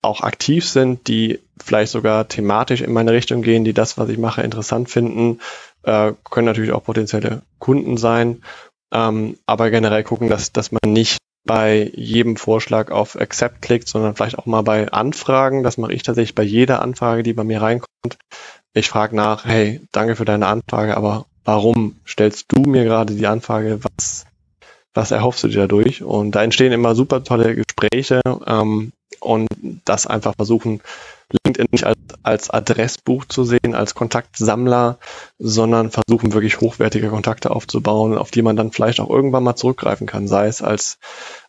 auch 0.00 0.22
aktiv 0.22 0.66
sind, 0.66 1.06
die 1.06 1.40
vielleicht 1.62 1.92
sogar 1.92 2.26
thematisch 2.26 2.80
in 2.80 2.94
meine 2.94 3.12
Richtung 3.12 3.42
gehen, 3.42 3.64
die 3.64 3.74
das, 3.74 3.98
was 3.98 4.08
ich 4.08 4.16
mache, 4.16 4.40
interessant 4.40 4.88
finden, 4.88 5.40
äh, 5.82 6.12
können 6.24 6.46
natürlich 6.46 6.72
auch 6.72 6.84
potenzielle 6.84 7.42
Kunden 7.58 7.98
sein, 7.98 8.42
ähm, 8.90 9.36
aber 9.44 9.68
generell 9.68 10.04
gucken, 10.04 10.30
dass, 10.30 10.52
dass 10.52 10.72
man 10.72 10.90
nicht 10.90 11.18
bei 11.44 11.90
jedem 11.94 12.36
Vorschlag 12.36 12.90
auf 12.90 13.14
Accept 13.20 13.60
klickt, 13.60 13.88
sondern 13.88 14.14
vielleicht 14.14 14.38
auch 14.38 14.46
mal 14.46 14.62
bei 14.62 14.90
Anfragen. 14.90 15.62
Das 15.62 15.76
mache 15.76 15.92
ich 15.92 16.02
tatsächlich 16.02 16.34
bei 16.34 16.42
jeder 16.44 16.80
Anfrage, 16.80 17.22
die 17.22 17.34
bei 17.34 17.44
mir 17.44 17.60
reinkommt. 17.60 18.16
Ich 18.74 18.88
frage 18.88 19.16
nach, 19.16 19.44
hey, 19.44 19.80
danke 19.92 20.16
für 20.16 20.24
deine 20.24 20.46
Anfrage, 20.46 20.96
aber 20.96 21.26
warum 21.44 21.96
stellst 22.06 22.46
du 22.52 22.62
mir 22.62 22.84
gerade 22.84 23.14
die 23.14 23.26
Anfrage? 23.26 23.80
Was, 23.82 24.26
was 24.94 25.10
erhoffst 25.10 25.44
du 25.44 25.48
dir 25.48 25.60
dadurch? 25.62 26.02
Und 26.02 26.32
da 26.32 26.42
entstehen 26.42 26.72
immer 26.72 26.94
super 26.94 27.24
tolle 27.24 27.54
Gespräche. 27.54 28.20
Ähm, 28.46 28.92
und 29.20 29.48
das 29.84 30.06
einfach 30.06 30.34
versuchen, 30.36 30.80
LinkedIn 31.44 31.68
nicht 31.70 31.84
als, 31.84 31.98
als 32.22 32.50
Adressbuch 32.50 33.26
zu 33.26 33.44
sehen, 33.44 33.74
als 33.74 33.94
Kontaktsammler, 33.94 34.98
sondern 35.38 35.90
versuchen 35.90 36.32
wirklich 36.32 36.60
hochwertige 36.60 37.08
Kontakte 37.08 37.50
aufzubauen, 37.50 38.16
auf 38.16 38.30
die 38.30 38.42
man 38.42 38.56
dann 38.56 38.72
vielleicht 38.72 39.00
auch 39.00 39.10
irgendwann 39.10 39.44
mal 39.44 39.56
zurückgreifen 39.56 40.06
kann, 40.06 40.26
sei 40.26 40.46
es 40.46 40.62
als, 40.62 40.98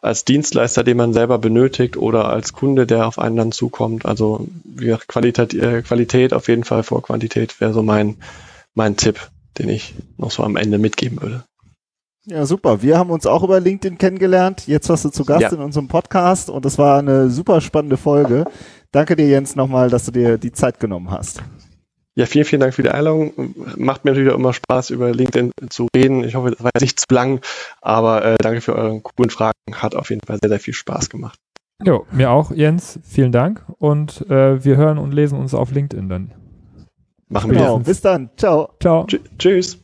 als 0.02 0.26
Dienstleister, 0.26 0.84
den 0.84 0.98
man 0.98 1.14
selber 1.14 1.38
benötigt 1.38 1.98
oder 1.98 2.28
als 2.28 2.54
Kunde, 2.54 2.86
der 2.86 3.08
auf 3.08 3.20
einen 3.20 3.38
dann 3.38 3.52
zukommt. 3.52 4.06
Also 4.06 4.48
wie 4.64 4.86
gesagt, 4.86 5.08
Qualität, 5.08 5.54
äh, 5.54 5.82
Qualität 5.82 6.34
auf 6.34 6.48
jeden 6.48 6.66
Fall 6.66 6.84
vor 6.84 7.02
Quantität 7.02 7.60
wäre 7.62 7.74
so 7.74 7.84
mein, 7.84 8.18
mein 8.74 8.98
Tipp, 8.98 9.30
den 9.58 9.70
ich 9.70 9.96
noch 10.18 10.32
so 10.32 10.44
am 10.44 10.58
Ende 10.58 10.78
mitgeben 10.78 11.22
würde. 11.22 11.44
Ja, 12.26 12.46
super. 12.46 12.84
Wir 12.84 13.00
haben 13.00 13.10
uns 13.10 13.26
auch 13.26 13.44
über 13.44 13.60
LinkedIn 13.60 13.98
kennengelernt. 13.98 14.68
Jetzt 14.68 14.88
warst 14.90 15.06
du 15.06 15.10
zu 15.10 15.26
Gast 15.26 15.42
ja. 15.42 15.52
in 15.52 15.62
unserem 15.62 15.88
Podcast 15.88 16.50
und 16.50 16.64
es 16.66 16.78
war 16.78 17.00
eine 17.00 17.30
super 17.30 17.60
spannende 17.60 17.98
Folge. 17.98 18.46
Danke 18.92 19.16
dir, 19.16 19.28
Jens, 19.28 19.56
nochmal, 19.56 19.90
dass 19.90 20.06
du 20.06 20.12
dir 20.12 20.38
die 20.38 20.52
Zeit 20.52 20.80
genommen 20.80 21.12
hast. 21.12 21.44
Ja, 22.16 22.26
vielen, 22.26 22.46
vielen 22.46 22.60
Dank 22.60 22.74
für 22.74 22.84
die 22.84 22.90
Einladung. 22.90 23.54
Macht 23.78 24.04
mir 24.04 24.12
natürlich 24.12 24.32
auch 24.34 24.38
immer 24.38 24.52
Spaß, 24.52 24.90
über 24.90 25.12
LinkedIn 25.12 25.52
zu 25.70 25.88
reden. 25.96 26.24
Ich 26.24 26.36
hoffe, 26.36 26.52
das 26.52 26.62
war 26.64 26.72
jetzt 26.74 26.82
nicht 26.82 27.00
zu 27.00 27.06
lang, 27.12 27.40
aber 27.82 28.26
äh, 28.26 28.36
danke 28.42 28.62
für 28.62 28.76
eure 28.76 29.00
coolen 29.00 29.30
Fragen. 29.30 29.54
Hat 29.72 29.96
auf 29.96 30.10
jeden 30.10 30.26
Fall 30.26 30.38
sehr, 30.42 30.50
sehr 30.50 30.60
viel 30.60 30.74
Spaß 30.74 31.10
gemacht. 31.10 31.40
Jo, 31.86 32.06
mir 32.12 32.32
auch, 32.32 32.52
Jens. 32.52 33.00
Vielen 33.04 33.32
Dank 33.32 33.64
und 33.78 34.30
äh, 34.30 34.64
wir 34.64 34.76
hören 34.76 34.98
und 34.98 35.14
lesen 35.14 35.40
uns 35.40 35.54
auf 35.54 35.72
LinkedIn 35.72 36.10
dann. 36.10 36.32
Machen 37.30 37.52
wir. 37.52 37.60
Genau. 37.60 37.80
Bis 37.80 38.02
dann. 38.02 38.32
Ciao. 38.36 38.74
Ciao. 38.82 39.06
Tschüss. 39.38 39.80